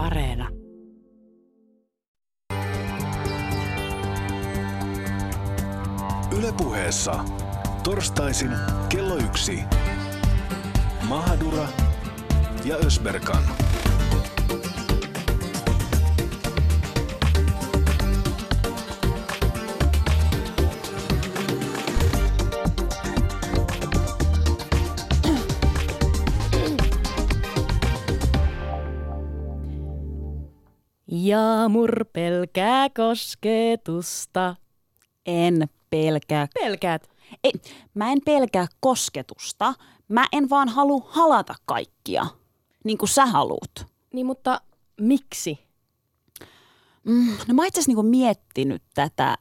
Areena. 0.00 0.48
Ylepuheessa 6.38 7.24
torstaisin 7.82 8.50
kello 8.88 9.16
yksi. 9.16 9.58
Mahadura 11.08 11.68
ja 12.64 12.76
Ösberkan. 12.76 13.69
Jaamur 31.30 32.04
pelkää 32.12 32.90
kosketusta. 32.90 34.56
En 35.26 35.68
pelkää. 35.90 36.48
Pelkäät. 36.54 37.10
Ei, 37.44 37.52
mä 37.94 38.12
en 38.12 38.18
pelkää 38.24 38.66
kosketusta. 38.80 39.74
Mä 40.08 40.26
en 40.32 40.50
vaan 40.50 40.68
halua 40.68 41.06
halata 41.08 41.54
kaikkia, 41.64 42.26
niin 42.84 42.98
kuin 42.98 43.08
sä 43.08 43.26
haluut. 43.26 43.86
Niin 44.14 44.26
mutta 44.26 44.60
miksi? 45.00 45.58
Mm, 47.04 47.36
no 47.48 47.54
mä 47.54 47.66
itse 47.66 47.80
asiassa 47.80 48.02
niin 48.02 48.10
miettinyt 48.10 48.82
tätä. 48.94 49.36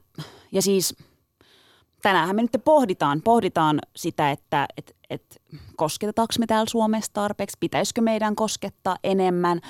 Ja 0.52 0.62
siis 0.62 0.96
tänäänhän 2.02 2.36
me 2.36 2.42
nyt 2.42 2.62
pohditaan, 2.66 3.22
pohditaan 3.22 3.80
sitä, 3.96 4.32
että 4.32 4.68
et, 4.78 4.96
et, 5.10 5.42
kosketetaanko 5.76 6.34
me 6.40 6.46
täällä 6.46 6.70
Suomessa 6.70 7.14
tarpeeksi, 7.14 7.58
pitäisikö 7.60 8.02
meidän 8.02 8.36
koskettaa 8.36 8.98
enemmän. 9.04 9.62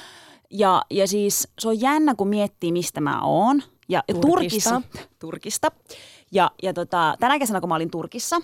Ja, 0.52 0.82
ja 0.90 1.08
siis 1.08 1.48
se 1.60 1.68
on 1.68 1.82
jännä, 1.82 2.16
kun 2.16 2.28
miettii, 2.28 2.72
mistä 2.72 3.02
mä 3.02 3.22
oon. 3.22 3.64
Ja 3.90 4.04
Turkista. 4.22 4.30
Turkissa. 4.32 4.82
Turkista. 5.20 5.72
Ja, 6.32 6.52
ja 6.64 6.74
tota, 6.74 7.16
tänä 7.20 7.40
kesänä, 7.40 7.60
kun 7.60 7.70
mä 7.70 7.76
olin 7.76 7.92
Turkissa, 7.92 8.42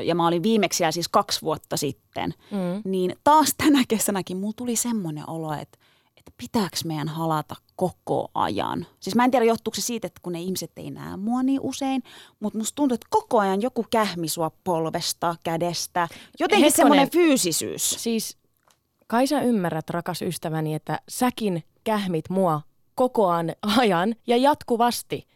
ja 0.00 0.14
mä 0.14 0.26
olin 0.26 0.42
viimeksi 0.42 0.76
siellä 0.76 0.92
siis 0.92 1.08
kaksi 1.08 1.42
vuotta 1.42 1.76
sitten, 1.76 2.34
Mm. 2.50 2.90
niin 2.90 3.16
taas 3.24 3.54
tänä 3.56 3.82
kesänäkin 3.88 4.36
mulla 4.36 4.52
tuli 4.56 4.76
semmoinen 4.76 5.30
olo, 5.30 5.52
että, 5.52 5.78
että 6.16 6.32
pitääkö 6.36 6.76
meidän 6.84 7.08
halata 7.08 7.56
koko 7.76 8.30
ajan. 8.34 8.86
Siis 9.00 9.16
mä 9.16 9.24
en 9.24 9.30
tiedä, 9.30 9.44
johtuuko 9.44 9.74
se 9.74 9.80
siitä, 9.80 10.06
että 10.06 10.20
kun 10.22 10.32
ne 10.32 10.40
ihmiset 10.40 10.72
ei 10.76 10.90
näe 10.90 11.16
mua 11.16 11.42
niin 11.42 11.60
usein, 11.62 12.02
mutta 12.40 12.58
musta 12.58 12.74
tuntuu, 12.74 12.94
että 12.94 13.06
koko 13.10 13.38
ajan 13.38 13.62
joku 13.62 13.86
kähmi 13.90 14.28
sua 14.28 14.50
polvesta, 14.64 15.36
kädestä. 15.44 16.08
Jotenkin 16.40 16.64
Hetkonen. 16.64 16.72
semmoinen 16.76 17.10
fyysisyys. 17.10 17.90
Siis 17.90 18.36
kai 19.12 19.26
sä 19.26 19.40
ymmärrät, 19.40 19.90
rakas 19.90 20.22
ystäväni, 20.22 20.74
että 20.74 20.98
säkin 21.08 21.62
kähmit 21.84 22.30
mua 22.30 22.60
koko 22.94 23.28
ajan- 23.62 24.14
ja 24.26 24.36
jatkuvasti. 24.36 25.26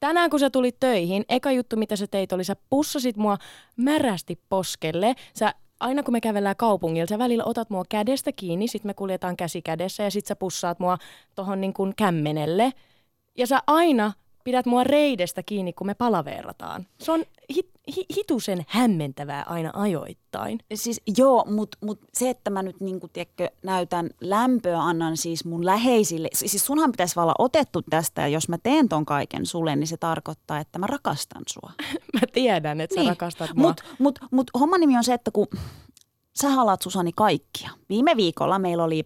Tänään 0.00 0.30
kun 0.30 0.40
sä 0.40 0.50
tulit 0.50 0.80
töihin, 0.80 1.24
eka 1.28 1.52
juttu 1.52 1.76
mitä 1.76 1.96
sä 1.96 2.06
teit 2.06 2.32
oli, 2.32 2.44
sä 2.44 2.56
pussasit 2.70 3.16
mua 3.16 3.36
märästi 3.76 4.40
poskelle. 4.48 5.14
Sä 5.34 5.54
aina 5.80 6.02
kun 6.02 6.12
me 6.12 6.20
kävellään 6.20 6.56
kaupungilla, 6.56 7.06
sä 7.06 7.18
välillä 7.18 7.44
otat 7.44 7.70
mua 7.70 7.82
kädestä 7.88 8.32
kiinni, 8.32 8.68
sit 8.68 8.84
me 8.84 8.94
kuljetaan 8.94 9.36
käsi 9.36 9.62
kädessä 9.62 10.02
ja 10.02 10.10
sit 10.10 10.26
sä 10.26 10.36
pussaat 10.36 10.78
mua 10.78 10.98
tohon 11.34 11.60
niin 11.60 11.72
kuin 11.72 11.92
kämmenelle. 11.96 12.72
Ja 13.38 13.46
sä 13.46 13.62
aina 13.66 14.12
pidät 14.44 14.66
mua 14.66 14.84
reidestä 14.84 15.42
kiinni, 15.42 15.72
kun 15.72 15.86
me 15.86 15.94
palaveerataan. 15.94 16.86
Se 17.00 17.12
on 17.12 17.24
hit, 17.54 17.66
hi, 17.66 17.75
hitusen 18.16 18.64
hämmentävää 18.68 19.42
aina 19.42 19.70
ajoittain. 19.74 20.58
Siis 20.74 21.00
joo, 21.18 21.44
mutta 21.50 21.78
mut 21.84 22.00
se, 22.14 22.30
että 22.30 22.50
mä 22.50 22.62
nyt 22.62 22.80
niinku, 22.80 23.08
tiedätkö, 23.08 23.50
näytän 23.62 24.10
lämpöä, 24.20 24.80
annan 24.80 25.16
siis 25.16 25.44
mun 25.44 25.64
läheisille. 25.66 26.28
Siis 26.32 26.66
sunhan 26.66 26.92
pitäisi 26.92 27.20
olla 27.20 27.34
otettu 27.38 27.82
tästä 27.90 28.22
ja 28.22 28.28
jos 28.28 28.48
mä 28.48 28.58
teen 28.62 28.88
ton 28.88 29.06
kaiken 29.06 29.46
sulle, 29.46 29.76
niin 29.76 29.86
se 29.86 29.96
tarkoittaa, 29.96 30.58
että 30.58 30.78
mä 30.78 30.86
rakastan 30.86 31.42
sua. 31.48 31.72
Mä 32.14 32.20
tiedän, 32.32 32.80
että 32.80 32.94
sä 32.94 33.00
Niin. 33.00 33.08
rakastat 33.08 33.54
mua. 33.54 33.68
Mutta 33.68 33.82
mut, 33.98 34.18
mut 34.30 34.50
homman 34.60 34.80
nimi 34.80 34.96
on 34.96 35.04
se, 35.04 35.14
että 35.14 35.30
kun 35.30 35.46
sä 36.40 36.48
haluat 36.50 36.82
Susani 36.82 37.10
kaikkia. 37.16 37.70
Viime 37.88 38.16
viikolla 38.16 38.58
meillä 38.58 38.84
oli, 38.84 39.04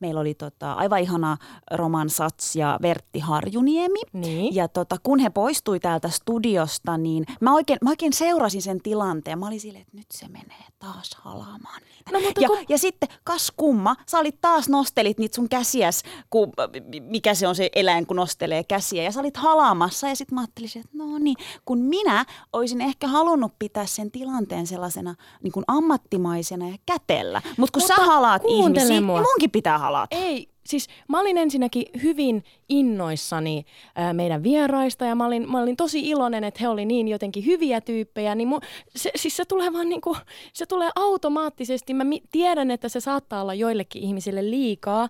meillä 0.00 0.20
oli 0.20 0.34
tota, 0.34 0.72
aivan 0.72 0.98
ihana 1.00 1.36
Roman 1.70 2.10
Sats 2.10 2.56
ja 2.56 2.78
Vertti 2.82 3.18
Harjuniemi. 3.18 4.00
Niin. 4.12 4.54
Ja 4.54 4.68
tota, 4.68 4.96
kun 5.02 5.18
he 5.18 5.30
poistui 5.30 5.80
täältä 5.80 6.08
studiosta, 6.08 6.96
niin 6.96 7.24
mä 7.40 7.54
oikein, 7.54 7.78
mä 7.84 7.90
oikein 7.90 8.12
seurasin 8.12 8.62
sen 8.62 8.80
tilanteen. 8.80 9.38
Mä 9.38 9.46
olin 9.46 9.60
silleen, 9.60 9.82
että 9.82 9.96
nyt 9.96 10.06
se 10.12 10.28
menee 10.28 10.64
taas 10.78 11.10
halaamaan 11.18 11.82
niitä. 11.82 12.10
No, 12.12 12.20
mutta 12.20 12.40
ja, 12.40 12.48
kun- 12.48 12.58
ja 12.68 12.78
sitten 12.78 13.08
kas 13.24 13.52
kumma, 13.56 13.96
sä 14.06 14.18
olit 14.18 14.40
taas 14.40 14.68
nostelit 14.68 15.18
niitä 15.18 15.34
sun 15.36 15.48
käsiäs, 15.48 16.02
kun, 16.30 16.52
mikä 17.00 17.34
se 17.34 17.48
on 17.48 17.54
se 17.54 17.70
eläin, 17.74 18.06
kun 18.06 18.16
nostelee 18.16 18.64
käsiä. 18.64 19.02
Ja 19.02 19.12
sä 19.12 19.20
olit 19.20 19.36
halaamassa 19.36 20.08
ja 20.08 20.16
sitten 20.16 20.34
mä 20.34 20.40
ajattelin, 20.40 20.70
että 20.76 20.90
no 20.92 21.18
niin, 21.18 21.36
kun 21.64 21.78
minä 21.78 22.24
olisin 22.52 22.80
ehkä 22.80 23.08
halunnut 23.08 23.52
pitää 23.58 23.86
sen 23.86 24.10
tilanteen 24.10 24.66
sellaisena 24.66 25.14
niin 25.42 25.52
kuin 25.52 25.64
ammattimaisena 25.68 26.68
ja 26.68 26.76
kätellä. 26.86 27.42
Mut 27.56 27.70
kun 27.70 27.82
Mutta 27.82 27.96
sä 27.96 28.06
halaat 28.06 28.42
ihmisiä, 28.46 29.00
mua. 29.00 29.18
niin 29.20 29.26
munkin 29.30 29.50
pitää 29.50 29.78
halata. 29.78 29.89
Ei, 30.10 30.48
siis 30.66 30.88
mä 31.08 31.20
olin 31.20 31.38
ensinnäkin 31.38 31.84
hyvin 32.02 32.44
innoissani 32.68 33.64
ää, 33.94 34.12
meidän 34.12 34.42
vieraista 34.42 35.04
ja 35.04 35.14
mä 35.14 35.26
olin, 35.26 35.50
mä 35.50 35.60
olin 35.60 35.76
tosi 35.76 36.08
iloinen, 36.08 36.44
että 36.44 36.60
he 36.60 36.68
oli 36.68 36.84
niin 36.84 37.08
jotenkin 37.08 37.46
hyviä 37.46 37.80
tyyppejä. 37.80 38.34
Niin 38.34 38.48
mu, 38.48 38.60
se, 38.96 39.10
siis 39.16 39.36
se 39.36 39.44
tulee 39.44 39.72
vaan 39.72 39.88
niinku, 39.88 40.16
se 40.52 40.66
tulee 40.66 40.90
automaattisesti. 40.96 41.94
Mä 41.94 42.04
mi- 42.04 42.22
tiedän, 42.32 42.70
että 42.70 42.88
se 42.88 43.00
saattaa 43.00 43.42
olla 43.42 43.54
joillekin 43.54 44.02
ihmisille 44.02 44.50
liikaa, 44.50 45.08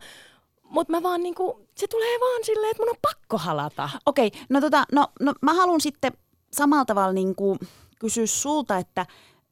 mutta 0.70 0.92
mä 0.92 1.02
vaan 1.02 1.22
niinku, 1.22 1.66
se 1.76 1.86
tulee 1.86 2.20
vaan 2.20 2.44
silleen, 2.44 2.70
että 2.70 2.82
mun 2.82 2.90
on 2.90 2.96
pakko 3.02 3.38
halata. 3.38 3.90
Okei, 4.06 4.30
no, 4.48 4.60
tota, 4.60 4.84
no, 4.92 5.06
no 5.20 5.34
mä 5.42 5.54
haluan 5.54 5.80
sitten 5.80 6.12
samalla 6.52 6.84
tavalla 6.84 7.12
niin 7.12 7.34
kuin 7.34 7.58
kysyä 7.98 8.26
sulta, 8.26 8.76
että 8.76 9.06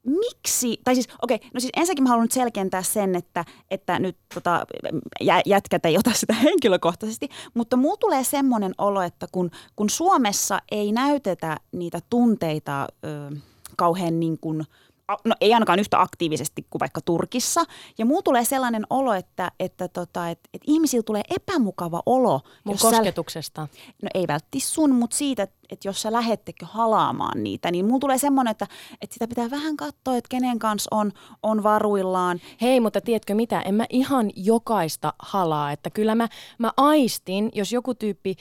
miksi, 0.09 0.81
tai 0.85 0.95
siis 0.95 1.09
okei, 1.23 1.39
no 1.55 1.61
siis 1.61 1.73
ensinnäkin 1.77 2.05
mä 2.05 2.09
haluan 2.09 2.25
nyt 2.25 2.33
selkentää 2.33 2.83
sen, 2.83 3.15
että, 3.15 3.45
että 3.71 3.99
nyt 3.99 4.17
tota, 4.35 4.67
jä, 5.21 5.41
jätkät 5.47 5.87
ei 5.87 5.99
ota 5.99 6.11
sitä 6.15 6.35
henkilökohtaisesti, 6.49 7.29
mutta 7.55 7.77
mulla 7.77 7.97
tulee 7.97 8.25
semmoinen 8.25 8.75
olo, 8.79 9.03
että 9.03 9.27
kun, 9.33 9.51
kun 9.77 9.91
Suomessa 9.91 10.59
ei 10.71 10.93
näytetä 10.93 11.57
niitä 11.73 12.01
tunteita 12.11 12.87
ö, 13.05 13.37
kauhean 13.77 14.21
niin 14.21 14.39
kuin, 14.41 14.65
no 15.25 15.35
ei 15.41 15.55
ainakaan 15.55 15.79
yhtä 15.79 16.01
aktiivisesti 16.01 16.67
kuin 16.71 16.81
vaikka 16.81 17.01
Turkissa. 17.01 17.65
Ja 17.99 18.07
muu 18.07 18.23
tulee 18.23 18.45
sellainen 18.45 18.87
olo, 18.91 19.13
että, 19.13 19.53
että, 19.61 19.89
tota, 19.89 20.29
että, 20.29 20.49
että 20.55 20.65
ihmisillä 20.67 21.03
tulee 21.03 21.23
epämukava 21.31 22.03
olo. 22.07 22.41
Mun 22.65 22.75
jos 22.75 22.81
sä- 22.81 22.91
kosketuksesta. 22.91 23.69
no 24.03 24.09
ei 24.15 24.29
välttis 24.29 24.75
sun, 24.75 24.95
mutta 24.95 25.17
siitä, 25.17 25.43
että, 25.43 25.57
että 25.71 25.89
jos 25.89 26.03
sä 26.03 26.13
lähettekö 26.13 26.67
halaamaan 26.67 27.43
niitä, 27.43 27.71
niin 27.71 27.85
mulla 27.85 28.01
tulee 28.01 28.19
semmoinen, 28.19 28.51
että, 28.51 28.67
että 29.01 29.15
sitä 29.15 29.29
pitää 29.29 29.51
vähän 29.51 29.77
katsoa, 29.77 30.17
että 30.17 30.29
kenen 30.29 30.59
kanssa 30.59 30.89
on, 30.93 31.13
on 31.43 31.63
varuillaan. 31.63 32.41
Hei, 32.61 32.81
mutta 32.81 33.01
tiedätkö 33.01 33.35
mitä? 33.35 33.61
En 33.61 33.75
mä 33.75 33.87
ihan 33.91 34.31
jokaista 34.37 35.13
halaa. 35.19 35.73
Että 35.73 35.91
kyllä 35.91 36.15
mä, 36.15 36.29
mä 36.59 36.73
aistin, 36.77 37.51
jos 37.55 37.73
joku 37.73 37.95
tyyppi 37.95 38.37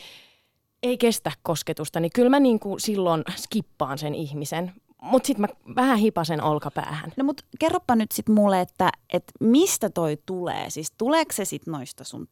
ei 0.84 0.98
kestä 0.98 1.32
kosketusta, 1.44 2.00
niin 2.00 2.12
kyllä 2.16 2.30
mä 2.30 2.40
niin 2.40 2.60
kuin 2.60 2.80
silloin 2.80 3.24
skippaan 3.36 3.98
sen 3.98 4.16
ihmisen. 4.16 4.74
Mutta 5.02 5.28
sitten 5.28 5.42
mä 5.42 5.76
vähän 5.76 5.98
hipasen 5.98 6.44
olkapäähän. 6.44 7.14
No 7.18 7.24
mutta 7.24 7.44
kerropa 7.60 7.96
nyt 7.96 8.12
sit 8.12 8.30
mulle, 8.30 8.62
että, 8.62 8.90
että 9.14 9.34
mistä 9.40 9.90
toi 9.90 10.18
tulee? 10.26 10.70
Siis 10.70 10.92
tuleeko 10.98 11.34
se 11.34 11.46
sit 11.46 11.68
noista 11.68 12.04
sun 12.04 12.28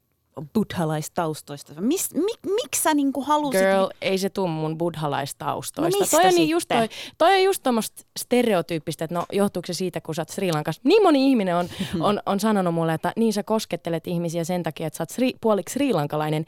buddhalaistaustoista? 0.53 1.81
Mis, 1.81 2.13
mi, 2.13 2.51
miksi 2.55 2.81
sä 2.81 2.93
niinku 2.93 3.21
halusit? 3.21 3.61
Girl, 3.61 3.87
ei 4.01 4.17
se 4.17 4.29
tuu 4.29 4.47
mun 4.47 4.77
buddhalaistaustoista. 4.77 5.97
No 5.97 5.99
mistä 5.99 6.17
toi, 6.17 6.25
on 6.25 6.35
niin 6.35 6.49
just 6.49 6.67
toi, 6.67 6.81
sitten? 6.81 6.97
toi 7.17 7.33
on 7.33 7.43
just 7.43 7.63
tommoista 7.63 8.03
stereotyyppistä, 8.19 9.05
että 9.05 9.15
no 9.15 9.25
johtuuko 9.31 9.67
se 9.67 9.73
siitä, 9.73 10.01
kun 10.01 10.15
sä 10.15 10.21
oot 10.21 10.29
Sri 10.29 10.51
Lankassa. 10.51 10.81
Niin 10.83 11.03
moni 11.03 11.29
ihminen 11.29 11.55
on, 11.55 11.69
on, 11.99 12.21
on 12.25 12.39
sanonut 12.39 12.73
mulle, 12.73 12.93
että 12.93 13.13
niin 13.15 13.33
sä 13.33 13.43
koskettelet 13.43 14.07
ihmisiä 14.07 14.43
sen 14.43 14.63
takia, 14.63 14.87
että 14.87 14.97
sä 14.97 15.01
oot 15.01 15.09
Sri, 15.09 15.33
puoliksi 15.41 15.73
srilankalainen. 15.73 16.45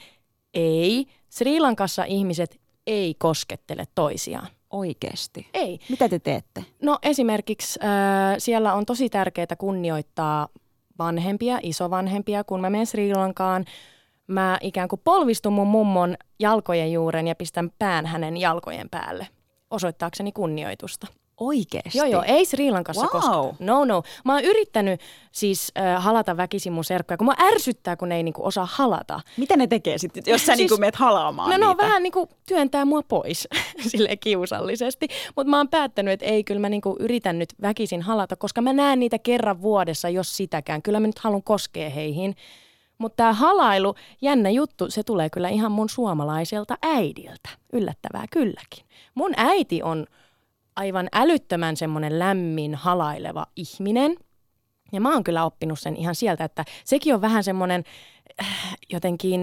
Ei. 0.54 1.06
Sri 1.30 1.60
Lankassa 1.60 2.04
ihmiset 2.04 2.60
ei 2.88 3.16
koskettele 3.20 3.88
toisiaan. 3.96 4.48
Oikeesti. 4.70 5.48
Ei. 5.54 5.80
Mitä 5.90 6.10
te 6.10 6.20
teette? 6.20 6.66
No 6.82 7.00
esimerkiksi 7.04 7.80
äh, 7.84 8.36
siellä 8.38 8.74
on 8.74 8.86
tosi 8.86 9.10
tärkeää 9.10 9.56
kunnioittaa 9.58 10.48
vanhempia, 11.00 11.60
isovanhempia. 11.64 12.44
Kun 12.44 12.62
mä 12.62 12.70
menen 12.70 12.86
Sri 12.86 13.14
Lankaan, 13.14 13.66
mä 14.28 14.58
ikään 14.62 14.88
kuin 14.88 15.02
polvistun 15.04 15.54
mun 15.54 15.68
mummon 15.68 16.18
jalkojen 16.40 16.92
juuren 16.94 17.28
ja 17.28 17.36
pistän 17.36 17.72
pään 17.80 18.06
hänen 18.06 18.38
jalkojen 18.38 18.90
päälle 18.90 19.28
osoittaakseni 19.72 20.32
kunnioitusta. 20.32 21.08
Oikeesti? 21.40 21.98
Joo, 21.98 22.08
joo, 22.08 22.24
ei 22.28 22.46
Sri 22.46 22.72
Lankassa 22.72 23.02
Wow. 23.02 23.10
koskaan. 23.12 23.56
No, 23.60 23.86
no. 23.86 24.04
Mä 24.26 24.34
oon 24.34 24.44
yrittänyt 24.44 25.02
siis 25.32 25.72
äh, 25.80 26.04
halata 26.04 26.38
väkisin 26.38 26.74
mun 26.74 26.84
serkkuja, 26.84 27.18
kun 27.18 27.28
mä 27.28 27.34
ärsyttää, 27.42 27.96
kun 27.96 28.10
ne 28.10 28.16
ei 28.16 28.24
niinku 28.24 28.46
osaa 28.46 28.68
halata. 28.72 29.20
Mitä 29.38 29.58
ne 29.58 29.68
tekee 29.68 29.98
sitten, 29.98 30.24
jos 30.28 30.42
sä 30.42 30.46
Siis- 30.46 30.58
niinku 30.58 30.78
meet 30.78 30.96
halaamaan 30.96 31.50
No, 31.50 31.58
no 31.58 31.68
niitä? 31.72 31.84
vähän 31.84 32.04
niinku 32.04 32.30
työntää 32.46 32.86
mua 32.86 33.02
pois 33.04 33.48
sille 33.88 34.18
kiusallisesti. 34.18 35.08
Mutta 35.36 35.50
mä 35.50 35.58
oon 35.58 35.70
päättänyt, 35.70 36.14
että 36.14 36.26
ei, 36.26 36.44
kyllä 36.44 36.62
mä 36.62 36.70
niinku 36.70 36.96
yritän 37.00 37.40
nyt 37.40 37.50
väkisin 37.62 38.02
halata, 38.02 38.36
koska 38.36 38.62
mä 38.62 38.74
näen 38.74 39.00
niitä 39.00 39.20
kerran 39.20 39.62
vuodessa, 39.62 40.10
jos 40.10 40.38
sitäkään. 40.38 40.82
Kyllä 40.82 41.00
mä 41.00 41.08
nyt 41.08 41.20
haluan 41.20 41.44
koskea 41.44 41.90
heihin. 41.90 42.36
Mutta 42.98 43.16
tämä 43.16 43.34
halailu, 43.34 43.96
jännä 44.22 44.50
juttu, 44.50 44.90
se 44.92 45.04
tulee 45.04 45.30
kyllä 45.30 45.50
ihan 45.50 45.72
mun 45.72 45.90
suomalaiselta 45.90 46.78
äidiltä. 46.82 47.50
Yllättävää 47.74 48.26
kylläkin. 48.32 48.86
Mun 49.16 49.32
äiti 49.38 49.84
on 49.84 50.06
aivan 50.78 51.08
älyttömän 51.14 51.78
semmoinen 51.78 52.20
lämmin, 52.20 52.76
halaileva 52.76 53.46
ihminen. 53.56 54.16
Ja 54.92 55.02
mä 55.02 55.14
oon 55.14 55.24
kyllä 55.24 55.46
oppinut 55.46 55.80
sen 55.80 55.96
ihan 55.96 56.16
sieltä, 56.16 56.44
että 56.44 56.66
sekin 56.86 57.14
on 57.14 57.22
vähän 57.22 57.44
semmoinen 57.44 57.84
äh, 58.42 58.76
jotenkin, 58.90 59.42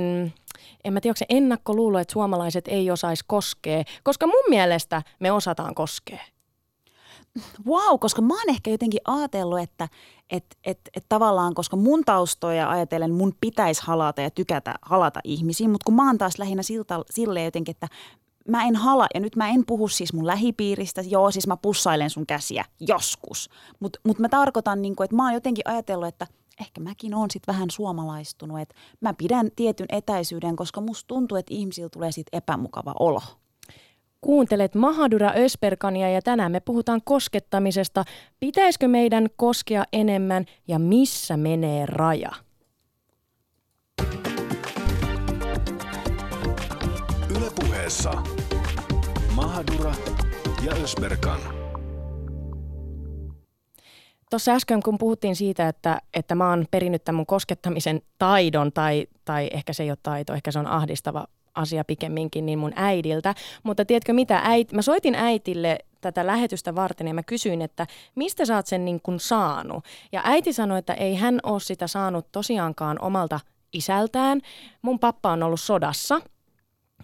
en 0.85 0.93
mä 0.93 1.01
tiedä, 1.01 1.11
onko 1.11 1.19
se 1.19 1.27
ennakkoluulo, 1.29 1.99
että 1.99 2.13
suomalaiset 2.13 2.69
ei 2.69 2.91
osaisi 2.91 3.25
koskea, 3.27 3.83
koska 4.03 4.27
mun 4.27 4.45
mielestä 4.49 5.03
me 5.21 5.33
osataan 5.33 5.75
koskea. 5.75 6.21
Wow, 7.67 7.99
koska 8.01 8.23
mä 8.23 8.35
oon 8.35 8.49
ehkä 8.51 8.71
jotenkin 8.71 9.01
ajatellut, 9.05 9.61
että 9.61 9.89
et, 10.31 10.45
et, 10.65 10.81
et 10.97 11.05
tavallaan, 11.09 11.55
koska 11.55 11.77
mun 11.77 12.05
taustoja 12.05 12.71
ajatellen 12.71 13.15
mun 13.15 13.35
pitäisi 13.41 13.83
halata 13.85 14.21
ja 14.21 14.31
tykätä 14.31 14.75
halata 14.83 15.21
ihmisiin, 15.25 15.71
mutta 15.71 15.85
kun 15.85 15.95
mä 15.95 16.07
oon 16.07 16.19
taas 16.19 16.39
lähinnä 16.39 16.63
silleen 17.11 17.45
jotenkin, 17.45 17.73
että 17.73 17.89
mä 18.49 18.65
en 18.65 18.77
hala, 18.77 19.07
ja 19.15 19.21
nyt 19.21 19.37
mä 19.37 19.49
en 19.49 19.67
puhu 19.67 19.89
siis 19.89 20.13
mun 20.13 20.27
lähipiiristä, 20.27 21.01
joo 21.01 21.31
siis 21.31 21.47
mä 21.47 21.57
pussailen 21.57 22.11
sun 22.11 22.27
käsiä 22.27 22.65
joskus, 22.81 23.51
mutta 23.81 24.01
mut 24.05 24.19
mä 24.19 24.29
tarkoitan, 24.29 24.83
niin 24.83 24.97
kuin, 24.97 25.05
että 25.05 25.17
mä 25.17 25.25
oon 25.25 25.35
jotenkin 25.35 25.69
ajatellut, 25.69 26.09
että 26.09 26.27
ehkä 26.61 26.81
mäkin 26.81 27.15
oon 27.15 27.31
sitten 27.31 27.55
vähän 27.55 27.71
suomalaistunut, 27.71 28.61
että 28.61 28.75
mä 29.01 29.15
pidän 29.15 29.51
tietyn 29.57 29.87
etäisyyden, 29.89 30.57
koska 30.57 30.81
musta 30.81 31.07
tuntuu, 31.07 31.39
että 31.39 31.55
ihmisillä 31.55 31.89
tulee 31.89 32.13
sitten 32.13 32.39
epämukava 32.39 32.95
olo. 33.01 33.23
Kuuntelet 34.21 34.75
Mahadura 34.75 35.33
Ösperkania 35.37 36.11
ja 36.11 36.23
tänään 36.23 36.53
me 36.53 36.61
puhutaan 36.61 37.01
koskettamisesta. 37.05 38.05
Pitäisikö 38.41 38.89
meidän 38.89 39.29
koskea 39.37 39.85
enemmän 39.93 40.45
ja 40.69 40.79
missä 40.79 41.37
menee 41.37 41.87
raja? 41.87 42.33
Ylepuheessa 47.85 48.23
Mahadura 49.35 49.95
ja 50.67 50.73
Ösberkan. 50.73 51.41
Tuossa 54.31 54.53
äsken, 54.53 54.83
kun 54.83 54.99
puhuttiin 54.99 55.37
siitä, 55.37 55.69
että, 55.69 55.99
että 56.15 56.35
mä 56.35 56.51
oon 56.51 56.67
perinnyt 56.71 57.05
tämän 57.05 57.17
mun 57.17 57.27
koskettamisen 57.27 58.03
taidon, 58.19 58.73
tai, 58.73 59.07
tai 59.25 59.51
ehkä 59.53 59.73
se 59.73 59.83
ei 59.83 59.91
ole 59.91 59.99
taito, 60.03 60.35
ehkä 60.35 60.51
se 60.51 60.59
on 60.59 60.67
ahdistava 60.67 61.27
asia 61.55 61.85
pikemminkin, 61.85 62.47
niin 62.47 62.59
mun 62.59 62.73
äidiltä. 62.77 63.35
Mutta 63.63 63.85
tiedätkö 63.85 64.13
mitä, 64.13 64.41
äit, 64.45 64.73
mä 64.73 64.83
soitin 64.83 65.15
äitille 65.15 65.79
tätä 66.01 66.27
lähetystä 66.27 66.75
varten 66.75 67.09
ja 67.09 67.15
mä 67.15 67.23
kysyin, 67.23 67.63
että 67.63 67.87
mistä 68.15 68.45
sä 68.45 68.57
oot 68.57 68.67
sen 68.67 68.85
niin 68.85 69.01
kuin 69.03 69.21
saanut. 69.21 69.85
Ja 70.13 70.21
äiti 70.25 70.53
sanoi, 70.53 70.79
että 70.79 70.95
ei 70.95 71.15
hän 71.15 71.41
ole 71.43 71.61
sitä 71.61 71.87
saanut 71.87 72.33
tosiaankaan 72.33 73.01
omalta 73.01 73.41
isältään. 73.73 74.41
Mun 74.83 74.99
pappa 74.99 75.33
on 75.33 75.43
ollut 75.43 75.61
sodassa– 75.61 76.21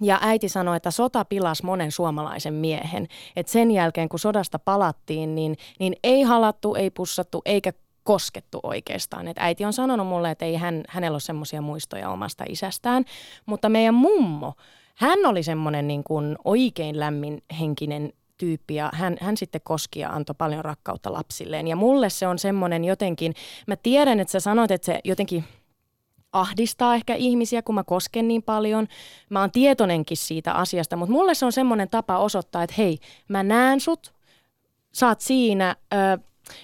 ja 0.00 0.18
äiti 0.22 0.48
sanoi, 0.48 0.76
että 0.76 0.90
sota 0.90 1.24
pilasi 1.24 1.64
monen 1.64 1.92
suomalaisen 1.92 2.54
miehen. 2.54 3.08
Et 3.36 3.48
sen 3.48 3.70
jälkeen, 3.70 4.08
kun 4.08 4.18
sodasta 4.18 4.58
palattiin, 4.58 5.34
niin, 5.34 5.56
niin 5.78 5.96
ei 6.04 6.22
halattu, 6.22 6.74
ei 6.74 6.90
pussattu 6.90 7.42
eikä 7.44 7.72
koskettu 8.04 8.60
oikeastaan. 8.62 9.28
Et 9.28 9.36
äiti 9.38 9.64
on 9.64 9.72
sanonut 9.72 10.06
mulle, 10.06 10.30
että 10.30 10.44
ei 10.44 10.56
hän, 10.56 10.84
hänellä 10.88 11.14
ole 11.14 11.20
semmoisia 11.20 11.62
muistoja 11.62 12.10
omasta 12.10 12.44
isästään. 12.48 13.04
Mutta 13.46 13.68
meidän 13.68 13.94
mummo, 13.94 14.54
hän 14.96 15.18
oli 15.26 15.42
semmoinen 15.42 15.88
niin 15.88 16.04
kuin 16.04 16.36
oikein 16.44 17.00
lämmin 17.00 17.42
henkinen 17.60 18.12
tyyppi 18.38 18.74
ja 18.74 18.90
hän, 18.94 19.16
hän 19.20 19.36
sitten 19.36 19.60
koski 19.64 20.00
ja 20.00 20.10
antoi 20.10 20.34
paljon 20.38 20.64
rakkautta 20.64 21.12
lapsilleen. 21.12 21.68
Ja 21.68 21.76
mulle 21.76 22.10
se 22.10 22.26
on 22.26 22.38
semmoinen 22.38 22.84
jotenkin, 22.84 23.34
mä 23.66 23.76
tiedän, 23.76 24.20
että 24.20 24.32
sä 24.32 24.40
sanoit, 24.40 24.70
että 24.70 24.86
se 24.86 25.00
jotenkin– 25.04 25.44
ahdistaa 26.32 26.94
ehkä 26.94 27.14
ihmisiä, 27.14 27.62
kun 27.62 27.74
mä 27.74 27.84
kosken 27.84 28.28
niin 28.28 28.42
paljon. 28.42 28.86
Mä 29.30 29.40
oon 29.40 29.50
tietoinenkin 29.50 30.16
siitä 30.16 30.52
asiasta, 30.52 30.96
mutta 30.96 31.12
mulle 31.12 31.34
se 31.34 31.46
on 31.46 31.52
semmoinen 31.52 31.90
tapa 31.90 32.18
osoittaa, 32.18 32.62
että 32.62 32.74
hei, 32.78 32.98
mä 33.28 33.42
näen 33.42 33.80
sut, 33.80 34.12
sä 34.92 35.08
oot 35.08 35.20
siinä, 35.20 35.76
ö, 35.92 36.18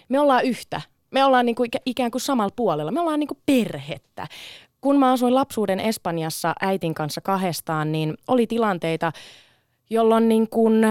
me 0.08 0.20
ollaan 0.20 0.44
yhtä. 0.44 0.80
Me 1.10 1.24
ollaan 1.24 1.46
niinku 1.46 1.64
ikään 1.86 2.10
kuin 2.10 2.22
samalla 2.22 2.52
puolella, 2.56 2.90
me 2.90 3.00
ollaan 3.00 3.20
niinku 3.20 3.38
perhettä. 3.46 4.26
Kun 4.80 4.98
mä 4.98 5.12
asuin 5.12 5.34
lapsuuden 5.34 5.80
Espanjassa 5.80 6.54
äitin 6.60 6.94
kanssa 6.94 7.20
kahdestaan, 7.20 7.92
niin 7.92 8.14
oli 8.28 8.46
tilanteita, 8.46 9.12
jolloin 9.90 10.28
niin 10.28 10.48
kuin, 10.48 10.82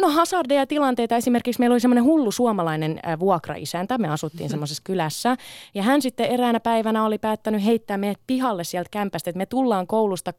no 0.00 0.08
hazardeja 0.10 0.66
tilanteita. 0.66 1.16
Esimerkiksi 1.16 1.60
meillä 1.60 1.74
oli 1.74 1.80
semmoinen 1.80 2.04
hullu 2.04 2.32
suomalainen 2.32 3.00
vuokraisäntä. 3.18 3.98
Me 3.98 4.08
asuttiin 4.08 4.50
semmoisessa 4.50 4.82
kylässä. 4.86 5.36
Ja 5.74 5.82
hän 5.82 6.02
sitten 6.02 6.26
eräänä 6.26 6.60
päivänä 6.60 7.04
oli 7.04 7.18
päättänyt 7.18 7.64
heittää 7.64 7.98
meidät 7.98 8.20
pihalle 8.26 8.64
sieltä 8.64 8.88
kämpästä, 8.90 9.30
että 9.30 9.38
me 9.38 9.46
tullaan 9.46 9.86
koulusta 9.86 10.32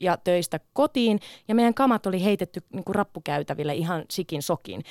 ja 0.00 0.16
töistä 0.16 0.60
kotiin. 0.72 1.20
Ja 1.48 1.54
meidän 1.54 1.74
kamat 1.74 2.06
oli 2.06 2.24
heitetty 2.24 2.60
niin 2.72 2.84
kuin 2.84 2.94
rappukäytäville 2.94 3.74
ihan 3.74 4.04
sikin 4.10 4.42
sokin. 4.42 4.82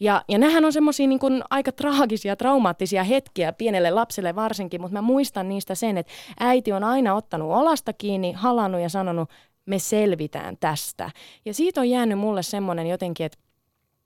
Ja, 0.00 0.24
ja 0.28 0.38
nämähän 0.38 0.64
on 0.64 0.72
semmoisia 0.72 1.06
niin 1.06 1.20
aika 1.50 1.72
traagisia, 1.72 2.36
traumaattisia 2.36 3.04
hetkiä 3.04 3.52
pienelle 3.52 3.90
lapselle 3.90 4.34
varsinkin, 4.34 4.80
mutta 4.80 4.92
mä 4.92 5.02
muistan 5.02 5.48
niistä 5.48 5.74
sen, 5.74 5.98
että 5.98 6.12
äiti 6.40 6.72
on 6.72 6.84
aina 6.84 7.14
ottanut 7.14 7.52
olasta 7.52 7.92
kiinni, 7.92 8.32
halannut 8.32 8.80
ja 8.80 8.88
sanonut, 8.88 9.30
me 9.70 9.78
selvitään 9.78 10.56
tästä. 10.60 11.10
Ja 11.44 11.54
siitä 11.54 11.80
on 11.80 11.90
jäänyt 11.90 12.18
mulle 12.18 12.42
semmoinen 12.42 12.86
jotenkin, 12.86 13.26
että 13.26 13.38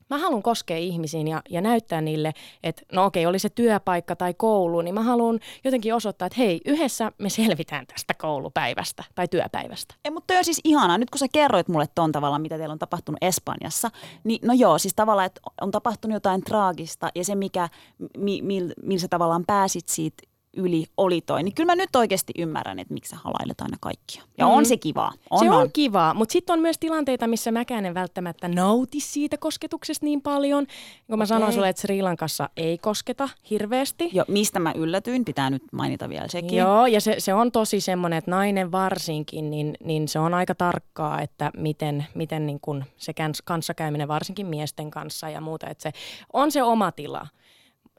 mä 0.09 0.17
haluan 0.17 0.43
koskea 0.43 0.77
ihmisiin 0.77 1.27
ja, 1.27 1.41
ja 1.49 1.61
näyttää 1.61 2.01
niille, 2.01 2.33
että 2.63 2.81
no 2.91 3.05
okei, 3.05 3.25
oli 3.25 3.39
se 3.39 3.49
työpaikka 3.49 4.15
tai 4.15 4.33
koulu, 4.33 4.81
niin 4.81 4.93
mä 4.93 5.03
haluan 5.03 5.39
jotenkin 5.63 5.93
osoittaa, 5.95 6.25
että 6.25 6.37
hei, 6.37 6.61
yhdessä 6.65 7.11
me 7.17 7.29
selvitään 7.29 7.87
tästä 7.87 8.13
koulupäivästä 8.13 9.03
tai 9.15 9.27
työpäivästä. 9.27 9.95
Ei, 10.05 10.11
mutta 10.11 10.33
on 10.33 10.45
siis 10.45 10.61
ihanaa. 10.63 10.97
Nyt 10.97 11.09
kun 11.09 11.19
sä 11.19 11.25
kerroit 11.33 11.67
mulle 11.67 11.85
ton 11.95 12.11
tavalla, 12.11 12.39
mitä 12.39 12.57
teillä 12.57 12.73
on 12.73 12.79
tapahtunut 12.79 13.17
Espanjassa, 13.21 13.91
niin 14.23 14.39
no 14.43 14.53
joo, 14.53 14.77
siis 14.77 14.93
tavallaan, 14.95 15.25
että 15.25 15.41
on 15.61 15.71
tapahtunut 15.71 16.13
jotain 16.13 16.41
traagista 16.41 17.09
ja 17.15 17.25
se, 17.25 17.35
mikä, 17.35 17.69
mi, 18.17 18.41
millä 18.41 18.73
mil 18.83 18.99
sä 18.99 19.07
tavallaan 19.07 19.43
pääsit 19.47 19.87
siitä 19.89 20.34
yli 20.55 20.85
oli 20.97 21.21
toi, 21.21 21.43
niin 21.43 21.55
kyllä 21.55 21.71
mä 21.71 21.75
nyt 21.75 21.95
oikeasti 21.95 22.33
ymmärrän, 22.37 22.79
että 22.79 22.93
miksi 22.93 23.09
sä 23.09 23.17
halailet 23.23 23.61
aina 23.61 23.77
kaikkia. 23.81 24.23
Ja 24.37 24.45
mm. 24.45 24.51
on 24.51 24.65
se 24.65 24.77
kivaa. 24.77 25.11
On, 25.29 25.39
se 25.39 25.49
on, 25.49 25.61
on. 25.61 25.71
kivaa, 25.73 26.13
mutta 26.13 26.33
sitten 26.33 26.53
on 26.53 26.59
myös 26.59 26.77
tilanteita, 26.79 27.27
missä 27.27 27.51
mäkään 27.51 27.85
en 27.85 27.93
välttämättä 27.93 28.47
nauti 28.47 28.99
siitä 28.99 29.37
kosketuksesta 29.37 30.05
niin 30.05 30.21
paljon. 30.21 30.65
Kun 30.65 31.17
mä 31.17 31.23
okay. 31.23 31.27
sanoin 31.27 31.53
sulle, 31.53 31.69
että 31.69 31.81
Sri 31.81 32.01
Lankassa 32.01 32.49
ei 32.57 32.77
kosketa 32.77 33.29
hirveästi. 33.49 34.09
Joo, 34.13 34.25
mistä 34.27 34.59
mä 34.59 34.73
yllätyin, 34.75 35.25
pitää 35.25 35.49
nyt 35.49 35.63
mainita 35.71 36.09
vielä 36.09 36.27
sekin. 36.27 36.57
Joo, 36.57 36.85
ja 36.85 37.01
se, 37.01 37.15
se 37.17 37.33
on 37.33 37.51
tosi 37.51 37.81
semmoinen, 37.81 38.17
että 38.17 38.31
nainen 38.31 38.71
varsinkin, 38.71 39.51
niin, 39.51 39.77
niin 39.83 40.07
se 40.07 40.19
on 40.19 40.33
aika 40.33 40.55
tarkkaa, 40.55 41.21
että 41.21 41.51
miten, 41.57 42.05
miten 42.15 42.45
niin 42.45 42.59
kun 42.59 42.83
se 42.97 43.13
kanssakäyminen 43.43 44.07
varsinkin 44.07 44.47
miesten 44.47 44.91
kanssa 44.91 45.29
ja 45.29 45.41
muuta, 45.41 45.67
että 45.67 45.81
se 45.81 45.91
on 46.33 46.51
se 46.51 46.63
oma 46.63 46.91
tila. 46.91 47.27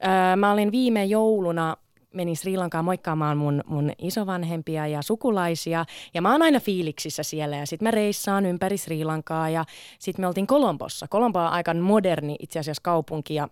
Öö, 0.05 0.37
mä 0.37 0.53
olin 0.53 0.73
viime 0.73 1.05
jouluna 1.05 1.77
menin 2.15 2.37
Sri 2.37 2.57
Lankaan 2.57 2.85
moikkaamaan 2.85 3.39
mun, 3.39 3.63
mun 3.67 3.93
isovanhempia 3.99 4.87
ja 4.87 5.03
sukulaisia. 5.03 5.85
Ja 6.15 6.23
mä 6.23 6.33
oon 6.33 6.43
aina 6.43 6.61
fiiliksissä 6.61 7.23
siellä 7.23 7.57
ja 7.57 7.67
sitten 7.67 7.87
mä 7.87 7.91
reissaan 7.91 8.47
ympäri 8.47 8.79
Sri 8.79 9.05
Lankaa 9.05 9.51
ja 9.51 9.65
sitten 9.99 10.23
me 10.23 10.27
oltiin 10.27 10.47
Kolombossa. 10.47 11.09
Kolombo 11.09 11.39
on 11.39 11.49
aika 11.49 11.75
moderni 11.75 12.37
itse 12.41 12.59
asiassa 12.59 12.83
kaupunki 12.83 13.35
ja 13.35 13.49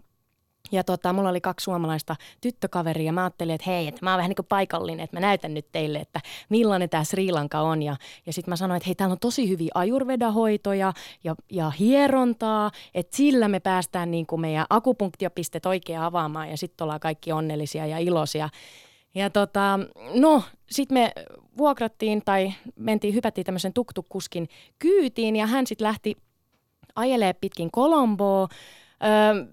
ja 0.72 0.84
tota, 0.84 1.12
mulla 1.12 1.28
oli 1.28 1.40
kaksi 1.40 1.64
suomalaista 1.64 2.16
tyttökaveria 2.40 3.06
ja 3.06 3.12
mä 3.12 3.22
ajattelin, 3.22 3.54
että 3.54 3.70
hei, 3.70 3.88
että 3.88 3.98
mä 4.02 4.10
oon 4.10 4.16
vähän 4.16 4.28
niin 4.28 4.36
kuin 4.36 4.46
paikallinen, 4.46 5.04
että 5.04 5.16
mä 5.16 5.20
näytän 5.20 5.54
nyt 5.54 5.66
teille, 5.72 5.98
että 5.98 6.20
millainen 6.48 6.90
tämä 6.90 7.04
Sri 7.04 7.32
Lanka 7.32 7.60
on. 7.60 7.82
Ja, 7.82 7.96
ja 8.26 8.32
sitten 8.32 8.52
mä 8.52 8.56
sanoin, 8.56 8.76
että 8.76 8.86
hei, 8.86 8.94
täällä 8.94 9.12
on 9.12 9.18
tosi 9.18 9.48
hyviä 9.48 9.70
ajurvedahoitoja 9.74 10.92
ja, 11.24 11.34
ja 11.50 11.70
hierontaa, 11.70 12.70
että 12.94 13.16
sillä 13.16 13.48
me 13.48 13.60
päästään 13.60 14.10
niin 14.10 14.26
kuin 14.26 14.40
meidän 14.40 14.66
akupunktiopistet 14.70 15.66
oikein 15.66 16.00
avaamaan 16.00 16.50
ja 16.50 16.56
sitten 16.56 16.84
ollaan 16.84 17.00
kaikki 17.00 17.32
onnellisia 17.32 17.86
ja 17.86 17.98
iloisia. 17.98 18.48
Ja 19.14 19.30
tota, 19.30 19.80
no, 20.14 20.42
sitten 20.70 20.98
me 20.98 21.12
vuokrattiin 21.56 22.22
tai 22.24 22.52
mentiin, 22.76 23.14
hypättiin 23.14 23.44
tämmöisen 23.44 23.72
tuktukkuskin 23.72 24.48
kyytiin 24.78 25.36
ja 25.36 25.46
hän 25.46 25.66
sitten 25.66 25.86
lähti 25.86 26.16
ajelee 26.96 27.32
pitkin 27.32 27.70
Kolomboa. 27.70 28.48
Öö, 29.04 29.46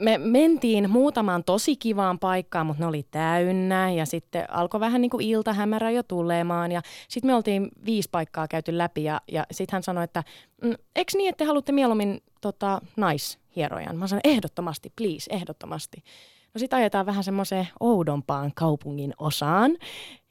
me 0.00 0.18
mentiin 0.18 0.90
muutamaan 0.90 1.44
tosi 1.44 1.76
kivaan 1.76 2.18
paikkaan, 2.18 2.66
mutta 2.66 2.82
ne 2.82 2.86
oli 2.86 3.06
täynnä 3.10 3.90
ja 3.90 4.06
sitten 4.06 4.50
alkoi 4.50 4.80
vähän 4.80 5.00
niin 5.00 5.10
kuin 5.10 5.26
iltahämärä 5.26 5.90
jo 5.90 6.02
tulemaan 6.02 6.72
ja 6.72 6.82
sitten 7.08 7.30
me 7.30 7.34
oltiin 7.34 7.68
viisi 7.84 8.08
paikkaa 8.12 8.48
käyty 8.48 8.78
läpi 8.78 9.04
ja, 9.04 9.20
ja 9.32 9.46
sitten 9.50 9.72
hän 9.72 9.82
sanoi, 9.82 10.04
että 10.04 10.24
mm, 10.62 10.74
eikö 10.96 11.12
niin, 11.16 11.28
että 11.28 11.38
te 11.38 11.44
haluatte 11.44 11.72
mieluummin 11.72 12.22
tota, 12.40 12.80
naishierojan? 12.96 13.96
Mä 13.96 14.06
sanoin, 14.06 14.20
ehdottomasti, 14.24 14.92
please, 14.96 15.30
ehdottomasti. 15.34 16.04
No 16.54 16.58
sitten 16.58 16.78
ajetaan 16.78 17.06
vähän 17.06 17.24
semmoiseen 17.24 17.68
oudompaan 17.80 18.52
kaupungin 18.54 19.14
osaan 19.18 19.76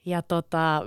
ja 0.05 0.21
tota, 0.21 0.85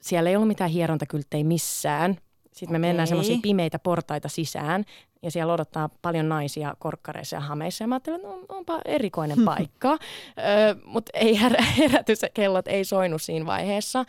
siellä 0.00 0.30
ei 0.30 0.36
ollut 0.36 0.48
mitään 0.48 0.70
hierontakylttejä 0.70 1.44
missään. 1.44 2.16
Sitten 2.52 2.72
me 2.72 2.76
okay. 2.76 2.88
mennään 2.88 3.08
semmoisia 3.08 3.38
pimeitä 3.42 3.78
portaita 3.78 4.28
sisään 4.28 4.84
ja 5.26 5.30
siellä 5.30 5.52
odottaa 5.52 5.88
paljon 6.02 6.28
naisia 6.28 6.74
korkkareissa 6.78 7.36
ja 7.36 7.40
hameissa. 7.40 7.84
Ja 7.84 7.88
mä 7.88 7.94
ajattelin, 7.94 8.20
että 8.20 8.28
no, 8.28 8.40
onpa 8.48 8.80
erikoinen 8.84 9.44
paikka, 9.54 9.90
öö, 9.90 10.74
mutta 10.84 11.10
ei 11.14 11.40
her- 11.40 11.62
herätyskellot 11.78 12.68
ei 12.68 12.84
soinut 12.84 13.22
siinä 13.22 13.46
vaiheessa. 13.46 14.04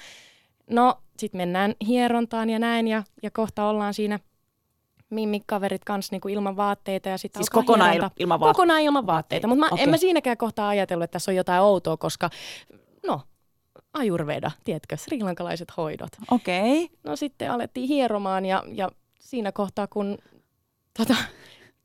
No, 0.69 1.01
sitten 1.17 1.39
mennään 1.39 1.75
hierontaan 1.87 2.49
ja 2.49 2.59
näin 2.59 2.87
ja, 2.87 3.03
ja 3.23 3.31
kohta 3.31 3.65
ollaan 3.69 3.93
siinä 3.93 4.19
mimmikaverit 5.09 5.83
kanssa 5.83 6.13
niin 6.13 6.21
kuin 6.21 6.33
ilman 6.33 6.57
vaatteita 6.57 7.09
ja 7.09 7.17
sitten 7.17 7.39
Siis 7.39 7.49
kokonaan 7.49 7.91
hieronta. 7.91 8.15
ilman 8.19 8.39
vaatteita? 8.39 8.55
Kokonaan 8.57 8.81
ilman 8.81 9.05
vaatteita, 9.07 9.47
mutta 9.47 9.65
Okei. 9.71 9.83
en 9.83 9.89
mä 9.89 9.97
siinäkään 9.97 10.37
kohtaa 10.37 10.67
ajatellut, 10.69 11.03
että 11.03 11.13
tässä 11.13 11.31
on 11.31 11.35
jotain 11.35 11.61
outoa, 11.61 11.97
koska 11.97 12.29
no, 13.07 13.21
ajurveda, 13.93 14.51
tiedätkö, 14.63 14.97
srilankalaiset 14.97 15.77
hoidot. 15.77 16.11
Okei. 16.31 16.83
Okay. 16.83 16.97
No 17.03 17.15
sitten 17.15 17.51
alettiin 17.51 17.87
hieromaan 17.87 18.45
ja, 18.45 18.63
ja 18.73 18.89
siinä 19.19 19.51
kohtaa, 19.51 19.87
kun 19.87 20.17
tota, 20.97 21.15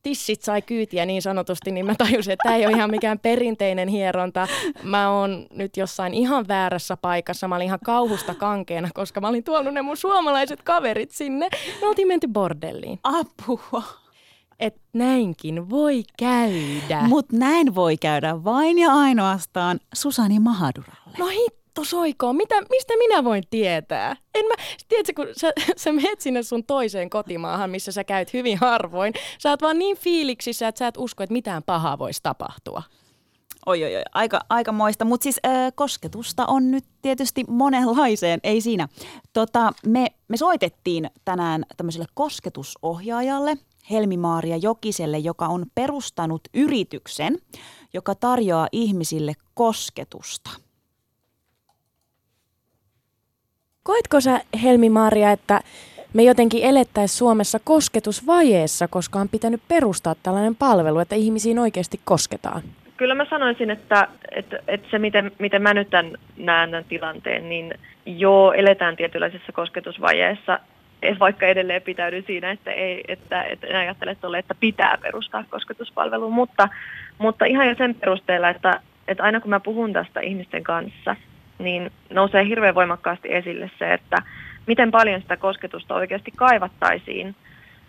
tissit 0.02 0.42
sai 0.42 0.62
kyytiä 0.62 1.06
niin 1.06 1.22
sanotusti, 1.22 1.70
niin 1.70 1.86
mä 1.86 1.94
tajusin, 1.94 2.32
että 2.32 2.42
tämä 2.42 2.56
ei 2.56 2.66
ole 2.66 2.76
ihan 2.76 2.90
mikään 2.90 3.18
perinteinen 3.18 3.88
hieronta. 3.88 4.48
Mä 4.82 5.10
oon 5.10 5.46
nyt 5.50 5.76
jossain 5.76 6.14
ihan 6.14 6.48
väärässä 6.48 6.96
paikassa. 6.96 7.48
Mä 7.48 7.56
olin 7.56 7.66
ihan 7.66 7.78
kauhusta 7.84 8.34
kankeena, 8.34 8.88
koska 8.94 9.20
mä 9.20 9.28
olin 9.28 9.44
tuonut 9.44 9.74
ne 9.74 9.82
mun 9.82 9.96
suomalaiset 9.96 10.62
kaverit 10.62 11.10
sinne. 11.10 11.48
Me 11.80 11.88
oltiin 11.88 12.08
menty 12.08 12.28
bordelliin. 12.28 12.98
Apua. 13.02 13.82
Et 14.60 14.76
näinkin 14.92 15.70
voi 15.70 16.02
käydä. 16.18 17.00
Mutta 17.08 17.36
näin 17.36 17.74
voi 17.74 17.96
käydä 17.96 18.44
vain 18.44 18.78
ja 18.78 18.92
ainoastaan 18.92 19.80
Susani 19.94 20.40
Mahaduralle. 20.40 21.18
No 21.18 21.26
hitto 21.72 21.84
soikoon, 21.84 22.36
Mitä, 22.36 22.54
mistä 22.70 22.96
minä 22.98 23.24
voin 23.24 23.42
tietää? 23.50 24.16
En 24.34 24.46
mä, 24.46 24.54
tiedätkö, 24.88 25.12
kun 25.16 25.26
sä, 25.36 25.52
sä 25.76 25.92
menet 25.92 26.20
sinne 26.20 26.42
sun 26.42 26.64
toiseen 26.64 27.10
kotimaahan, 27.10 27.70
missä 27.70 27.92
sä 27.92 28.04
käyt 28.04 28.32
hyvin 28.32 28.58
harvoin, 28.58 29.14
sä 29.38 29.50
oot 29.50 29.62
vaan 29.62 29.78
niin 29.78 29.96
fiiliksissä, 29.96 30.68
että 30.68 30.78
sä 30.78 30.86
et 30.86 30.96
usko, 30.98 31.22
että 31.22 31.32
mitään 31.32 31.62
pahaa 31.62 31.98
voisi 31.98 32.20
tapahtua. 32.22 32.82
Oi, 33.66 33.84
oi, 33.84 33.96
oi, 33.96 34.02
aika, 34.14 34.40
aika 34.48 34.72
moista. 34.72 35.04
Mutta 35.04 35.22
siis 35.22 35.40
äh, 35.46 35.72
kosketusta 35.74 36.46
on 36.46 36.70
nyt 36.70 36.84
tietysti 37.02 37.44
monenlaiseen, 37.48 38.40
ei 38.42 38.60
siinä. 38.60 38.88
Tota, 39.32 39.72
me, 39.86 40.06
me 40.28 40.36
soitettiin 40.36 41.10
tänään 41.24 41.64
tämmöiselle 41.76 42.06
kosketusohjaajalle, 42.14 43.56
Helmi-Maaria 43.90 44.56
Jokiselle, 44.56 45.18
joka 45.18 45.46
on 45.46 45.66
perustanut 45.74 46.40
yrityksen, 46.54 47.38
joka 47.94 48.14
tarjoaa 48.14 48.68
ihmisille 48.72 49.32
kosketusta. 49.54 50.50
Koetko 53.84 54.20
sä, 54.20 54.40
Helmi 54.62 54.90
Maria, 54.90 55.30
että 55.30 55.60
me 56.14 56.22
jotenkin 56.22 56.64
elettäisiin 56.64 57.18
Suomessa 57.18 57.58
kosketusvajeessa, 57.64 58.88
koska 58.88 59.18
on 59.18 59.28
pitänyt 59.28 59.60
perustaa 59.68 60.14
tällainen 60.22 60.56
palvelu, 60.56 60.98
että 60.98 61.14
ihmisiin 61.14 61.58
oikeasti 61.58 62.00
kosketaan? 62.04 62.62
Kyllä 62.96 63.14
mä 63.14 63.26
sanoisin, 63.30 63.70
että, 63.70 64.08
että, 64.34 64.58
että 64.68 64.88
se 64.90 64.98
miten, 64.98 65.32
miten 65.38 65.62
mä 65.62 65.74
nyt 65.74 65.90
tämän 65.90 66.12
näen 66.36 66.70
tämän 66.70 66.84
tilanteen, 66.84 67.48
niin 67.48 67.74
joo, 68.06 68.52
eletään 68.52 68.96
tietynlaisessa 68.96 69.52
kosketusvajeessa, 69.52 70.58
vaikka 71.20 71.46
edelleen 71.46 71.82
pitäydyn 71.82 72.24
siinä, 72.26 72.50
että, 72.50 72.72
ei, 72.72 73.04
että, 73.08 73.42
että 73.42 73.66
en 73.66 73.76
ajattele 73.76 74.14
tolle, 74.14 74.38
että 74.38 74.54
pitää 74.60 74.98
perustaa 75.02 75.44
kosketuspalvelu, 75.50 76.30
mutta, 76.30 76.68
mutta 77.18 77.44
ihan 77.44 77.68
jo 77.68 77.74
sen 77.74 77.94
perusteella, 77.94 78.48
että, 78.48 78.80
että 79.08 79.22
aina 79.22 79.40
kun 79.40 79.50
mä 79.50 79.60
puhun 79.60 79.92
tästä 79.92 80.20
ihmisten 80.20 80.62
kanssa, 80.62 81.16
niin 81.58 81.90
nousee 82.10 82.44
hirveän 82.44 82.74
voimakkaasti 82.74 83.34
esille 83.34 83.70
se, 83.78 83.94
että 83.94 84.16
miten 84.66 84.90
paljon 84.90 85.20
sitä 85.20 85.36
kosketusta 85.36 85.94
oikeasti 85.94 86.30
kaivattaisiin, 86.36 87.34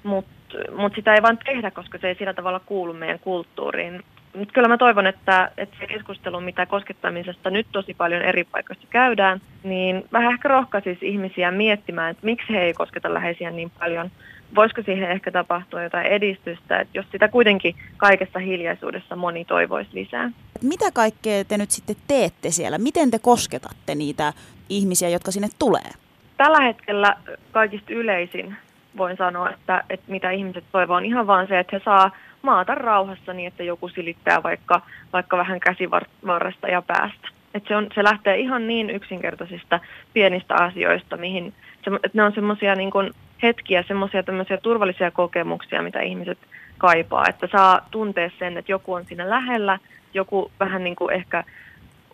mutta 0.03 0.33
mut 0.77 0.95
sitä 0.95 1.13
ei 1.15 1.21
vaan 1.21 1.37
tehdä, 1.45 1.71
koska 1.71 1.97
se 1.97 2.07
ei 2.07 2.15
sillä 2.15 2.33
tavalla 2.33 2.59
kuulu 2.59 2.93
meidän 2.93 3.19
kulttuuriin. 3.19 4.03
Mut 4.35 4.51
kyllä 4.51 4.67
mä 4.67 4.77
toivon, 4.77 5.07
että, 5.07 5.51
että 5.57 5.75
se 5.79 5.87
keskustelu, 5.87 6.41
mitä 6.41 6.65
koskettamisesta 6.65 7.49
nyt 7.49 7.67
tosi 7.71 7.93
paljon 7.93 8.21
eri 8.21 8.43
paikoissa 8.43 8.87
käydään, 8.89 9.41
niin 9.63 10.05
vähän 10.11 10.33
ehkä 10.33 10.47
rohkaisisi 10.47 11.07
ihmisiä 11.07 11.51
miettimään, 11.51 12.11
että 12.11 12.25
miksi 12.25 12.53
he 12.53 12.61
ei 12.61 12.73
kosketa 12.73 13.13
läheisiä 13.13 13.51
niin 13.51 13.71
paljon. 13.79 14.11
Voisiko 14.55 14.81
siihen 14.81 15.11
ehkä 15.11 15.31
tapahtua 15.31 15.83
jotain 15.83 16.07
edistystä, 16.07 16.79
että 16.79 16.97
jos 16.97 17.05
sitä 17.11 17.27
kuitenkin 17.27 17.75
kaikessa 17.97 18.39
hiljaisuudessa 18.39 19.15
moni 19.15 19.45
toivoisi 19.45 19.89
lisää. 19.93 20.31
Mitä 20.61 20.85
kaikkea 20.93 21.45
te 21.45 21.57
nyt 21.57 21.71
sitten 21.71 21.95
teette 22.07 22.51
siellä? 22.51 22.77
Miten 22.77 23.11
te 23.11 23.19
kosketatte 23.19 23.95
niitä 23.95 24.33
ihmisiä, 24.69 25.09
jotka 25.09 25.31
sinne 25.31 25.47
tulee? 25.59 25.89
Tällä 26.37 26.61
hetkellä 26.61 27.15
kaikista 27.51 27.93
yleisin 27.93 28.55
voin 28.97 29.17
sanoa, 29.17 29.49
että, 29.49 29.83
että 29.89 30.11
mitä 30.11 30.31
ihmiset 30.31 30.63
toivoo 30.71 30.97
on 30.97 31.05
ihan 31.05 31.27
vaan 31.27 31.47
se, 31.47 31.59
että 31.59 31.75
he 31.75 31.81
saa 31.85 32.11
maata 32.41 32.75
rauhassa 32.75 33.33
niin, 33.33 33.47
että 33.47 33.63
joku 33.63 33.89
silittää 33.89 34.43
vaikka, 34.43 34.81
vaikka 35.13 35.37
vähän 35.37 35.59
käsivarresta 35.59 36.67
ja 36.67 36.81
päästä. 36.81 37.27
Että 37.53 37.67
se, 37.67 37.75
on, 37.75 37.87
se 37.95 38.03
lähtee 38.03 38.39
ihan 38.39 38.67
niin 38.67 38.89
yksinkertaisista 38.89 39.79
pienistä 40.13 40.55
asioista, 40.55 41.17
mihin 41.17 41.53
se, 41.83 41.91
että 41.95 42.17
ne 42.17 42.23
on 42.23 42.33
semmoisia 42.33 42.75
niin 42.75 42.91
kuin 42.91 43.11
hetkiä, 43.43 43.83
semmoisia 43.87 44.23
tämmöisiä 44.23 44.57
turvallisia 44.57 45.11
kokemuksia, 45.11 45.83
mitä 45.83 46.01
ihmiset 46.01 46.37
kaipaa. 46.77 47.25
Että 47.29 47.47
saa 47.51 47.87
tuntea 47.91 48.29
sen, 48.39 48.57
että 48.57 48.71
joku 48.71 48.93
on 48.93 49.05
siinä 49.05 49.29
lähellä, 49.29 49.79
joku 50.13 50.51
vähän 50.59 50.83
niin 50.83 50.95
kuin 50.95 51.13
ehkä 51.13 51.43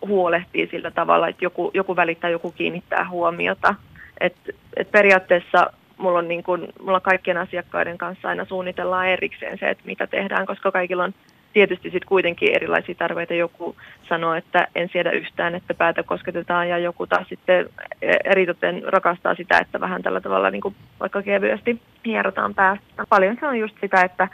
huolehtii 0.08 0.68
sillä 0.72 0.92
tavalla, 0.92 1.28
että 1.28 1.46
joku, 1.46 1.72
joku 1.74 1.96
välittää, 1.96 2.30
joku 2.30 2.52
kiinnittää 2.52 3.10
huomiota. 3.10 3.76
Et, 4.20 4.36
et 4.78 4.92
periaatteessa 4.92 5.72
mulla 5.98 6.20
on, 6.20 6.28
niin 6.28 6.44
kun, 6.44 6.68
mulla 6.84 7.00
kaikkien 7.00 7.38
asiakkaiden 7.38 7.98
kanssa 7.98 8.28
aina 8.28 8.46
suunnitellaan 8.46 9.08
erikseen 9.08 9.58
se, 9.60 9.70
että 9.70 9.84
mitä 9.86 10.08
tehdään, 10.08 10.46
koska 10.46 10.72
kaikilla 10.72 11.04
on 11.04 11.14
tietysti 11.54 11.90
sitten 11.90 12.08
kuitenkin 12.08 12.56
erilaisia 12.56 12.96
tarpeita. 12.96 13.34
Joku 13.34 13.76
sanoo, 14.10 14.34
että 14.34 14.68
en 14.76 14.90
siedä 14.94 15.12
yhtään, 15.12 15.56
että 15.56 15.74
päätä 15.74 16.04
kosketetaan 16.04 16.70
ja 16.70 16.78
joku 16.78 17.08
taas 17.08 17.28
sitten 17.28 17.70
eritoten 18.24 18.84
rakastaa 18.84 19.36
sitä, 19.36 19.60
että 19.60 19.80
vähän 19.80 20.04
tällä 20.04 20.22
tavalla 20.22 20.52
niin 20.52 20.62
kuin 20.62 20.76
vaikka 21.00 21.22
kevyesti 21.22 21.82
hierotaan 22.06 22.56
päästä. 22.56 23.06
Paljon 23.10 23.38
se 23.40 23.48
on 23.48 23.60
just 23.60 23.76
sitä, 23.82 24.02
että 24.02 24.28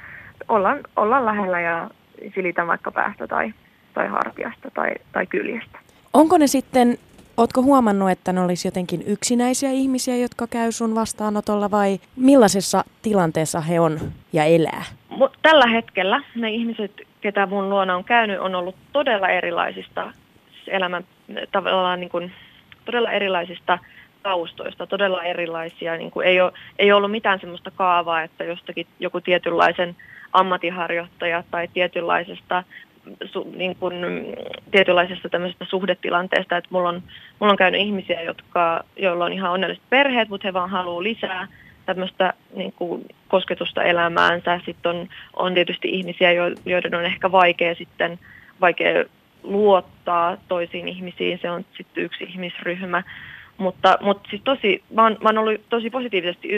ollaan, 0.49 0.79
ollaan 0.95 1.25
lähellä 1.25 1.61
ja 1.61 1.89
silitän 2.35 2.67
vaikka 2.67 2.91
päästä 2.91 3.27
tai, 3.27 3.53
tai 3.93 4.07
hartiasta 4.07 4.71
tai, 4.73 4.91
tai 5.11 5.25
kyljestä. 5.25 5.79
Onko 6.13 6.37
ne 6.37 6.47
sitten, 6.47 6.97
ootko 7.37 7.61
huomannut, 7.61 8.11
että 8.11 8.33
ne 8.33 8.41
olisi 8.41 8.67
jotenkin 8.67 9.03
yksinäisiä 9.07 9.69
ihmisiä, 9.69 10.15
jotka 10.17 10.47
käy 10.47 10.71
sun 10.71 10.95
vastaanotolla 10.95 11.71
vai 11.71 11.99
millaisessa 12.15 12.83
tilanteessa 13.01 13.61
he 13.61 13.79
on 13.79 13.99
ja 14.33 14.43
elää? 14.43 14.83
Tällä 15.41 15.67
hetkellä 15.67 16.21
ne 16.35 16.49
ihmiset, 16.49 16.91
ketä 17.25 17.45
mun 17.45 17.69
luona 17.69 17.95
on 17.95 18.03
käynyt, 18.03 18.39
on 18.39 18.55
ollut 18.55 18.75
todella 18.93 19.27
erilaisista 19.27 20.13
elämän 20.67 21.03
tavallaan 21.51 21.99
niin 21.99 22.09
kuin, 22.09 22.31
todella 22.85 23.11
erilaisista 23.11 23.79
taustoista, 24.23 24.87
todella 24.87 25.23
erilaisia. 25.23 25.97
Niin 25.97 26.11
kuin 26.11 26.27
ei, 26.27 26.41
ole, 26.41 26.51
ei 26.79 26.91
ollut 26.91 27.11
mitään 27.11 27.39
sellaista 27.39 27.71
kaavaa, 27.71 28.21
että 28.21 28.43
jostakin 28.43 28.87
joku 28.99 29.21
tietynlaisen 29.21 29.95
ammatinharjoittaja 30.33 31.43
tai 31.51 31.67
tietynlaisesta 31.67 32.63
su, 33.25 33.53
niin 33.55 33.75
kuin, 33.75 33.93
tietynlaisesta 34.71 35.29
tämmöisestä 35.29 35.65
suhdetilanteesta, 35.65 36.57
että 36.57 36.69
mulla 36.71 36.89
on, 36.89 37.03
mulla 37.39 37.53
on 37.53 37.57
käynyt 37.57 37.81
ihmisiä, 37.81 38.21
jotka, 38.21 38.83
joilla 38.97 39.25
on 39.25 39.33
ihan 39.33 39.51
onnelliset 39.51 39.83
perheet, 39.89 40.29
mutta 40.29 40.47
he 40.47 40.53
vaan 40.53 40.69
haluaa 40.69 41.03
lisää 41.03 41.47
tämmöistä 41.85 42.33
niin 42.55 42.73
kuin, 42.73 43.05
kosketusta 43.35 43.83
elämäänsä. 43.83 44.59
Sitten 44.65 44.91
on, 44.91 45.07
on 45.35 45.53
tietysti 45.53 45.89
ihmisiä, 45.89 46.31
joiden 46.65 46.95
on 46.95 47.05
ehkä 47.05 47.31
vaikea 47.31 47.75
sitten 47.75 48.19
vaikea 48.61 49.03
luottaa 49.43 50.37
toisiin 50.47 50.87
ihmisiin. 50.87 51.39
Se 51.41 51.51
on 51.51 51.65
sitten 51.77 52.03
yksi 52.03 52.23
ihmisryhmä. 52.23 53.03
Mutta, 53.57 53.97
mutta 54.01 54.29
siis 54.29 54.41
tosi, 54.45 54.83
mä 54.93 55.03
oon, 55.03 55.17
mä 55.21 55.29
oon 55.29 55.37
ollut 55.37 55.61
tosi 55.69 55.89
positiivisesti 55.89 56.49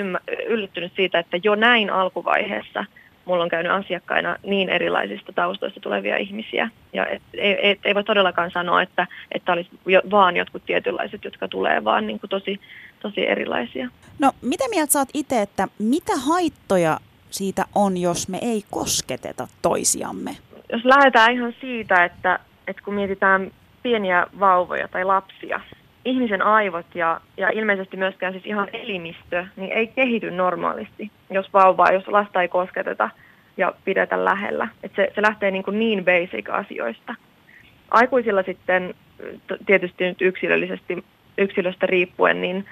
yllättynyt 0.47 0.93
siitä, 0.95 1.19
että 1.19 1.37
jo 1.43 1.55
näin 1.55 1.89
alkuvaiheessa 1.89 2.85
mulla 3.27 3.43
on 3.43 3.49
käynyt 3.49 3.71
asiakkaina 3.71 4.35
niin 4.43 4.69
erilaisista 4.69 5.33
taustoista 5.33 5.79
tulevia 5.79 6.17
ihmisiä. 6.17 6.69
Ja 6.93 7.05
et, 7.05 7.21
ei, 7.33 7.69
et, 7.69 7.79
ei 7.83 7.95
voi 7.95 8.03
todellakaan 8.03 8.51
sanoa, 8.51 8.81
että, 8.81 9.07
että 9.31 9.51
olisi 9.51 9.69
jo, 9.85 10.01
vaan 10.11 10.37
jotkut 10.37 10.65
tietynlaiset, 10.65 11.23
jotka 11.23 11.47
tulee, 11.47 11.83
vaan 11.83 12.07
niin 12.07 12.19
kuin 12.19 12.29
tosi, 12.29 12.59
tosi 12.99 13.27
erilaisia. 13.29 13.89
No 14.19 14.31
mitä 14.41 14.63
mieltä 14.69 14.93
sä 14.93 14.99
oot 14.99 15.09
itse, 15.13 15.41
että 15.41 15.67
mitä 15.79 16.13
haittoja 16.15 16.99
siitä 17.29 17.65
on, 17.75 17.97
jos 17.97 18.29
me 18.29 18.39
ei 18.41 18.63
kosketeta 18.71 19.47
toisiamme? 19.61 20.37
Jos 20.71 20.85
lähdetään 20.85 21.33
ihan 21.33 21.53
siitä, 21.61 22.05
että, 22.05 22.39
että 22.67 22.81
kun 22.85 22.93
mietitään 22.93 23.51
pieniä 23.83 24.27
vauvoja 24.39 24.87
tai 24.87 25.03
lapsia, 25.03 25.59
ihmisen 26.07 26.41
aivot 26.41 26.85
ja, 26.95 27.21
ja 27.37 27.49
ilmeisesti 27.49 27.97
myöskään 27.97 28.33
siis 28.33 28.45
ihan 28.45 28.69
elimistö, 28.73 29.45
niin 29.55 29.71
ei 29.71 29.87
kehity 29.87 30.31
normaalisti, 30.31 31.11
jos 31.29 31.53
vauvaa, 31.53 31.91
jos 31.91 32.07
lasta 32.07 32.41
ei 32.41 32.47
kosketeta 32.47 33.09
ja 33.57 33.73
pidetä 33.85 34.25
lähellä. 34.25 34.67
Et 34.83 34.91
se, 34.95 35.11
se 35.15 35.21
lähtee 35.21 35.51
niin, 35.51 35.63
kuin 35.63 35.79
niin 35.79 36.05
basic 36.05 36.49
asioista. 36.49 37.15
Aikuisilla 37.91 38.43
sitten 38.43 38.93
tietysti 39.65 40.03
nyt 40.03 40.21
yksilöllisesti, 40.21 41.03
yksilöstä 41.37 41.85
riippuen, 41.85 42.41
niin 42.41 42.65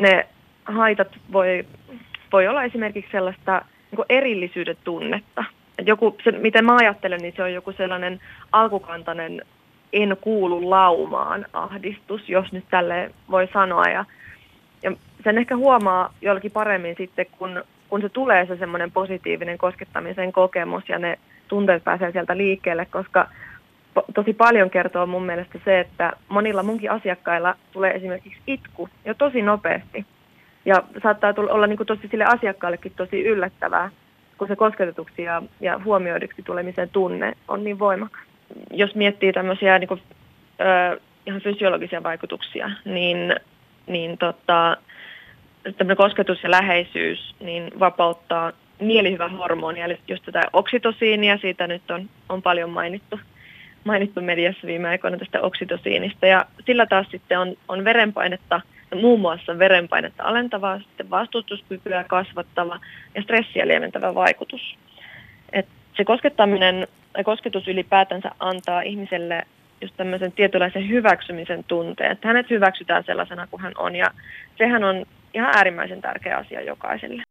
ne 0.00 0.26
haitat 0.64 1.08
voi, 1.32 1.64
voi 2.32 2.48
olla 2.48 2.64
esimerkiksi 2.64 3.10
sellaista 3.10 3.62
niin 3.90 4.06
erillisyyden 4.08 4.76
tunnetta. 4.84 5.44
Et 5.78 5.86
joku, 5.86 6.16
se, 6.24 6.32
miten 6.32 6.64
mä 6.64 6.76
ajattelen, 6.76 7.20
niin 7.20 7.34
se 7.36 7.42
on 7.42 7.52
joku 7.52 7.72
sellainen 7.72 8.20
alkukantainen 8.52 9.42
en 9.92 10.16
kuulu 10.20 10.70
laumaan 10.70 11.46
ahdistus, 11.52 12.28
jos 12.28 12.52
nyt 12.52 12.64
tälle 12.70 13.10
voi 13.30 13.48
sanoa. 13.52 13.84
Ja, 13.84 14.04
ja 14.82 14.92
sen 15.24 15.38
ehkä 15.38 15.56
huomaa 15.56 16.14
jollakin 16.20 16.50
paremmin 16.50 16.94
sitten, 16.98 17.26
kun, 17.38 17.64
kun 17.88 18.00
se 18.00 18.08
tulee 18.08 18.46
se 18.46 18.56
semmoinen 18.56 18.90
positiivinen 18.90 19.58
koskettamisen 19.58 20.32
kokemus 20.32 20.88
ja 20.88 20.98
ne 20.98 21.18
tunteet 21.48 21.84
pääsee 21.84 22.12
sieltä 22.12 22.36
liikkeelle, 22.36 22.86
koska 22.86 23.28
tosi 24.14 24.32
paljon 24.32 24.70
kertoo 24.70 25.06
mun 25.06 25.26
mielestä 25.26 25.58
se, 25.64 25.80
että 25.80 26.12
monilla 26.28 26.62
munkin 26.62 26.90
asiakkailla 26.90 27.54
tulee 27.72 27.94
esimerkiksi 27.94 28.40
itku 28.46 28.88
jo 29.04 29.14
tosi 29.14 29.42
nopeasti. 29.42 30.06
Ja 30.64 30.82
saattaa 31.02 31.32
tulla, 31.32 31.52
olla 31.52 31.66
niin 31.66 31.76
kuin 31.76 31.86
tosi 31.86 32.08
sille 32.08 32.24
asiakkaallekin 32.24 32.92
tosi 32.96 33.24
yllättävää, 33.24 33.90
kun 34.38 34.48
se 34.48 34.56
kosketetuksi 34.56 35.22
ja, 35.22 35.42
ja 35.60 35.80
huomioiduksi 35.84 36.42
tulemisen 36.42 36.88
tunne 36.88 37.32
on 37.48 37.64
niin 37.64 37.78
voimakas. 37.78 38.35
Jos 38.70 38.94
miettii 38.94 39.32
tämmöisiä 39.32 39.78
niin 39.78 39.88
kuin, 39.88 40.02
ö, 40.60 41.00
ihan 41.26 41.40
fysiologisia 41.40 42.02
vaikutuksia, 42.02 42.70
niin, 42.84 43.34
niin 43.86 44.18
tota, 44.18 44.76
tämmöinen 45.62 45.96
kosketus 45.96 46.42
ja 46.42 46.50
läheisyys 46.50 47.34
niin 47.40 47.70
vapauttaa 47.80 48.52
mielihyvähormonia, 48.80 49.84
eli 49.84 49.98
just 50.08 50.24
tätä 50.24 50.42
oksitosiinia, 50.52 51.38
siitä 51.38 51.66
nyt 51.66 51.90
on, 51.90 52.08
on 52.28 52.42
paljon 52.42 52.70
mainittu, 52.70 53.20
mainittu 53.84 54.20
mediassa 54.20 54.66
viime 54.66 54.88
aikoina 54.88 55.18
tästä 55.18 55.40
oksitosiinista, 55.40 56.26
ja 56.26 56.46
sillä 56.66 56.86
taas 56.86 57.06
sitten 57.10 57.38
on, 57.38 57.56
on 57.68 57.84
verenpainetta, 57.84 58.60
muun 58.94 59.20
muassa 59.20 59.58
verenpainetta 59.58 60.22
alentava, 60.24 60.78
sitten 60.78 61.10
vastustuskykyä 61.10 62.04
kasvattava 62.04 62.80
ja 63.14 63.22
stressiä 63.22 63.68
lieventävä 63.68 64.14
vaikutus. 64.14 64.76
Et 65.52 65.66
se 65.96 66.04
koskettaminen 66.04 66.88
tai 67.16 67.24
kosketus 67.24 67.68
ylipäätänsä 67.68 68.30
antaa 68.38 68.80
ihmiselle 68.80 69.46
just 69.80 69.94
tämmöisen 69.96 70.32
tietynlaisen 70.32 70.88
hyväksymisen 70.88 71.64
tunteen, 71.64 72.12
että 72.12 72.28
hänet 72.28 72.50
hyväksytään 72.50 73.04
sellaisena 73.06 73.46
kuin 73.46 73.62
hän 73.62 73.72
on, 73.78 73.96
ja 73.96 74.10
sehän 74.58 74.84
on 74.84 75.06
ihan 75.34 75.56
äärimmäisen 75.56 76.00
tärkeä 76.00 76.36
asia 76.36 76.62
jokaiselle. 76.62 77.22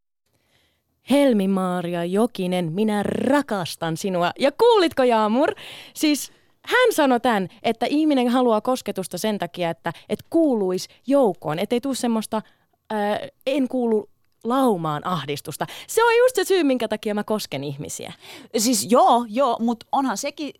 Helmi-Maaria 1.10 2.04
Jokinen, 2.04 2.72
minä 2.72 3.02
rakastan 3.02 3.96
sinua. 3.96 4.30
Ja 4.38 4.50
kuulitko 4.52 5.04
Jaamur? 5.04 5.54
Siis 5.94 6.32
hän 6.66 6.92
sanoi 6.92 7.20
tämän, 7.20 7.48
että 7.62 7.86
ihminen 7.88 8.28
haluaa 8.28 8.60
kosketusta 8.60 9.18
sen 9.18 9.38
takia, 9.38 9.70
että 9.70 9.92
et 10.08 10.18
kuuluisi 10.30 10.88
joukkoon, 11.06 11.58
ettei 11.58 11.80
tule 11.80 11.94
semmoista 11.94 12.42
ää, 12.90 13.18
en 13.46 13.68
kuulu 13.68 14.08
laumaan 14.48 15.06
ahdistusta. 15.06 15.66
Se 15.86 16.04
on 16.04 16.16
just 16.16 16.36
se 16.36 16.44
syy, 16.44 16.64
minkä 16.64 16.88
takia 16.88 17.14
mä 17.14 17.24
kosken 17.24 17.64
ihmisiä. 17.64 18.12
Siis 18.58 18.86
joo, 18.90 19.24
joo, 19.28 19.56
mutta 19.60 19.86
onhan 19.92 20.16
sekin 20.16 20.52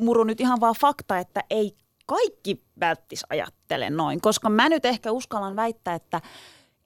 muru 0.00 0.24
nyt 0.24 0.40
ihan 0.40 0.60
vaan 0.60 0.74
fakta, 0.80 1.18
että 1.18 1.44
ei 1.50 1.76
kaikki 2.06 2.62
välttis 2.80 3.24
ajattele 3.30 3.90
noin, 3.90 4.20
koska 4.20 4.50
mä 4.50 4.68
nyt 4.68 4.84
ehkä 4.84 5.12
uskallan 5.12 5.56
väittää, 5.56 5.94
että 5.94 6.20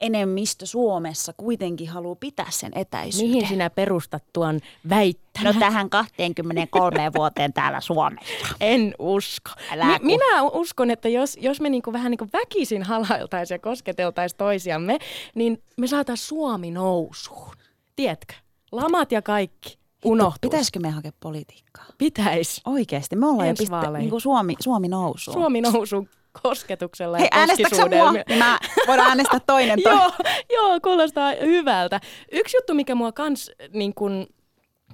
enemmistö 0.02 0.66
Suomessa 0.66 1.32
kuitenkin 1.36 1.88
haluaa 1.88 2.14
pitää 2.14 2.50
sen 2.50 2.72
etäisyyden. 2.74 3.30
Mihin 3.30 3.48
sinä 3.48 3.70
perustat 3.70 4.24
tuon 4.32 4.60
väittämän? 4.88 5.54
No 5.54 5.60
tähän 5.60 5.90
23 5.90 7.12
vuoteen 7.16 7.52
täällä 7.52 7.80
Suomessa. 7.80 8.32
En 8.60 8.94
usko. 8.98 9.50
Mi- 9.72 9.98
minä 10.02 10.42
uskon, 10.42 10.90
että 10.90 11.08
jos, 11.08 11.38
jos 11.40 11.60
me 11.60 11.70
niinku 11.70 11.92
vähän 11.92 12.10
niinku 12.10 12.28
väkisin 12.32 12.82
halailtaisiin 12.82 13.54
ja 13.54 13.58
kosketeltaisiin 13.58 14.38
toisiamme, 14.38 14.98
niin 15.34 15.62
me 15.76 15.86
saataisiin 15.86 16.28
Suomi 16.28 16.70
nousuun. 16.70 17.52
Tiedätkö? 17.96 18.34
Lamat 18.72 19.12
ja 19.12 19.22
kaikki 19.22 19.78
unohtuu. 20.04 20.50
Pitäisikö 20.50 20.80
me 20.80 20.90
hakea 20.90 21.12
politiikkaa? 21.20 21.84
Pitäis. 21.98 22.60
Oikeasti, 22.66 23.16
me 23.16 23.26
ollaan 23.26 23.48
Ensi 23.48 23.64
jo 23.64 23.80
piste, 23.80 23.98
niin 23.98 24.10
kuin 24.10 24.20
Suomi, 24.20 24.54
Suomi 24.60 24.88
nousuun. 24.88 25.34
Suomi 25.34 25.60
nousuun 25.60 26.08
kosketuksella 26.42 27.18
Hei, 27.18 27.28
ja 27.32 27.38
äänestäksä 27.40 27.88
mua? 27.88 28.12
Niin 28.12 28.38
mä 28.38 28.58
voidaan 28.86 29.08
äänestää 29.08 29.40
toinen. 29.40 29.82
toi. 29.82 29.92
joo, 29.92 30.10
joo, 30.52 30.80
kuulostaa 30.80 31.32
hyvältä. 31.40 32.00
Yksi 32.32 32.56
juttu, 32.56 32.74
mikä 32.74 32.94
mua 32.94 33.12
kans 33.12 33.50
niin 33.72 33.94
kun, 33.94 34.26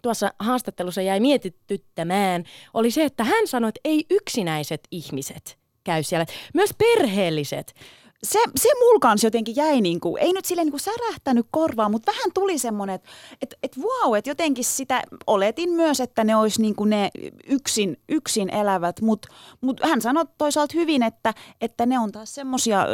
tuossa 0.02 0.30
haastattelussa 0.38 1.02
jäi 1.02 1.20
mietityttämään, 1.20 2.44
oli 2.74 2.90
se, 2.90 3.04
että 3.04 3.24
hän 3.24 3.46
sanoi, 3.46 3.68
että 3.68 3.80
ei 3.84 4.04
yksinäiset 4.10 4.80
ihmiset 4.90 5.58
käy 5.84 6.02
siellä. 6.02 6.26
Myös 6.54 6.70
perheelliset 6.78 7.74
se, 8.22 8.38
se 8.56 8.68
mulla 8.78 9.14
jotenkin 9.22 9.56
jäi, 9.56 9.80
niin 9.80 10.00
kuin, 10.00 10.22
ei 10.22 10.32
nyt 10.32 10.44
sille 10.44 10.64
niin 10.64 10.72
kuin 10.72 10.80
särähtänyt 10.80 11.46
korvaa, 11.50 11.88
mutta 11.88 12.12
vähän 12.12 12.30
tuli 12.34 12.58
semmoinen, 12.58 12.94
että 12.94 13.08
et, 13.42 13.54
et 13.62 13.76
wow, 13.76 14.16
että 14.16 14.30
jotenkin 14.30 14.64
sitä 14.64 15.02
oletin 15.26 15.70
myös, 15.70 16.00
että 16.00 16.24
ne 16.24 16.36
olisi 16.36 16.62
niin 16.62 16.74
kuin 16.74 16.90
ne 16.90 17.10
yksin, 17.46 17.96
yksin 18.08 18.50
elävät, 18.50 19.00
mutta 19.00 19.28
mut 19.60 19.80
hän 19.84 20.00
sanoi 20.00 20.24
toisaalta 20.38 20.74
hyvin, 20.74 21.02
että, 21.02 21.34
että 21.60 21.86
ne 21.86 21.98
on 21.98 22.12
taas 22.12 22.34
semmoisia 22.34 22.86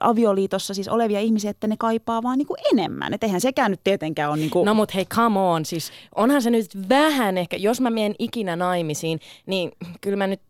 avioliitossa 0.00 0.74
siis 0.74 0.88
olevia 0.88 1.20
ihmisiä, 1.20 1.50
että 1.50 1.66
ne 1.66 1.76
kaipaa 1.78 2.22
vaan 2.22 2.38
niin 2.38 2.48
kuin 2.48 2.60
enemmän. 2.72 3.14
Että 3.14 3.26
eihän 3.26 3.40
sekään 3.40 3.70
nyt 3.70 3.80
tietenkään 3.84 4.30
ole 4.30 4.36
niin 4.38 4.50
kuin... 4.50 4.66
No 4.66 4.74
mutta 4.74 4.92
hei, 4.94 5.04
come 5.04 5.40
on, 5.40 5.64
siis 5.64 5.92
onhan 6.14 6.42
se 6.42 6.50
nyt 6.50 6.88
vähän 6.88 7.38
ehkä, 7.38 7.56
jos 7.56 7.80
mä 7.80 7.90
menen 7.90 8.14
ikinä 8.18 8.56
naimisiin, 8.56 9.20
niin 9.46 9.72
kyllä 10.00 10.16
mä 10.16 10.26
nyt 10.26 10.40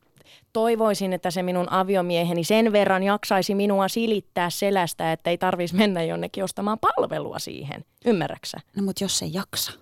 toivoisin, 0.56 1.12
että 1.12 1.30
se 1.30 1.42
minun 1.42 1.72
aviomieheni 1.72 2.44
sen 2.44 2.72
verran 2.72 3.02
jaksaisi 3.02 3.54
minua 3.54 3.88
silittää 3.88 4.50
selästä, 4.50 5.12
että 5.12 5.30
ei 5.30 5.38
tarvitsisi 5.38 5.76
mennä 5.76 6.02
jonnekin 6.02 6.44
ostamaan 6.44 6.78
palvelua 6.78 7.38
siihen. 7.38 7.84
Ymmärräksä? 8.04 8.58
No 8.76 8.82
mutta 8.82 9.04
jos 9.04 9.18
se 9.18 9.26
jaksa. 9.26 9.72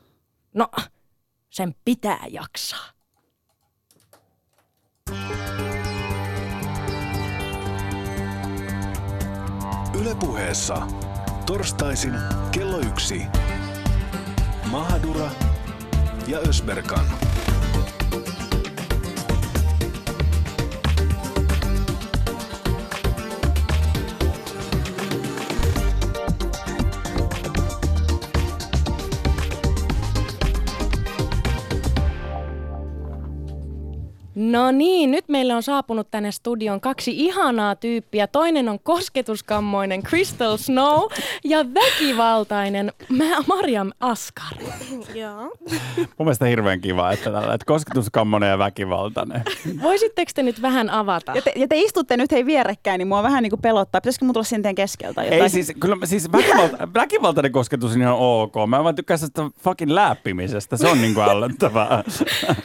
No, 0.55 0.69
sen 1.51 1.75
pitää 1.85 2.25
jaksaa. 2.31 2.87
Ylepuheessa 10.01 10.83
torstaisin 11.47 12.15
kello 12.53 12.79
yksi. 12.79 13.23
Mahadura 14.71 15.31
ja 16.29 16.39
Ösberkan. 16.39 17.34
No 34.51 34.71
niin, 34.71 35.11
nyt 35.11 35.29
meille 35.29 35.55
on 35.55 35.63
saapunut 35.63 36.11
tänne 36.11 36.33
studioon 36.33 36.81
kaksi 36.81 37.11
ihanaa 37.17 37.77
tyyppiä. 37.77 38.27
Toinen 38.27 38.69
on 38.69 38.79
kosketuskammoinen 38.81 40.03
Crystal 40.03 40.57
Snow 40.57 41.03
ja 41.45 41.59
väkivaltainen 41.75 42.93
Mariam 43.47 43.93
Askar. 44.01 44.53
Joo. 45.15 45.43
Mun 45.97 46.07
mielestä 46.19 46.47
hirveän 46.47 46.81
kiva, 46.81 47.13
että 47.13 47.31
tällä, 47.31 47.55
että 47.55 47.67
kosketuskammonen 47.67 48.51
ja 48.51 48.59
väkivaltainen. 48.59 49.43
Voisitteko 49.83 50.33
te 50.35 50.43
nyt 50.43 50.63
vähän 50.63 50.91
avata? 50.91 51.33
Ja 51.35 51.43
te, 51.43 51.53
ja 51.57 51.69
te 51.69 51.77
istutte 51.79 52.17
nyt 52.17 52.33
hei 52.33 52.47
vierekkäin, 52.47 52.99
niin 52.99 53.09
mua 53.09 53.23
vähän 53.23 53.43
niin 53.43 53.51
kuin 53.51 53.63
pelottaa. 53.63 54.01
Pitäisikö 54.01 54.25
mun 54.25 54.35
tulla 54.35 54.45
sinne 54.45 54.75
keskeltä 54.75 55.23
jotain? 55.25 55.43
Ei 55.43 55.49
siis, 55.49 55.73
kyllä 55.81 55.97
siis 56.05 56.33
väkivalta, 56.33 56.89
väkivaltainen 57.01 57.53
kosketus 57.53 57.97
niin 57.97 58.09
on 58.09 58.19
ok. 58.19 58.55
Mä 58.69 58.85
vaan 58.85 58.95
tykkään 58.95 59.19
sitä 59.19 59.43
fucking 59.59 59.91
läppimisestä. 59.91 60.77
Se 60.77 60.89
on 60.89 61.03
niin 61.03 61.15
kuin 61.15 61.29
ällöttävää. 61.29 62.05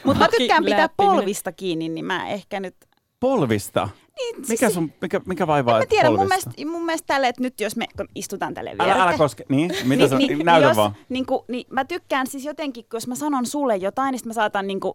Mutta 0.03 0.19
mä 0.19 0.27
tykkään 0.37 0.65
pitää 0.65 0.89
polvista 0.97 1.51
kiinni, 1.51 1.78
niin 1.79 2.05
mä 2.05 2.29
ehkä 2.29 2.59
nyt... 2.59 2.75
Polvista? 3.19 3.89
Niin, 4.15 4.35
siis 4.35 4.49
mikä, 4.49 4.69
sun, 4.69 4.93
mikä, 5.01 5.21
mikä 5.25 5.47
vaivaa 5.47 5.77
en 5.77 5.81
mä 5.81 5.85
tiedä, 5.85 6.07
polvista? 6.07 6.21
mun 6.21 6.27
mielestä, 6.27 6.65
mun 6.65 6.85
mielestä 6.85 7.07
tälle, 7.07 7.27
että 7.27 7.41
nyt 7.41 7.61
jos 7.61 7.75
me 7.75 7.85
istutaan 8.15 8.53
tälle 8.53 8.69
vielä. 8.69 8.93
Älä, 8.93 9.03
älä 9.03 9.17
koske, 9.17 9.45
niin? 9.49 9.71
Mitä 9.83 9.95
niin, 9.95 10.09
sä, 10.09 10.17
niin, 10.17 10.45
näytä 10.45 10.67
jos, 10.67 10.77
vaan. 10.77 10.95
Niin, 11.09 11.25
kuin, 11.25 11.41
niin, 11.47 11.65
mä 11.69 11.85
tykkään 11.85 12.27
siis 12.27 12.45
jotenkin, 12.45 12.85
jos 12.93 13.07
mä 13.07 13.15
sanon 13.15 13.45
sulle 13.45 13.77
jotain, 13.77 14.11
niin 14.11 14.21
mä 14.25 14.33
saatan 14.33 14.67
niin 14.67 14.79
kuin, 14.79 14.93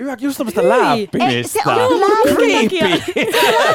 Yhä 0.00 0.16
just 0.20 0.38
tämmöistä 0.38 0.68
läppimistä. 0.68 1.62
se 1.62 1.70
on 1.70 2.00
creepy. 2.34 3.02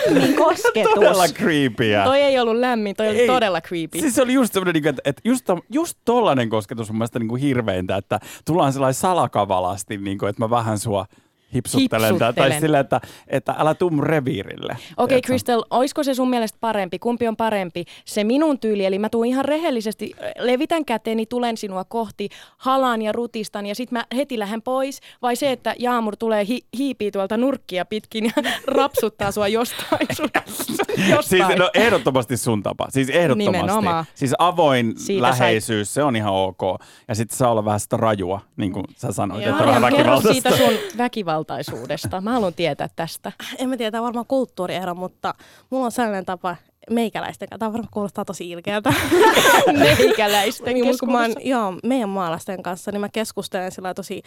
lämmin 0.05 0.35
kosketus. 0.35 0.93
Todella 0.93 1.27
creepyä. 1.27 2.03
Toi 2.03 2.21
ei 2.21 2.39
ollut 2.39 2.55
lämmin, 2.55 2.95
toi 2.95 3.09
oli 3.09 3.19
ei. 3.19 3.27
todella 3.27 3.61
creepy. 3.61 3.99
Siis 3.99 4.15
se 4.15 4.21
oli 4.21 4.33
just 4.33 4.53
semmoinen, 4.53 4.73
niinku, 4.73 4.89
että, 4.89 5.01
että 5.05 5.21
just, 5.25 5.45
just 5.69 5.97
tollainen 6.05 6.49
kosketus 6.49 6.89
on 6.89 6.95
mielestäni 6.95 7.23
niin 7.23 7.29
kuin 7.29 7.41
hirveintä, 7.41 7.97
että 7.97 8.19
tullaan 8.45 8.73
sellainen 8.73 8.93
salakavalasti, 8.93 9.97
niin 9.97 10.17
kuin, 10.17 10.29
että 10.29 10.43
mä 10.43 10.49
vähän 10.49 10.79
sua 10.79 11.05
hipsuttelen, 11.53 12.09
tai, 12.09 12.19
tai 12.19 12.27
Hipsuttelen. 12.27 12.61
sillä, 12.61 12.79
että, 12.79 13.01
että 13.27 13.55
älä 13.57 13.73
tuu 13.73 13.89
mun 13.89 14.03
reviirille. 14.03 14.77
Okei, 14.97 15.17
okay? 15.17 15.21
Crystal, 15.21 15.63
olisiko 15.69 16.03
se 16.03 16.13
sun 16.13 16.29
mielestä 16.29 16.57
parempi? 16.61 16.99
Kumpi 16.99 17.27
on 17.27 17.35
parempi? 17.37 17.85
Se 18.05 18.23
minun 18.23 18.59
tyyli, 18.59 18.85
eli 18.85 18.99
mä 18.99 19.09
tuun 19.09 19.25
ihan 19.25 19.45
rehellisesti, 19.45 20.11
levitän 20.39 20.85
käteni, 20.85 21.25
tulen 21.25 21.57
sinua 21.57 21.83
kohti, 21.83 22.29
halaan 22.57 23.01
ja 23.01 23.11
rutistan 23.11 23.65
ja 23.65 23.75
sitten 23.75 23.99
mä 23.99 24.05
heti 24.15 24.39
lähden 24.39 24.61
pois? 24.61 24.99
Vai 25.21 25.35
se, 25.35 25.51
että 25.51 25.75
Jaamur 25.79 26.15
tulee 26.17 26.45
hi- 26.47 26.65
hiipii 26.77 27.11
tuolta 27.11 27.37
nurkkia 27.37 27.85
pitkin 27.85 28.25
ja 28.25 28.43
rapsuttaa 28.67 29.31
sua 29.31 29.47
jostain 29.47 30.07
sun, 30.13 30.29
jostain. 31.09 31.23
Siis 31.23 31.57
no 31.57 31.69
ehdottomasti 31.73 32.37
sun 32.37 32.63
tapa. 32.63 32.87
Siis 32.89 33.09
ehdottomasti. 33.09 33.51
Nimenomaan. 33.61 34.05
Siis 34.15 34.33
avoin 34.39 34.93
Siitä 34.97 35.21
läheisyys, 35.21 35.93
se 35.93 36.03
on 36.03 36.15
ihan 36.15 36.33
ok. 36.33 36.61
Ja 37.07 37.15
sitten 37.15 37.37
saa 37.37 37.51
olla 37.51 37.65
vähän 37.65 37.79
sitä 37.79 37.97
rajua, 37.97 38.41
niin 38.57 38.71
kuin 38.71 38.85
sä 38.95 39.11
sanoit, 39.11 39.43
Joo. 39.43 39.51
että 39.51 39.65
vähän 39.65 39.81
Marjam, 39.81 39.97
kerro 39.97 40.11
väkivaltaista. 40.15 40.51
siitä 40.51 40.65
sun 40.71 40.97
väkivaltaisuudesta. 41.35 42.21
Mä 42.21 42.31
haluan 42.31 42.53
tietää 42.53 42.89
tästä. 42.95 43.31
En 43.57 43.69
mä 43.69 43.77
tiedä, 43.77 44.01
varmaan 44.01 44.25
kulttuuriero, 44.25 44.95
mutta 44.95 45.33
mulla 45.69 45.85
on 45.85 45.91
sellainen 45.91 46.25
tapa 46.25 46.55
meikäläisten 46.89 47.49
kanssa. 47.49 47.59
Tämä 47.59 47.73
varmaan 47.73 47.93
kuulostaa 47.93 48.25
tosi 48.25 48.49
ilkeältä. 48.49 48.93
Meikäläisten 49.79 50.73
niin, 50.73 50.99
kun 50.99 51.11
mä 51.11 51.21
oon, 51.21 51.33
joo, 51.39 51.73
meidän 51.83 52.09
maalaisten 52.09 52.63
kanssa, 52.63 52.91
niin 52.91 53.01
mä 53.01 53.09
keskustelen 53.09 53.71
sillä 53.71 53.93
tosi, 53.93 54.21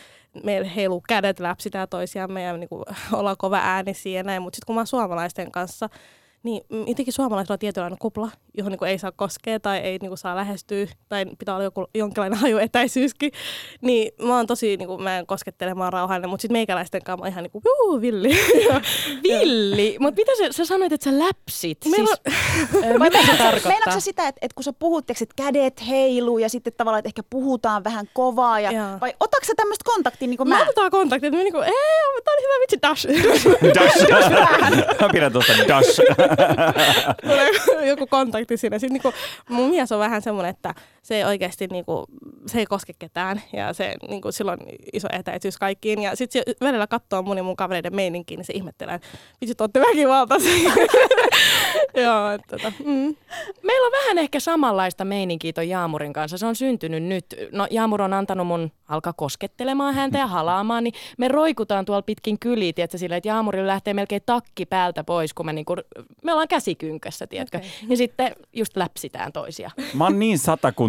meillä 0.44 0.68
heiluu 0.68 1.02
kädet, 1.08 1.40
läpsitään 1.40 1.88
toisiamme 1.88 2.42
ja 2.42 2.56
niin 2.56 2.68
kuin, 2.68 2.84
ollaan 3.18 3.36
kova 3.38 3.58
äänisiä 3.62 4.18
ja 4.18 4.22
näin. 4.22 4.42
Mutta 4.42 4.56
sitten 4.56 4.66
kun 4.66 4.74
mä 4.74 4.80
oon 4.80 4.86
suomalaisten 4.86 5.50
kanssa, 5.50 5.88
niin 6.42 6.62
mm, 6.68 6.88
jotenkin 6.88 7.12
suomalaisilla 7.12 7.54
on 7.54 7.58
tietynlainen 7.58 7.98
kupla, 7.98 8.30
johon 8.58 8.70
niin 8.70 8.78
kuin 8.78 8.90
ei 8.90 8.98
saa 8.98 9.12
koskea 9.12 9.60
tai 9.60 9.78
ei 9.78 9.98
niin 9.98 10.10
kuin 10.10 10.18
saa 10.18 10.36
lähestyä 10.36 10.86
tai 11.08 11.26
pitää 11.38 11.54
olla 11.54 11.64
joku, 11.64 11.86
jonkinlainen 11.94 12.38
hajuetäisyyskin. 12.44 13.32
Niin 13.80 14.12
mä 14.22 14.36
oon 14.36 14.46
tosi, 14.46 14.76
niin 14.76 14.88
kuin, 14.88 15.02
mä 15.02 15.18
en 15.18 15.26
koskettele, 15.26 15.74
mä 15.74 15.84
oon 15.84 15.92
rauhallinen, 15.92 16.30
mutta 16.30 16.42
sitten 16.42 16.54
meikäläisten 16.54 17.02
kanssa 17.04 17.16
mä 17.16 17.22
oon 17.24 17.32
ihan 17.32 17.42
niin 17.42 17.50
kuin, 17.50 17.62
juu, 17.64 18.00
villi. 18.00 18.28
Villi, 19.28 19.96
mutta 20.00 20.20
mitä 20.20 20.32
sä, 20.38 20.52
sä 20.52 20.64
sanoit, 20.64 20.92
että 20.92 21.10
sä 21.10 21.18
läpsit? 21.18 21.78
Meillä 21.90 22.14
siis, 22.28 22.36
ö, 22.84 22.98
mitä 23.04 23.18
se 23.26 23.36
tarkoittaa? 23.36 23.72
Meinaatko 23.72 23.90
sä 23.90 24.00
sitä, 24.00 24.28
että, 24.28 24.38
että 24.42 24.54
kun 24.54 24.64
sä 24.64 24.72
puhut, 24.72 25.10
että 25.10 25.24
kädet 25.36 25.88
heiluu 25.88 26.38
ja 26.38 26.48
sitten 26.48 26.72
tavallaan, 26.76 26.98
että 26.98 27.08
ehkä 27.08 27.22
puhutaan 27.30 27.84
vähän 27.84 28.06
kovaa, 28.14 28.60
ja, 28.60 28.72
Joo. 28.72 29.00
vai 29.00 29.14
otatko 29.20 29.46
sä 29.46 29.52
tämmöistä 29.56 29.84
kontaktia 29.84 30.28
niin 30.28 30.36
kuin 30.36 30.48
Mä 30.48 30.54
mä? 30.56 30.62
otetaan 30.62 30.90
kontaktia, 30.90 31.28
että 31.28 31.36
mä 31.36 31.42
niinku, 31.42 31.58
ei, 31.58 31.72
tää 32.24 32.34
oli 32.34 32.42
hyvä 32.42 32.60
vitsi, 32.60 32.78
dash. 32.82 33.08
Dash. 33.74 35.00
Mä 35.00 35.08
pidän 35.12 35.32
tuosta 35.32 35.52
dash. 35.68 36.00
Tulee 37.22 37.86
joku 37.86 38.06
kontakti 38.06 38.47
siinä. 38.56 38.78
Sitten 38.78 38.92
niinku, 38.92 39.12
mun 39.48 39.70
mies 39.70 39.92
on 39.92 39.98
vähän 39.98 40.22
semmoinen, 40.22 40.50
että 40.50 40.74
se 41.08 41.16
ei 41.16 41.24
oikeasti 41.24 41.66
niinku, 41.66 42.04
se 42.46 42.58
ei 42.58 42.66
koske 42.66 42.92
ketään 42.98 43.42
ja 43.52 43.72
se 43.72 43.94
niinku, 44.08 44.32
silloin 44.32 44.60
iso 44.92 45.08
etäisyys 45.12 45.58
kaikkiin. 45.58 46.02
Ja 46.02 46.16
sitten 46.16 46.42
se 46.46 46.54
välillä 46.60 46.86
katsoo 46.86 47.22
mun 47.22 47.36
ja 47.36 47.42
mun 47.42 47.56
kavereiden 47.56 47.94
meininkiä, 47.96 48.36
niin 48.36 48.44
se 48.44 48.52
ihmettelee, 48.52 48.94
että 48.94 49.08
vitsi, 49.40 49.54
te 49.54 49.62
olette 49.62 49.80
väkivaltaisia. 49.80 50.72
Joo, 52.04 52.30
että 52.30 52.56
tota, 52.56 52.72
mm. 52.84 53.16
Meillä 53.62 53.86
on 53.86 53.92
vähän 53.92 54.18
ehkä 54.18 54.40
samanlaista 54.40 55.04
meininkiä 55.04 55.52
ton 55.52 55.68
Jaamurin 55.68 56.12
kanssa. 56.12 56.38
Se 56.38 56.46
on 56.46 56.56
syntynyt 56.56 57.02
nyt. 57.02 57.26
No 57.52 57.66
Jaamur 57.70 58.02
on 58.02 58.12
antanut 58.12 58.46
mun 58.46 58.70
alkaa 58.88 59.12
koskettelemaan 59.12 59.94
häntä 59.94 60.18
ja 60.18 60.26
halaamaan, 60.26 60.84
niin 60.84 60.94
me 61.18 61.28
roikutaan 61.28 61.84
tuolla 61.84 62.02
pitkin 62.02 62.38
kyliä, 62.38 62.72
tiedätkö, 62.72 62.98
sillä, 62.98 63.16
että 63.16 63.28
Jaamurilla 63.28 63.66
lähtee 63.66 63.94
melkein 63.94 64.22
takki 64.26 64.66
päältä 64.66 65.04
pois, 65.04 65.34
kun 65.34 65.46
me, 65.46 65.52
niinku, 65.52 65.76
me 66.24 66.32
ollaan 66.32 66.48
käsikynkässä, 66.48 67.26
tiedätkö. 67.26 67.58
Okay. 67.58 67.70
Ja 67.88 67.96
sitten 67.96 68.36
just 68.52 68.76
läpsitään 68.76 69.32
toisia. 69.32 69.70
Mä 69.94 70.04
oon 70.04 70.18
niin 70.18 70.38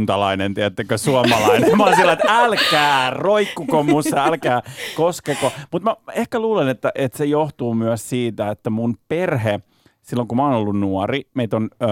satakuntalainen, 0.10 0.54
tiedättekö, 0.54 0.98
suomalainen. 0.98 1.78
Mä 1.78 1.84
oon 1.84 1.96
sillä, 1.96 2.12
että 2.12 2.38
älkää 2.44 3.10
roikkuko 3.10 3.84
mussa, 3.84 4.26
älkää 4.26 4.62
koskeko. 4.96 5.52
Mutta 5.72 5.90
mä 5.90 6.14
ehkä 6.14 6.40
luulen, 6.40 6.68
että, 6.68 6.92
että 6.96 7.18
se 7.18 7.26
johtuu 7.26 7.74
myös 7.74 8.10
siitä, 8.10 8.50
että 8.50 8.70
mun 8.70 8.98
perhe, 9.08 9.60
silloin 10.02 10.28
kun 10.28 10.38
mä 10.38 10.44
oon 10.44 10.54
ollut 10.54 10.80
nuori, 10.80 11.22
meitä 11.34 11.58
on, 11.58 11.70
öö, 11.82 11.90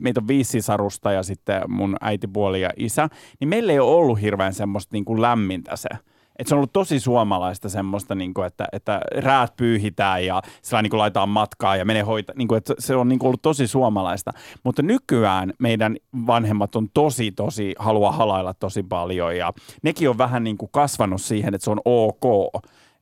meitä 0.00 0.20
on 0.20 0.28
viisi 0.28 0.50
sisarusta 0.50 1.12
ja 1.12 1.22
sitten 1.22 1.62
mun 1.68 1.96
äitipuoli 2.00 2.60
ja 2.60 2.70
isä, 2.76 3.08
niin 3.40 3.48
meillä 3.48 3.72
ei 3.72 3.78
ole 3.78 3.94
ollut 3.94 4.20
hirveän 4.20 4.54
semmoista 4.54 4.96
niin 4.96 5.04
kuin 5.04 5.22
lämmintä 5.22 5.76
se. 5.76 5.88
Et 6.40 6.46
se 6.46 6.54
on 6.54 6.58
ollut 6.58 6.72
tosi 6.72 7.00
suomalaista 7.00 7.68
semmoista, 7.68 8.14
niin 8.14 8.34
kuin, 8.34 8.46
että, 8.46 8.68
että 8.72 9.00
räät 9.14 9.56
pyyhitään 9.56 10.26
ja 10.26 10.42
sillä 10.62 10.82
niin 10.82 10.90
kuin 10.90 10.98
laitetaan 10.98 11.28
matkaa 11.28 11.76
ja 11.76 11.84
menee 11.84 12.02
hoita, 12.02 12.32
niin 12.36 12.48
kuin, 12.48 12.60
se 12.78 12.96
on 12.96 13.08
niin 13.08 13.18
kuin 13.18 13.26
ollut 13.28 13.42
tosi 13.42 13.66
suomalaista. 13.66 14.32
Mutta 14.64 14.82
nykyään 14.82 15.52
meidän 15.58 15.96
vanhemmat 16.26 16.76
on 16.76 16.88
tosi, 16.94 17.32
tosi, 17.32 17.74
haluaa 17.78 18.12
halailla 18.12 18.54
tosi 18.54 18.82
paljon 18.82 19.36
ja 19.36 19.52
nekin 19.82 20.10
on 20.10 20.18
vähän 20.18 20.44
niin 20.44 20.58
kuin 20.58 20.70
kasvanut 20.72 21.20
siihen, 21.20 21.54
että 21.54 21.64
se 21.64 21.70
on 21.70 21.80
ok 21.84 22.24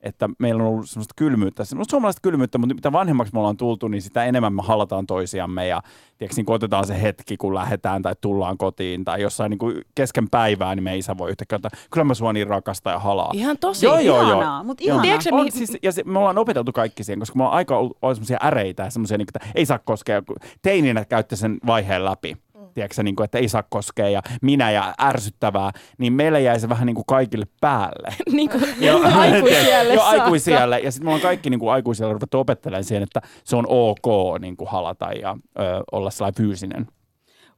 että 0.01 0.29
meillä 0.39 0.63
on 0.63 0.69
ollut 0.69 0.91
semmoista 0.91 1.15
kylmyyttä, 1.17 1.65
semmoista 1.65 1.91
suomalaista 1.91 2.21
kylmyyttä, 2.23 2.59
mutta 2.59 2.75
mitä 2.75 2.93
vanhemmaksi 2.93 3.33
me 3.33 3.39
ollaan 3.39 3.57
tultu, 3.57 3.89
niin 3.89 4.03
sitä 4.03 4.25
enemmän 4.25 4.53
me 4.53 4.63
halataan 4.63 5.07
toisiamme 5.07 5.67
ja 5.67 5.83
tiedätkö, 6.19 6.35
niin 6.43 6.51
otetaan 6.55 6.87
se 6.87 7.03
hetki, 7.03 7.37
kun 7.37 7.55
lähdetään 7.55 8.03
tai 8.03 8.15
tullaan 8.21 8.59
kotiin 8.59 9.05
tai 9.05 9.23
jossain 9.23 9.51
niin 9.51 9.59
kuin 9.59 9.83
kesken 9.95 10.31
päivää, 10.31 10.75
niin 10.75 10.85
me 10.85 10.97
isä 10.97 11.19
voi 11.19 11.31
yhtäkkiä, 11.31 11.57
että 11.57 11.71
kyllä 11.91 12.05
mä 12.05 12.15
sua 12.15 12.33
niin 12.33 12.47
rakastan 12.47 12.93
ja 12.93 12.99
halaa. 12.99 13.31
Ihan 13.35 13.59
tosi. 13.59 13.87
Joo, 13.87 13.99
joo, 13.99 14.17
joo. 14.23 14.27
Ihanaa, 14.31 14.65
Joo. 14.67 14.75
ihanaa. 14.81 15.03
Tiedätkö, 15.03 15.29
on, 15.33 15.41
mihin- 15.41 15.53
siis, 15.53 15.79
ja 15.83 15.93
se, 15.93 16.03
me 16.05 16.19
ollaan 16.19 16.39
opeteltu 16.39 16.73
kaikki 16.73 17.05
siihen, 17.05 17.19
koska 17.19 17.37
me 17.39 17.43
ollaan 17.43 17.57
aika 17.57 17.79
ollut, 17.79 17.99
ollut 18.03 18.17
semmoisia 18.17 18.39
äreitä 18.45 18.83
ja 18.83 18.91
semmoisia, 18.91 19.19
niin 19.19 19.27
kuin, 19.33 19.43
että 19.43 19.59
ei 19.59 19.67
saa 19.67 19.79
koskea. 19.79 20.23
kun 20.23 20.37
Teininä 20.63 21.05
käytte 21.05 21.37
sen 21.37 21.59
vaiheen 21.67 22.05
läpi. 22.05 22.37
Tiedätkö, 22.79 23.03
niin 23.03 23.17
kuin, 23.17 23.25
että 23.25 23.39
ei 23.39 23.49
saa 23.49 23.63
koskea 23.63 24.09
ja 24.09 24.23
minä 24.43 24.71
ja 24.71 24.95
ärsyttävää, 25.03 25.71
niin 25.99 26.13
meille 26.13 26.41
jäi 26.41 26.61
se 26.61 26.69
vähän 26.69 26.87
niin 26.87 26.95
kuin 26.95 27.05
kaikille 27.07 27.47
päälle. 27.61 28.15
niin 28.37 28.51
kuin 28.51 28.65
Joo, 28.81 29.01
aikuisiälle 29.15 29.95
Joo, 29.95 30.05
saakka. 30.05 30.23
aikuisiälle. 30.23 30.79
Ja 30.79 30.93
sitten 30.93 31.07
me 31.07 31.11
ollaan 31.11 31.23
kaikki 31.23 31.51
niin 31.51 31.61
kuin 31.61 31.73
aikuisiällä 31.73 32.13
ruvettu 32.13 32.39
opettelemaan 32.39 32.85
siihen, 32.85 33.03
että 33.03 33.21
se 33.45 33.57
on 33.57 33.65
ok 33.69 34.39
niin 34.41 34.57
kuin 34.57 34.71
halata 34.71 35.13
ja 35.13 35.37
ö, 35.59 35.63
olla 35.93 36.11
sellainen 36.11 36.37
fyysinen. 36.37 36.87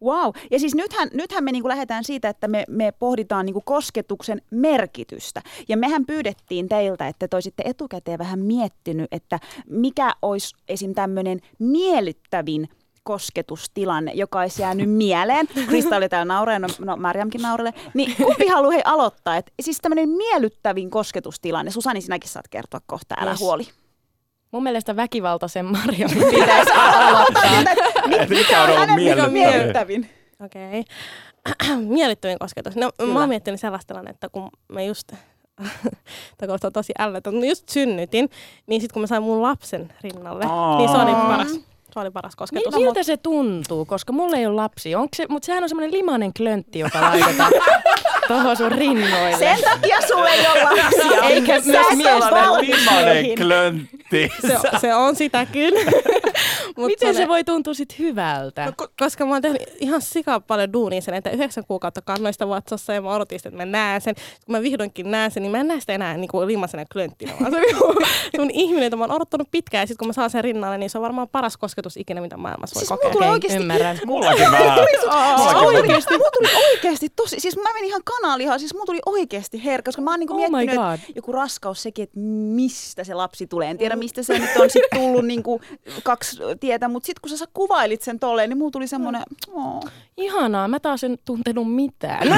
Wow. 0.04 0.32
Ja 0.50 0.58
siis 0.58 0.74
nythän, 0.74 1.08
nythän 1.14 1.44
me 1.44 1.52
niinku 1.52 1.68
lähdetään 1.68 2.04
siitä, 2.04 2.28
että 2.28 2.48
me, 2.48 2.64
me 2.68 2.92
pohditaan 2.92 3.46
niinku 3.46 3.62
kosketuksen 3.64 4.42
merkitystä. 4.50 5.42
Ja 5.68 5.76
mehän 5.76 6.06
pyydettiin 6.06 6.68
teiltä, 6.68 7.08
että 7.08 7.28
te 7.28 7.36
olisitte 7.36 7.62
etukäteen 7.66 8.18
vähän 8.18 8.38
miettinyt, 8.38 9.08
että 9.12 9.38
mikä 9.68 10.12
olisi 10.22 10.54
esim. 10.68 10.94
tämmöinen 10.94 11.40
miellyttävin 11.58 12.68
kosketustilanne, 13.02 14.12
joka 14.12 14.40
olisi 14.40 14.62
jäänyt 14.62 14.90
mieleen. 14.90 15.46
Krista 15.68 15.96
oli 15.96 16.08
täällä 16.08 16.34
nauraa, 16.34 16.58
no, 16.58 16.68
no 16.78 16.96
Marjamkin 16.96 17.42
nauralle. 17.42 17.74
Niin 17.94 18.16
kumpi 18.16 18.46
haluaa 18.46 18.72
hei 18.72 18.82
aloittaa? 18.84 19.36
Et, 19.36 19.52
siis 19.62 19.78
tämmöinen 19.82 20.08
miellyttävin 20.08 20.90
kosketustilanne. 20.90 21.70
Susani, 21.70 22.00
sinäkin 22.00 22.30
saat 22.30 22.48
kertoa 22.48 22.80
kohta, 22.86 23.14
älä 23.20 23.30
Yes. 23.30 23.40
huoli. 23.40 23.64
Mun 24.50 24.62
mielestä 24.62 24.96
väkivaltaisen 24.96 25.64
Marjamin 25.66 26.24
pitäisi 26.40 26.70
aloittaa. 26.72 27.42
Mikä 28.28 28.62
on 28.62 28.70
ollut 28.70 28.88
on 28.88 28.94
miellyttävin? 28.94 29.32
miellyttävin? 29.32 30.10
Okei. 30.44 30.84
Miellyttävin 31.88 32.38
kosketus. 32.38 32.76
No, 32.76 32.90
Kyllä. 32.98 33.12
mä 33.12 33.20
oon 33.20 33.28
miettinyt 33.28 33.60
sellaista 33.60 33.94
tilannetta, 33.94 34.28
kun 34.28 34.48
mä 34.72 34.82
just, 34.82 35.08
tämä 36.38 36.46
kuulostaa 36.46 36.70
tosi 36.70 36.92
ällötä, 36.98 37.30
mutta 37.30 37.46
just 37.46 37.68
synnytin, 37.68 38.30
niin 38.66 38.80
sitten 38.80 38.92
kun 38.94 39.02
mä 39.02 39.06
sain 39.06 39.22
mun 39.22 39.42
lapsen 39.42 39.92
rinnalle, 40.00 40.44
niin 40.78 40.88
se 40.90 40.96
oli 40.96 41.10
Aa. 41.10 41.28
paras, 41.28 41.60
se 41.94 42.00
oli 42.00 42.10
paras 42.10 42.36
kosketus. 42.36 42.74
Mil, 42.74 42.84
miltä 42.84 43.02
se 43.02 43.16
tuntuu? 43.16 43.84
Koska 43.84 44.12
mulla 44.12 44.36
ei 44.36 44.46
ole 44.46 44.54
lapsi. 44.54 44.94
Onko 44.94 45.08
se, 45.16 45.26
mutta 45.28 45.46
sehän 45.46 45.62
on 45.62 45.68
semmoinen 45.68 45.92
limainen 45.92 46.32
klöntti, 46.34 46.78
joka 46.78 47.00
laitetaan 47.10 47.52
tuohon 48.28 48.56
sun 48.56 48.72
rinnoille. 48.72 49.36
Sen 49.38 49.58
takia 49.64 49.98
sulle 50.08 50.30
ei 50.30 50.46
ole 50.52 50.62
lapsia. 50.62 51.22
Eikä 51.30 51.60
myös 51.64 51.86
miestä. 51.96 52.46
niihin. 52.60 53.36
klöntti. 53.42 54.30
Se, 54.40 54.58
se 54.80 54.94
on 54.94 55.16
sitäkin. 55.16 55.74
Mut 56.76 56.86
Miten 56.86 57.14
se 57.14 57.20
oli- 57.20 57.28
voi 57.28 57.44
tuntua 57.44 57.74
sit 57.74 57.98
hyvältä? 57.98 58.64
No, 58.66 58.72
ko- 58.82 58.90
koska 58.98 59.26
mä 59.26 59.32
oon 59.32 59.42
tehnyt 59.42 59.62
ihan 59.80 60.02
sika 60.02 60.40
paljon 60.40 60.72
duunia 60.72 61.00
sen, 61.00 61.14
että 61.14 61.30
yhdeksän 61.30 61.64
kuukautta 61.68 62.02
kannoista 62.02 62.48
vatsassa 62.48 62.92
ja 62.92 63.02
mä 63.02 63.14
odotin 63.14 63.38
sitä, 63.38 63.48
että 63.48 63.56
mä 63.56 63.64
näen 63.66 64.00
sen. 64.00 64.14
Kun 64.14 64.52
mä 64.56 64.62
vihdoinkin 64.62 65.10
näen 65.10 65.30
sen, 65.30 65.42
niin 65.42 65.50
mä 65.50 65.58
en 65.60 65.68
näe 65.68 65.80
sitä 65.80 65.92
enää 65.92 66.16
niin 66.16 66.28
kuin 66.28 66.46
limasena 66.46 66.84
klönttinä, 66.92 67.32
vaan 67.40 67.52
se 67.52 67.58
on 67.58 67.96
niinku 68.32 68.52
ihminen, 68.60 68.84
jota 68.84 68.96
mä 68.96 69.04
oon 69.04 69.12
odottanut 69.12 69.48
pitkään. 69.50 69.82
Ja 69.82 69.86
sitten 69.86 69.98
kun 69.98 70.06
mä 70.08 70.12
saan 70.12 70.30
sen 70.30 70.44
rinnalle, 70.44 70.78
niin 70.78 70.90
se 70.90 70.98
on 70.98 71.02
varmaan 71.02 71.28
paras 71.28 71.56
kosketus 71.56 71.96
ikinä, 71.96 72.20
mitä 72.20 72.36
maailmassa 72.36 72.74
voi 72.74 72.80
Siis 72.80 72.88
kokea. 72.88 73.10
mulla 73.12 73.30
oikeasti 73.32 73.58
ymmärrän. 73.58 73.98
Mullakin 74.06 74.50
vähän. 74.52 74.78
Siis 74.90 75.54
oikeesti, 75.54 76.16
mulla 76.18 76.30
tuli 76.30 76.48
oikeesti 76.70 77.08
tosi, 77.16 77.40
siis 77.40 77.56
mä 77.56 77.72
menin 77.74 77.88
ihan 77.88 78.00
kanalihaan, 78.04 78.60
siis 78.60 78.74
mulla 78.74 78.86
tuli 78.86 79.00
oikeesti 79.06 79.64
herkkä, 79.64 79.88
koska 79.88 80.02
mä 80.02 80.10
oon 80.10 80.20
niinku 80.20 80.34
Oh 80.34 80.50
miettinyt, 80.50 80.74
että 80.94 80.98
joku 81.16 81.32
raskaus 81.32 81.82
sekin, 81.82 82.02
että 82.02 82.18
mistä 82.54 83.04
se 83.04 83.14
lapsi 83.14 83.46
tulee. 83.46 83.70
En 83.70 83.78
tiedä, 83.78 83.96
mistä 83.96 84.22
se 84.22 84.38
nyt 84.38 84.50
on 84.58 84.70
sit 84.70 84.82
tullut 84.94 85.24
niinku 85.24 85.60
kaksi 86.02 86.36
tietä, 86.60 86.88
mutta 86.88 87.06
sitten 87.06 87.20
kun 87.30 87.38
sä 87.38 87.44
kuvailit 87.54 88.02
sen 88.02 88.18
tolleen, 88.18 88.50
niin 88.50 88.58
mulla 88.58 88.70
tuli 88.70 88.86
semmoinen, 88.86 89.22
oh. 89.52 89.84
Ihanaa, 90.16 90.68
mä 90.68 90.80
taas 90.80 91.04
en 91.04 91.18
tuntenut 91.24 91.74
mitään. 91.74 92.28
No 92.28 92.36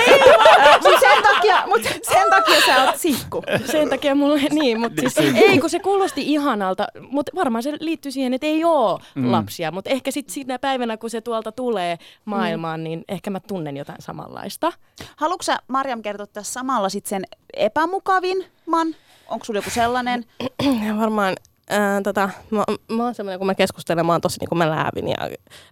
mut 0.83 1.01
sen 1.01 1.23
takia, 1.23 1.63
mut 1.67 1.83
sen 1.83 2.31
takia 2.31 2.61
sä 2.67 2.85
oot 2.85 2.97
sinkku. 2.97 3.43
Sen 3.65 3.89
takia 3.89 4.15
mulla, 4.15 4.37
niin, 4.51 4.81
mutta 4.81 5.03
siis, 5.09 5.35
ei 5.35 5.59
kun 5.59 5.71
se 5.71 5.79
kuulosti 5.79 6.33
ihanalta, 6.33 6.87
mutta 7.11 7.33
varmaan 7.35 7.63
se 7.63 7.73
liittyy 7.81 8.13
siihen, 8.13 8.35
että 8.35 8.47
ei 8.47 8.65
ole 8.65 9.01
mm. 9.15 9.33
lapsia, 9.33 9.71
mutta 9.71 9.91
ehkä 9.91 10.11
sitten 10.11 10.35
siinä 10.35 10.59
päivänä, 10.59 10.97
kun 10.97 11.11
se 11.11 11.21
tuolta 11.21 11.53
tulee 11.53 11.99
maailmaan, 12.25 12.81
mm. 12.81 12.85
niin 12.85 13.05
ehkä 13.09 13.31
mä 13.31 13.41
tunnen 13.41 13.77
jotain 13.77 14.03
samanlaista. 14.03 14.73
Haluatko 15.17 15.43
sä, 15.43 15.59
Marjam, 15.69 16.03
kertoa 16.03 16.27
tässä 16.27 16.53
samalla 16.53 16.89
sit 16.89 17.07
sen 17.07 17.25
epämukavin 17.57 18.45
man? 18.67 18.95
Onko 19.29 19.45
sulla 19.45 19.59
joku 19.59 19.71
sellainen? 19.71 20.25
Varmaan 21.01 21.37
Ää, 21.70 22.01
tota, 22.03 22.31
mä, 22.51 22.64
mä 22.92 23.05
oon 23.05 23.14
semmoinen, 23.14 23.38
kun 23.38 23.46
mä 23.46 23.55
keskustelen, 23.55 24.07
mä 24.07 24.12
oon 24.12 24.20
tosi 24.20 24.40
niin 24.40 24.48
kuin 24.48 24.59
mä 24.59 24.70
läävin 24.70 25.09
ja 25.09 25.16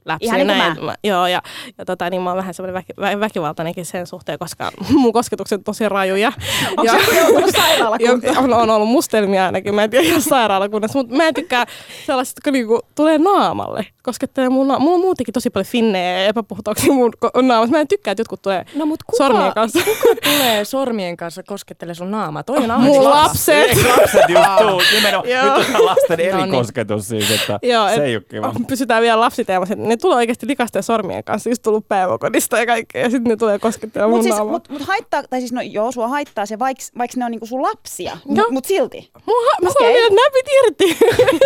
läpsin. 0.05 0.26
Ihan 0.26 0.38
niin 0.38 0.46
kuin 0.46 0.59
näin. 0.59 0.79
mä. 0.81 0.85
Mä, 0.85 0.94
joo, 1.05 1.26
ja, 1.26 1.42
ja 1.79 1.85
tota, 1.85 2.11
niin 2.11 2.22
mä 2.22 2.31
oon 2.31 2.37
vähän 2.37 2.55
semmoinen 2.55 2.74
väki, 2.74 2.92
vä, 3.00 3.20
väkivaltainenkin 3.20 3.87
sen 3.87 4.07
suhteen, 4.07 4.38
koska 4.38 4.70
mun 5.03 5.12
kosketukset 5.12 5.59
on 5.59 5.64
tosi 5.64 5.88
rajuja. 5.88 6.33
Onko 6.70 6.83
ja, 6.83 6.92
se 6.92 7.18
joutunut 7.20 7.50
sairaalakuntaan? 7.57 8.35
ja 8.35 8.40
on, 8.40 8.53
on, 8.55 8.70
ollut 8.70 8.88
mustelmia 8.88 9.46
ainakin, 9.46 9.74
mä 9.74 9.85
en 9.85 9.90
tiedä 9.90 10.07
ihan 10.07 10.22
sairaalakunnassa, 10.22 10.98
mutta 10.98 11.16
mä 11.16 11.29
en 11.29 11.35
tykkää 11.35 11.66
sellaisesta, 12.07 12.40
kun 12.44 12.53
niinku 12.53 12.81
tulee 12.94 13.18
naamalle. 13.18 13.87
Koskettelee 14.03 14.48
mun, 14.48 14.68
na- 14.68 14.79
mulla 14.79 14.94
on 14.94 15.00
muutenkin 15.00 15.33
tosi 15.33 15.50
paljon 15.50 15.66
finnejä 15.66 16.20
ja 16.20 16.26
epäpuhtauksia 16.26 16.92
mun 16.92 17.12
ko- 17.26 17.42
naamassa. 17.42 17.72
Mä 17.76 17.81
en 17.81 17.88
tykkää, 17.88 18.12
että 18.12 18.20
jotkut 18.20 18.42
tulee 18.42 18.64
No 18.74 18.87
mut 18.87 19.03
kuka, 19.03 19.16
sormien 19.24 19.55
kanssa. 19.55 19.79
kuka 19.79 20.14
tulee 20.24 20.64
sormien 20.64 21.16
kanssa 21.16 21.42
koskettele 21.42 21.94
sun 21.94 22.11
naamaa? 22.11 22.42
Toi 22.42 22.57
on 22.57 22.81
Mun 22.81 23.05
lapset. 23.05 23.68
Eikö 23.68 23.88
lapset 23.88 24.22
just 24.29 24.50
tuu? 24.59 24.83
Nimenomaan. 24.94 25.61
Nyt 25.61 25.80
lasten 25.87 26.21
eri 26.21 26.33
No 26.33 26.38
niin. 26.45 26.51
kosketus 26.51 27.09
siis, 27.09 27.31
että 27.31 27.59
Joo, 27.73 27.88
se 27.88 27.95
et- 27.95 28.01
ei 28.01 28.16
ole 28.16 28.25
kiva. 28.29 28.53
pysytään 28.69 29.03
vielä 29.03 29.21
lapsiteemassa. 29.21 29.75
Ne 29.75 29.97
tulee 29.97 30.16
oikeasti 30.16 30.47
likasten 30.47 30.83
sormien 30.83 31.25
kanssa, 31.25 31.51
just 31.51 31.62
tullut 31.62 31.88
päiväkodista 31.88 32.59
ja 32.59 32.66
kaikkea, 32.66 33.03
ja 33.03 33.11
sitten 33.11 33.31
ne 33.31 33.37
tulee 33.37 33.59
koskettelemaan 33.59 34.11
mun 34.11 34.19
Mutta 34.19 34.25
siis, 34.25 34.37
naamaa. 34.37 34.53
mut, 34.53 34.69
mut 34.69 34.83
haittaa, 34.83 35.23
tai 35.23 35.40
siis 35.40 35.53
no 35.53 35.61
joo, 35.61 35.93
sua 35.93 36.09
haittaa 36.09 36.47
se, 36.47 36.59
vaikka 36.59 36.85
vaikka 36.99 37.19
ne 37.19 37.25
on 37.25 37.31
niinku 37.31 37.47
sun 37.47 37.62
lapsia, 37.62 38.16
mutta 38.25 38.45
mut 38.51 38.64
silti. 38.64 39.11
Mun 39.27 39.37
ha- 39.53 39.59
mä 39.62 39.69
Okei. 39.71 39.73
sanon 39.79 39.93
vielä, 39.95 40.07
että 40.07 40.21
näpit 40.23 40.47
irti. 40.64 40.99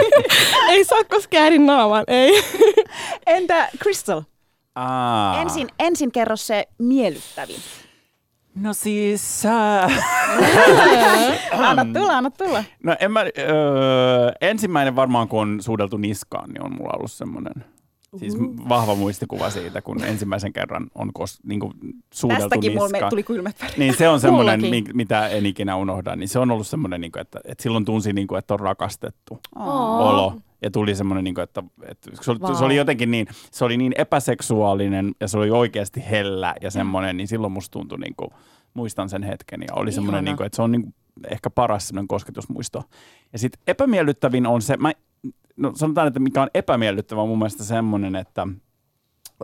ei 0.72 0.84
saa 0.84 1.04
koskea 1.04 1.42
äidin 1.42 1.66
naamaan, 1.66 2.04
ei. 2.08 2.42
Entä 3.26 3.68
Crystal? 3.82 4.22
Aa. 4.74 5.40
Ensin, 5.42 5.68
ensin 5.78 6.12
kerro 6.12 6.36
se 6.36 6.64
miellyttävin. 6.78 7.56
No 8.54 8.72
siis... 8.72 9.46
Äh, 9.46 10.04
Anna 11.68 11.84
tulla, 11.84 12.16
anna 12.16 12.30
tulla. 12.30 12.64
no 12.82 12.96
en 13.00 13.12
mä, 13.12 13.20
öö, 13.20 14.32
ensimmäinen 14.40 14.96
varmaan 14.96 15.28
kun 15.28 15.40
on 15.40 15.62
suudeltu 15.62 15.96
niskaan, 15.96 16.50
niin 16.50 16.62
on 16.64 16.72
mulla 16.76 16.92
ollut 16.96 17.12
semmoinen 17.12 17.54
siis 18.18 18.34
vahva 18.68 18.94
muistikuva 18.94 19.50
siitä, 19.50 19.82
kun 19.82 20.04
ensimmäisen 20.04 20.52
kerran 20.52 20.86
on 20.94 21.12
kos, 21.12 21.38
niin 21.46 21.60
kuin 21.60 21.72
suudeltu 22.14 22.42
Tästäkin 22.42 22.72
mulle 22.72 22.88
niskaan. 22.88 23.10
tuli 23.10 23.22
kylmät 23.22 23.56
väreet. 23.60 23.78
Niin 23.78 23.96
se 23.96 24.08
on 24.08 24.20
semmoinen, 24.20 24.60
mi- 24.60 24.84
mitä 24.94 25.28
en 25.28 25.46
ikinä 25.46 25.76
unohda, 25.76 26.16
niin 26.16 26.28
se 26.28 26.38
on 26.38 26.50
ollut 26.50 26.66
semmoinen, 26.66 27.00
niin 27.00 27.12
kuin, 27.12 27.20
että, 27.20 27.40
että 27.44 27.62
silloin 27.62 27.84
tunsi, 27.84 28.12
niin 28.12 28.26
kuin, 28.26 28.38
että 28.38 28.54
on 28.54 28.60
rakastettu 28.60 29.38
Oo. 29.56 30.08
olo. 30.08 30.36
Ja 30.64 30.70
tuli 30.70 30.94
semmoinen, 30.94 31.24
niin 31.24 31.34
kuin, 31.34 31.42
että, 31.42 31.62
että 31.88 32.10
se, 32.20 32.30
oli, 32.30 32.40
Vau. 32.40 32.54
se 32.54 32.64
oli 32.64 32.76
jotenkin 32.76 33.10
niin, 33.10 33.26
se 33.50 33.64
oli 33.64 33.76
niin 33.76 33.92
epäseksuaalinen 33.98 35.14
ja 35.20 35.28
se 35.28 35.38
oli 35.38 35.50
oikeasti 35.50 36.04
hellä 36.10 36.54
ja 36.60 36.70
semmoinen, 36.70 37.16
niin 37.16 37.28
silloin 37.28 37.52
musta 37.52 37.72
tuntui, 37.72 37.98
niin 37.98 38.14
kuin, 38.16 38.30
muistan 38.74 39.08
sen 39.08 39.22
hetken 39.22 39.60
ja 39.60 39.74
oli 39.74 39.92
semmoinen, 39.92 40.24
niin 40.24 40.36
kuin, 40.36 40.46
että 40.46 40.56
se 40.56 40.62
on 40.62 40.72
niin 40.72 40.82
kuin, 40.82 40.94
ehkä 41.30 41.50
paras 41.50 41.88
semmoinen 41.88 42.08
kosketusmuisto. 42.08 42.82
Ja 43.32 43.38
sitten 43.38 43.62
epämiellyttävin 43.66 44.46
on 44.46 44.62
se, 44.62 44.76
mä, 44.76 44.92
no 45.56 45.72
sanotaan, 45.74 46.08
että 46.08 46.20
mikä 46.20 46.42
on 46.42 46.50
epämiellyttävä 46.54 47.26
mun 47.26 47.38
mielestä 47.38 47.64
semmoinen, 47.64 48.16
että, 48.16 48.48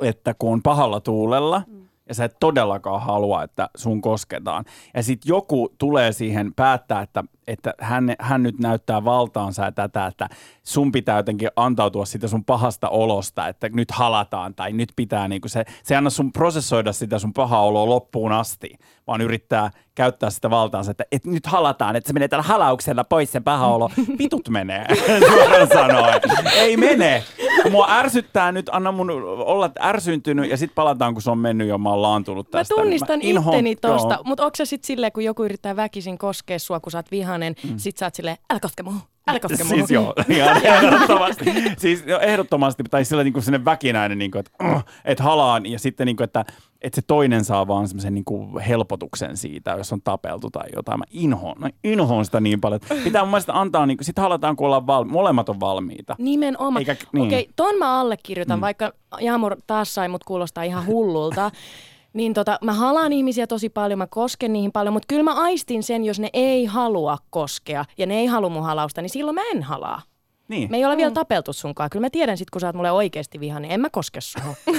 että 0.03 0.35
kun 0.35 0.53
on 0.53 0.63
pahalla 0.63 1.01
tuulella 1.01 1.63
ja 2.11 2.15
sä 2.15 2.25
et 2.25 2.37
todellakaan 2.41 3.03
halua, 3.03 3.43
että 3.43 3.71
sun 3.77 4.01
kosketaan. 4.01 4.65
Ja 4.95 5.03
sitten 5.03 5.29
joku 5.29 5.75
tulee 5.79 6.13
siihen 6.13 6.55
päättää, 6.55 7.03
että, 7.03 7.25
että 7.51 7.75
hän, 7.81 8.15
hän 8.19 8.43
nyt 8.43 8.59
näyttää 8.59 9.05
valtaansa 9.05 9.65
ja 9.65 9.73
tätä, 9.73 10.07
että 10.07 10.29
sun 10.63 10.93
pitää 10.93 11.17
jotenkin 11.17 11.49
antautua 11.57 12.05
siitä 12.05 12.29
sun 12.29 12.45
pahasta 12.45 12.89
olosta, 12.89 13.49
että 13.49 13.69
nyt 13.69 13.91
halataan 13.91 14.55
tai 14.55 14.73
nyt 14.73 14.93
pitää, 14.97 15.29
niin 15.29 15.41
se, 15.47 15.65
se 15.83 15.95
ei 15.95 15.99
anna 15.99 16.11
sun 16.11 16.33
prosessoida 16.33 16.93
sitä 16.93 17.19
sun 17.19 17.33
pahaa 17.33 17.63
oloa 17.63 17.87
loppuun 17.89 18.33
asti, 18.33 18.71
vaan 19.07 19.21
yrittää 19.21 19.71
käyttää 19.95 20.31
sitä 20.31 20.51
valtaansa, 20.51 20.91
että, 20.91 21.05
että 21.13 21.31
nyt 21.31 21.47
halataan, 21.47 21.97
että 21.97 22.09
se 22.09 22.13
menee 22.13 22.29
tällä 22.29 22.43
halauksella 22.43 23.05
pois 23.05 23.33
se 23.33 23.41
paha 23.41 23.67
olo. 23.67 23.91
Vitut 24.19 24.49
menee, 24.49 24.87
suoraan 25.29 25.69
sanoen. 25.69 26.21
Ei 26.55 26.77
mene. 26.77 27.23
Mua 27.71 27.87
ärsyttää 27.91 28.53
nyt, 28.53 28.69
anna 28.73 28.93
mun 28.93 29.11
olla 29.45 29.71
ärsyntynyt 29.81 30.51
ja 30.51 30.57
sitten 30.57 30.75
palataan, 30.75 31.13
kun 31.15 31.23
se 31.23 31.31
on 31.31 31.39
mennyt 31.39 31.69
jo, 31.69 31.79
mä 31.79 31.89
oon 31.91 32.03
laantunut 32.03 32.47
Mä 32.47 32.59
tästä. 32.59 32.75
tunnistan 32.75 33.21
inhoan- 33.21 33.49
itteni 33.49 33.77
tosta, 33.77 34.19
mutta 34.25 34.45
onko 34.45 34.57
se 34.57 34.65
sitten 34.65 34.87
silleen, 34.87 35.13
kun 35.13 35.25
joku 35.25 35.45
yrittää 35.45 35.77
väkisin 35.77 36.19
koskea 36.19 36.59
sua, 36.59 36.81
kun 36.81 36.93
sä 36.93 36.99
oot 36.99 37.11
vihanen, 37.41 37.55
mm. 37.71 37.79
sit 37.79 37.97
sä 37.97 38.07
oot 38.07 38.15
silleen, 38.15 38.37
älä 38.51 38.61
koske 38.61 38.83
muuhun, 38.83 39.01
älä 39.27 39.41
koske 39.41 39.65
muuhun. 39.65 39.79
Siis 39.79 39.91
joo, 39.91 40.15
ihan 40.29 40.67
ehdottomasti. 40.67 41.45
siis 41.79 42.05
jo, 42.07 42.21
ehdottomasti, 42.21 42.83
tai 42.91 43.05
sillä 43.05 43.25
niin 43.25 43.43
sinne 43.43 43.65
väkinäinen, 43.65 44.19
niin 44.19 44.31
kuin, 44.31 44.41
että, 44.41 44.51
uh, 44.65 44.85
että 45.05 45.25
halaan, 45.25 45.67
ja 45.67 45.79
sitten 45.79 46.07
niin 46.07 46.17
kuin, 46.17 46.25
että, 46.25 46.45
että 46.81 46.97
se 46.97 47.03
toinen 47.07 47.45
saa 47.45 47.67
vaan 47.67 47.89
semmoisen 47.89 48.15
niin 48.15 48.25
kuin 48.25 48.59
helpotuksen 48.59 49.37
siitä, 49.37 49.71
jos 49.71 49.93
on 49.93 50.03
tapeltu 50.03 50.51
tai 50.51 50.69
jotain. 50.77 50.99
Mä 50.99 51.05
inhoon, 51.11 51.57
mä 51.59 51.71
inhoon 51.85 52.25
sitä 52.25 52.41
niin 52.41 52.61
paljon. 52.61 52.81
Pitää 53.05 53.23
mun 53.23 53.31
mielestä 53.31 53.61
antaa, 53.61 53.87
niin 53.87 53.97
kuin, 53.97 54.05
sit 54.05 54.19
halataan, 54.19 54.57
kun 54.57 54.67
ollaan 54.67 54.87
valmi- 54.87 55.13
molemmat 55.13 55.49
on 55.49 55.61
valmiita. 55.61 56.17
Nimenomaan. 56.19 56.79
Eikä- 56.79 56.97
niin. 57.13 57.27
Okei, 57.27 57.49
ton 57.57 57.79
mä 57.79 58.01
allekirjoitan, 58.01 58.59
mm. 58.59 58.61
vaikka 58.61 58.93
Jaamur 59.21 59.57
taas 59.67 59.95
sai 59.95 60.09
mut 60.09 60.25
kuulostaa 60.25 60.65
ihan 60.65 60.87
hullulta. 60.87 61.51
niin 62.13 62.35
tota, 62.35 62.59
mä 62.65 62.73
halaan 62.73 63.13
ihmisiä 63.13 63.47
tosi 63.47 63.69
paljon, 63.69 63.99
mä 63.99 64.07
kosken 64.07 64.53
niihin 64.53 64.73
paljon, 64.73 64.93
mutta 64.93 65.07
kyllä 65.09 65.23
mä 65.23 65.35
aistin 65.35 65.83
sen, 65.83 66.05
jos 66.05 66.21
ne 66.21 66.31
ei 66.33 66.65
halua 66.65 67.19
koskea 67.31 67.85
ja 67.99 68.07
ne 68.07 68.15
ei 68.15 68.27
halua 68.27 68.49
mun 68.49 68.63
halausta, 68.63 69.03
niin 69.03 69.11
silloin 69.11 69.35
mä 69.35 69.43
en 69.53 69.63
halaa. 69.63 70.03
Niin. 70.49 70.71
Me 70.71 70.77
ei 70.77 70.85
ole 70.85 70.97
vielä 70.97 71.11
tapeltu 71.11 71.53
sunkaan. 71.53 71.91
Kyllä 71.91 72.07
mä 72.07 72.11
tiedän 72.11 72.39
sit, 72.39 72.51
kun 72.51 72.61
sä 72.61 72.67
oot 72.67 72.77
mulle 72.77 72.91
oikeasti 72.91 73.41
vihainen, 73.41 73.71
en 73.71 73.81
mä 73.81 73.91
koske 73.91 74.21
suhun. 74.21 74.55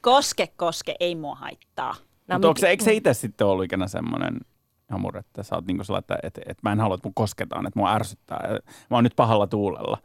Koske, 0.00 0.46
koske, 0.46 0.94
ei 1.00 1.14
mua 1.14 1.34
haittaa. 1.34 1.94
No, 2.28 2.38
Mutta 2.38 2.60
se, 2.60 2.68
eikö 2.68 2.84
se 2.84 2.92
itse 2.92 3.14
sitten 3.14 3.46
ollut 3.46 3.64
ikinä 3.64 3.88
semmoinen 3.88 4.40
hamur, 4.90 5.16
että 5.16 5.42
sä 5.42 5.54
oot 5.54 5.66
niinku 5.66 5.84
sellainen, 5.84 6.02
että, 6.02 6.18
että, 6.22 6.40
että 6.46 6.60
mä 6.62 6.72
en 6.72 6.80
halua, 6.80 6.94
että 6.94 7.08
mun 7.08 7.14
kosketaan, 7.14 7.66
että 7.66 7.78
mua 7.78 7.94
ärsyttää. 7.94 8.48
Mä 8.90 8.96
oon 8.96 9.04
nyt 9.04 9.16
pahalla 9.16 9.46
tuulella. 9.46 9.98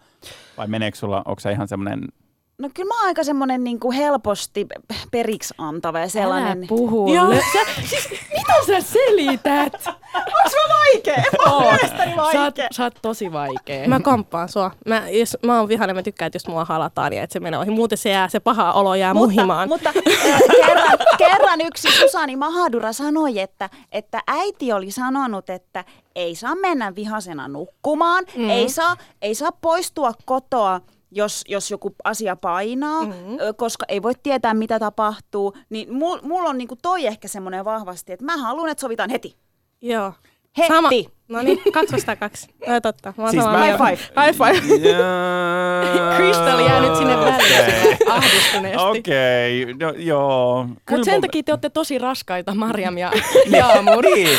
Vai 0.58 0.68
meneekö 0.68 0.98
sulla, 0.98 1.22
onko 1.26 1.40
se 1.40 1.52
ihan 1.52 1.68
semmoinen 1.68 2.08
No 2.58 2.70
kyllä 2.74 2.88
mä 2.88 3.00
oon 3.00 3.08
aika 3.08 3.24
semmonen 3.24 3.64
niinku 3.64 3.92
helposti 3.92 4.68
periksi 5.12 5.54
antava 5.58 6.00
ja 6.00 6.10
sellainen. 6.10 6.58
Älä 6.58 6.68
puhu. 6.68 7.14
Joo. 7.14 7.34
Sä, 7.54 7.82
siis, 7.90 8.10
mitä 8.12 8.54
sä 8.68 8.82
selität? 8.82 9.74
Onks 10.16 10.56
mä 10.56 10.76
vaikee? 10.76 11.24
Mä 11.46 11.52
oon 11.52 11.64
mielestäni 11.64 12.16
Sä 12.16 12.22
oot, 12.22 12.34
vaikee. 12.36 12.68
sä 12.72 12.84
oot 12.84 12.94
tosi 13.02 13.32
vaikee. 13.32 13.88
Mä 13.88 14.00
komppaan 14.00 14.50
sua. 14.50 14.72
Mä, 14.88 15.10
jos 15.10 15.38
mä 15.46 15.60
oon 15.60 15.68
vihainen, 15.68 15.96
mä 15.96 16.04
tykkään, 16.04 16.28
että 16.28 16.36
jos 16.36 16.48
mua 16.48 16.66
halataan 16.66 17.14
ja 17.14 17.24
että 17.24 17.34
se 17.34 17.40
menee 17.40 17.60
ohi. 17.60 17.72
Muuten 17.72 17.98
se 17.98 18.10
jää, 18.10 18.30
se 18.30 18.40
paha 18.40 18.74
olo 18.74 18.96
jää 18.96 19.14
muhimaan. 19.14 19.68
Mutta, 19.70 19.92
mutta 19.96 20.10
äh, 20.34 20.42
kerran, 20.66 20.98
kerran 21.18 21.62
yksi 21.62 21.92
Susani 21.92 22.36
Mahadura 22.36 22.94
sanoi, 22.94 23.40
että, 23.40 23.70
että 23.92 24.24
äiti 24.28 24.74
oli 24.74 24.92
sanonut, 24.92 25.50
että 25.50 25.86
ei 26.16 26.36
saa 26.36 26.56
mennä 26.56 26.96
vihasena 26.96 27.48
nukkumaan, 27.48 28.26
mm. 28.36 28.50
ei, 28.50 28.70
saa, 28.70 28.98
ei 29.22 29.36
saa 29.36 29.52
poistua 29.52 30.12
kotoa, 30.26 30.82
jos, 31.16 31.44
jos 31.48 31.72
joku 31.72 31.96
asia 32.04 32.36
painaa, 32.36 33.04
mm-hmm. 33.04 33.38
koska 33.58 33.86
ei 33.88 34.02
voi 34.02 34.14
tietää, 34.24 34.54
mitä 34.54 34.80
tapahtuu. 34.80 35.54
Niin 35.70 35.94
mulla 35.94 36.20
mul 36.22 36.46
on 36.46 36.58
niinku 36.58 36.76
toi 36.82 37.06
ehkä 37.06 37.28
semmoinen 37.28 37.66
vahvasti, 37.66 38.14
että 38.14 38.26
mä 38.26 38.38
haluan, 38.38 38.70
että 38.70 38.82
sovitaan 38.82 39.10
heti. 39.10 39.38
Joo. 39.82 40.14
Heti. 40.58 40.68
Sama. 40.68 40.90
No 41.30 41.42
niin, 41.42 41.60
kaksi 41.74 41.94
vastaan 41.94 42.18
kaksi. 42.18 42.48
No, 42.68 42.82
totta. 42.82 43.14
Mä 43.18 43.32
Siis 43.32 43.44
mä-. 43.44 43.66
High 43.66 43.78
five. 43.78 44.26
High 44.26 44.38
five. 44.38 44.78
Crystal 46.16 46.60
jää 46.60 46.82
nyt 46.82 46.96
sinne 46.96 47.18
väliin 47.18 47.36
Okei. 47.36 47.98
ahdistuneesti. 48.10 48.84
Okei, 48.84 49.74
no, 49.80 49.94
joo. 49.98 50.64
Mutta 50.92 51.06
sen 51.06 51.14
mun- 51.14 51.22
takia 51.22 51.44
te 51.44 51.52
olette 51.52 51.70
tosi 51.70 51.98
raskaita, 51.98 52.56
Marjam 52.56 52.98
ja 52.98 53.12
Jaamur. 53.58 54.06
Niin, 54.06 54.38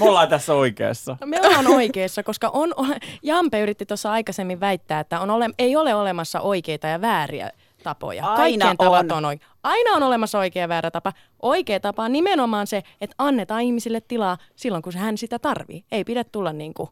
me 0.00 0.08
ollaan 0.08 0.28
tässä 0.28 0.54
oikeassa. 0.54 1.16
No, 1.20 1.26
Me 1.26 1.40
ollaan 1.46 1.66
oikeassa, 1.66 2.22
koska 2.22 2.48
on, 2.52 2.72
ole- 2.76 2.98
Jampe 3.22 3.60
yritti 3.60 3.86
tuossa 3.86 4.12
aikaisemmin 4.12 4.60
väittää, 4.60 5.00
että 5.00 5.20
on 5.20 5.30
ole, 5.30 5.50
ei 5.58 5.76
ole 5.76 5.94
olemassa 5.94 6.40
oikeita 6.40 6.86
ja 6.86 7.00
vääriä 7.00 7.50
tapoja. 7.82 8.26
Aina 8.26 8.36
Kaikkien 8.36 8.76
tavat 8.76 9.12
on. 9.12 9.18
on 9.18 9.24
oikein. 9.24 9.50
Aina 9.62 9.90
on 9.96 10.02
olemassa 10.02 10.38
oikea 10.38 10.62
ja 10.62 10.68
väärä 10.68 10.90
tapa. 10.90 11.12
Oikea 11.42 11.80
tapa 11.80 12.04
on 12.04 12.12
nimenomaan 12.12 12.66
se, 12.66 12.82
että 13.00 13.14
annetaan 13.18 13.62
ihmisille 13.62 14.00
tilaa 14.00 14.38
silloin, 14.56 14.82
kun 14.82 14.92
hän 14.96 15.18
sitä 15.18 15.38
tarvii. 15.38 15.84
Ei 15.92 16.04
pidä 16.04 16.24
tulla 16.24 16.52
niin 16.52 16.74
kuin 16.74 16.88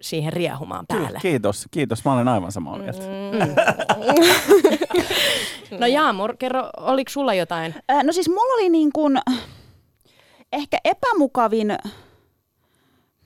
siihen 0.00 0.32
riehumaan 0.32 0.84
Kyllä, 0.92 1.02
päälle. 1.02 1.18
kiitos, 1.22 1.68
kiitos. 1.70 2.04
Mä 2.04 2.12
olen 2.12 2.28
aivan 2.28 2.52
samaa 2.52 2.78
mieltä. 2.78 2.98
No 5.80 5.86
Jaamur, 5.86 6.36
kerro, 6.36 6.70
oliko 6.76 7.08
sulla 7.10 7.34
jotain? 7.34 7.74
Äh, 7.90 8.04
no 8.04 8.12
siis 8.12 8.28
mulla 8.28 8.54
oli 8.54 8.68
niin 8.68 8.92
kuin 8.92 9.18
ehkä 10.52 10.78
epämukavin, 10.84 11.78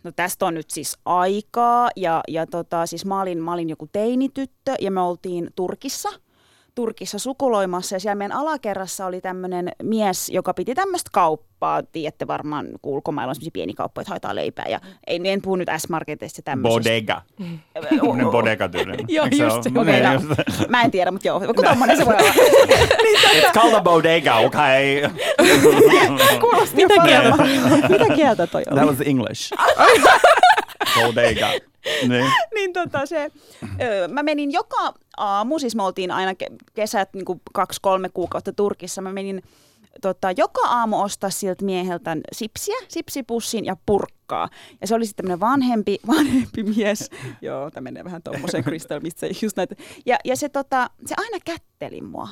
no 0.08 0.12
tästä 0.16 0.46
on 0.46 0.54
nyt 0.54 0.70
siis 0.70 0.98
aikaa 1.04 1.90
ja, 1.96 2.20
ja 2.28 2.46
tota, 2.46 2.86
siis 2.86 3.04
mä 3.04 3.20
olin, 3.20 3.42
mä 3.42 3.52
olin 3.52 3.68
joku 3.68 3.88
teinityttö 3.92 4.74
ja 4.80 4.90
me 4.90 5.00
oltiin 5.00 5.50
Turkissa. 5.54 6.08
Turkissa 6.78 7.18
sukuloimassa 7.18 7.96
ja 7.96 8.00
siellä 8.00 8.14
meidän 8.14 8.36
alakerrassa 8.36 9.06
oli 9.06 9.20
tämmöinen 9.20 9.72
mies, 9.82 10.28
joka 10.30 10.54
piti 10.54 10.74
tämmöistä 10.74 11.10
kauppaa. 11.12 11.82
Tiedätte 11.82 12.26
varmaan, 12.26 12.66
kun 12.82 12.92
ulkomailla 12.92 13.30
on 13.30 13.34
semmoisia 13.34 13.50
pieni 13.52 13.74
kauppoja, 13.74 14.02
että 14.02 14.10
haetaan 14.10 14.36
leipää. 14.36 14.64
Ja 14.68 14.80
ei, 15.06 15.20
en 15.24 15.42
puhu 15.42 15.56
nyt 15.56 15.68
S-Marketista 15.78 16.38
ja 16.38 16.42
tämmöisestä. 16.42 16.78
Bodega. 16.80 17.22
Tämmöinen 17.74 18.30
bodega 18.30 18.68
tyylinen. 18.68 19.04
Joo, 19.16 19.26
just 19.26 19.62
se. 19.62 19.70
Niin, 19.70 19.74
Bodega. 19.74 20.12
just. 20.12 20.26
Mä 20.68 20.82
en 20.82 20.90
tiedä, 20.90 21.10
mutta 21.10 21.28
joo, 21.28 21.40
kun 21.40 21.64
tommonen 21.64 21.96
se 21.96 22.06
voi 22.06 22.14
olla. 22.14 22.30
It's 23.38 23.52
called 23.52 23.74
a 23.74 23.80
bodega, 23.80 24.36
okay? 24.36 25.02
Kuulosti 26.40 26.76
Mitä 26.76 26.94
jo 26.94 27.02
kieltä? 27.02 27.42
Mitä 27.88 28.14
kieltä 28.14 28.46
toi 28.46 28.62
oli? 28.70 28.80
That 28.80 28.88
was 28.88 29.06
English. 29.06 29.52
Bodega. 30.94 31.48
Niin. 32.08 32.32
niin 32.54 32.72
tota 32.72 33.06
se, 33.06 33.30
ö, 33.80 34.08
mä 34.08 34.22
menin 34.22 34.52
joka 34.52 34.94
aamu, 35.16 35.58
siis 35.58 35.76
me 35.76 35.82
oltiin 35.82 36.10
aina 36.10 36.32
ke- 36.32 36.56
kesät 36.74 37.14
niin 37.14 37.24
kaksi-kolme 37.52 38.08
kuukautta 38.08 38.52
Turkissa, 38.52 39.02
mä 39.02 39.12
menin 39.12 39.42
tota, 40.00 40.30
joka 40.36 40.60
aamu 40.60 41.00
ostaa 41.02 41.30
siltä 41.30 41.64
mieheltä 41.64 42.16
sipsiä, 42.32 42.76
sipsipussin 42.88 43.64
ja 43.64 43.76
purkkaa. 43.86 44.48
Ja 44.80 44.86
se 44.86 44.94
oli 44.94 45.06
sitten 45.06 45.22
tämmöinen 45.24 45.40
vanhempi, 45.40 45.98
vanhempi 46.16 46.62
mies. 46.62 47.10
Joo, 47.42 47.70
tämä 47.70 47.84
menee 47.84 48.04
vähän 48.04 48.22
tuommoiseen 48.22 48.64
Crystal, 48.64 49.00
mistä 49.00 49.20
se 49.20 49.30
just 49.42 49.56
näitä. 49.56 49.74
Ja, 50.06 50.16
ja 50.24 50.36
se, 50.36 50.48
tota, 50.48 50.90
se 51.06 51.14
aina 51.18 51.38
kätteli 51.44 52.00
mua. 52.00 52.28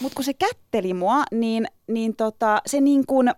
Mutta 0.00 0.16
kun 0.16 0.24
se 0.24 0.34
kätteli 0.34 0.94
mua, 0.94 1.22
niin, 1.30 1.66
niin 1.86 2.16
tota, 2.16 2.62
se 2.66 2.80
niin 2.80 3.06
kuin, 3.06 3.30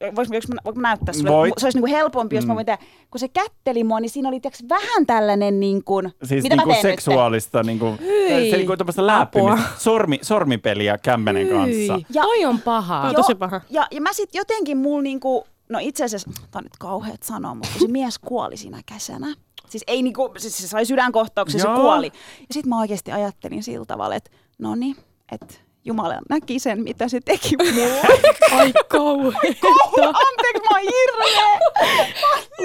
voinko, 0.00 0.16
voinko, 0.16 0.46
mä, 0.48 0.54
voinko 0.64 0.80
mä 0.80 0.88
näyttää 0.88 1.12
sulle? 1.14 1.30
Voit. 1.30 1.54
Se 1.58 1.66
olisi 1.66 1.78
niin 1.78 1.82
kuin 1.82 1.92
helpompi, 1.92 2.36
jos 2.36 2.46
mä 2.46 2.52
Mm. 2.52 2.54
voin 2.54 2.66
tehdä. 2.66 2.84
Kun 3.10 3.18
se 3.18 3.28
kätteli 3.28 3.84
mua, 3.84 4.00
niin 4.00 4.10
siinä 4.10 4.28
oli 4.28 4.40
tiiäks, 4.40 4.64
vähän 4.68 5.06
tällainen 5.06 5.60
niin 5.60 5.84
kuin, 5.84 6.12
Siis 6.24 6.42
mitä 6.42 6.56
niinku 6.56 6.68
mä 6.68 6.74
teen 6.74 6.84
nyt? 6.84 6.92
seksuaalista, 6.92 7.62
niinku, 7.62 7.94
Hyi. 8.00 8.50
se 8.50 8.56
niinku 8.56 8.76
tämmöistä 8.76 9.06
läppimistä, 9.06 9.68
Sormi, 9.78 10.18
sormipeliä 10.22 10.98
kämmenen 10.98 11.48
kanssa. 11.48 11.94
Hyi, 11.94 12.06
Ja- 12.14 12.22
toi 12.22 12.44
on 12.44 12.60
paha. 12.60 13.04
Joo. 13.04 13.12
tosi 13.14 13.34
paha. 13.34 13.60
Ja, 13.70 13.86
ja 13.90 14.00
mä 14.00 14.12
sitten 14.12 14.38
jotenkin 14.38 14.78
mulla 14.78 15.02
niinku, 15.02 15.46
no 15.68 15.78
itse 15.82 16.04
asiassa, 16.04 16.30
tää 16.50 16.58
on 16.60 16.64
nyt 16.64 16.76
kauheat 16.78 17.22
sanoa, 17.22 17.54
mutta 17.54 17.78
se 17.80 17.88
mies 17.88 18.18
kuoli 18.18 18.56
siinä 18.56 18.80
kesänä. 18.94 19.34
Siis 19.68 19.84
ei 19.86 20.02
niinku, 20.02 20.32
siis 20.36 20.58
se 20.58 20.68
sai 20.68 20.86
sydänkohtauksen, 20.86 21.60
se 21.60 21.66
kuoli. 21.66 22.06
Ja 22.40 22.46
sitten 22.50 22.68
mä 22.68 22.80
oikeasti 22.80 23.12
ajattelin 23.12 23.62
sillä 23.62 23.84
tavalla, 23.86 24.14
että 24.14 24.30
no 24.58 24.74
niin, 24.74 24.96
että 25.32 25.54
Jumala 25.84 26.14
näki 26.28 26.58
sen, 26.58 26.82
mitä 26.82 27.08
se 27.08 27.20
teki 27.24 27.56
mulle. 27.56 28.00
Ai 28.58 28.72
kauheeta. 28.88 29.66
Anteeksi, 29.96 30.62
mä 30.70 30.76
oon 30.76 30.80
hirveä. 30.80 31.58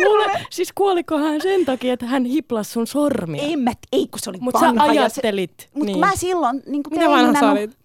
Luule, 0.06 0.24
hirveä. 0.26 0.46
siis 0.50 0.72
kuoliko 0.76 1.18
hän 1.18 1.42
sen 1.42 1.66
takia, 1.66 1.94
että 1.94 2.06
hän 2.06 2.26
hiplas 2.26 2.74
sun 2.74 2.88
sormia? 2.88 3.44
Ei, 3.44 3.58
mä, 3.58 3.72
ei 3.92 4.08
kun 4.08 4.20
se 4.20 4.30
oli 4.30 4.38
Mutta 4.42 4.60
sä 4.60 4.66
vanha. 4.66 4.88
ja 4.88 4.94
se- 4.94 5.00
ajattelit. 5.00 5.70
Mutta 5.74 5.86
niin. 5.86 6.00
mä 6.00 6.12
silloin 6.16 6.64
niin 6.66 6.84
kuin 6.84 6.94
Mitä 6.94 7.10
vanha 7.10 7.40
sä 7.40 7.52
olit? 7.52 7.78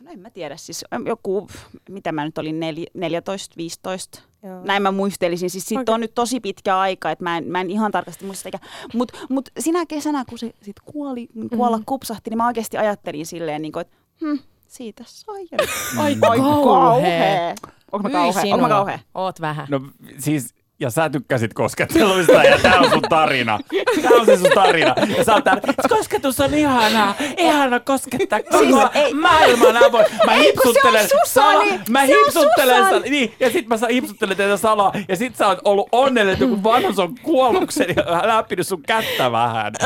No 0.00 0.12
en 0.12 0.18
mä 0.18 0.30
tiedä, 0.30 0.56
siis 0.56 0.84
joku, 1.06 1.48
mitä 1.88 2.12
mä 2.12 2.24
nyt 2.24 2.38
olin, 2.38 2.60
nel, 2.60 2.76
14, 2.94 3.54
15. 3.56 4.22
Joo. 4.42 4.60
Näin 4.64 4.82
mä 4.82 4.90
muistelisin. 4.92 5.50
Siis 5.50 5.66
siitä 5.66 5.80
Okei. 5.80 5.94
on 5.94 6.00
nyt 6.00 6.14
tosi 6.14 6.40
pitkä 6.40 6.78
aika, 6.78 7.10
että 7.10 7.24
mä 7.24 7.36
en, 7.36 7.44
mä 7.48 7.60
en 7.60 7.70
ihan 7.70 7.92
tarkasti 7.92 8.24
muista 8.24 8.42
sitä. 8.42 8.58
Mutta 8.94 9.18
mut 9.28 9.48
sinä 9.58 9.86
kesänä, 9.86 10.24
kun 10.28 10.38
se 10.38 10.52
sit 10.62 10.76
kuoli, 10.84 11.28
kuolla 11.56 11.80
kupsahti, 11.86 12.30
niin 12.30 12.38
mä 12.38 12.46
oikeasti 12.46 12.76
ajattelin 12.76 13.26
silleen, 13.26 13.62
niin 13.62 13.72
kuin, 13.72 13.80
että 13.80 13.96
hm, 14.20 14.38
siitä 14.68 15.04
sai. 15.06 15.42
Nyt- 15.42 15.70
Ai 15.98 16.16
Ai 16.22 16.38
kauhea. 16.38 16.64
kauhea. 16.64 17.54
Onko 17.92 18.08
mä 18.08 18.12
kauhea? 18.12 18.42
Onko 18.54 18.56
mä 18.62 18.68
kauhea? 18.68 18.98
Oot 19.14 19.40
vähän. 19.40 19.66
No 19.70 19.80
siis, 20.18 20.54
ja 20.80 20.90
sä 20.90 21.10
tykkäsit 21.10 21.54
kosketteluista 21.54 22.32
ja 22.44 22.58
tää 22.58 22.78
on 22.80 22.90
sun 22.90 23.02
tarina. 23.08 23.58
Tää 24.02 24.10
on 24.20 24.26
se 24.26 24.36
sun 24.36 24.50
tarina. 24.54 24.94
Ja 25.18 25.24
sä 25.24 25.34
oot 25.34 25.44
täällä, 25.44 25.62
kosketus 25.88 26.40
on 26.40 26.54
ihanaa, 26.54 27.14
ihana 27.36 27.80
koskettaa 27.80 28.42
koko 28.42 28.58
Siis 28.58 28.74
siis, 28.74 28.88
ei- 28.94 29.14
maailman 29.14 29.76
avoin. 29.76 30.06
Mä 30.26 30.32
hipsuttelen 30.32 31.08
se 31.08 31.14
on 31.14 31.20
Susani! 31.26 31.80
mä 31.90 32.06
Se 32.06 32.18
on 32.18 32.24
hipsuttelen, 32.24 32.84
Susani! 32.84 33.00
sa- 33.04 33.10
niin, 33.10 33.34
ja 33.40 33.50
sit 33.50 33.66
mä 33.68 33.76
sa- 33.76 33.86
hipsuttelen 33.86 34.36
teitä 34.36 34.56
salaa, 34.56 34.92
ja 35.08 35.16
sit 35.16 35.36
sä 35.36 35.46
oot 35.46 35.58
ollut 35.64 35.88
onnellinen, 35.92 36.32
että 36.32 36.44
joku 36.44 36.62
vanhus 36.62 36.98
on 36.98 37.14
kuollut 37.22 37.70
sen 37.70 37.86
ja 37.96 38.28
läppinyt 38.28 38.66
sun 38.66 38.82
kättä 38.82 39.32
vähän. 39.32 39.72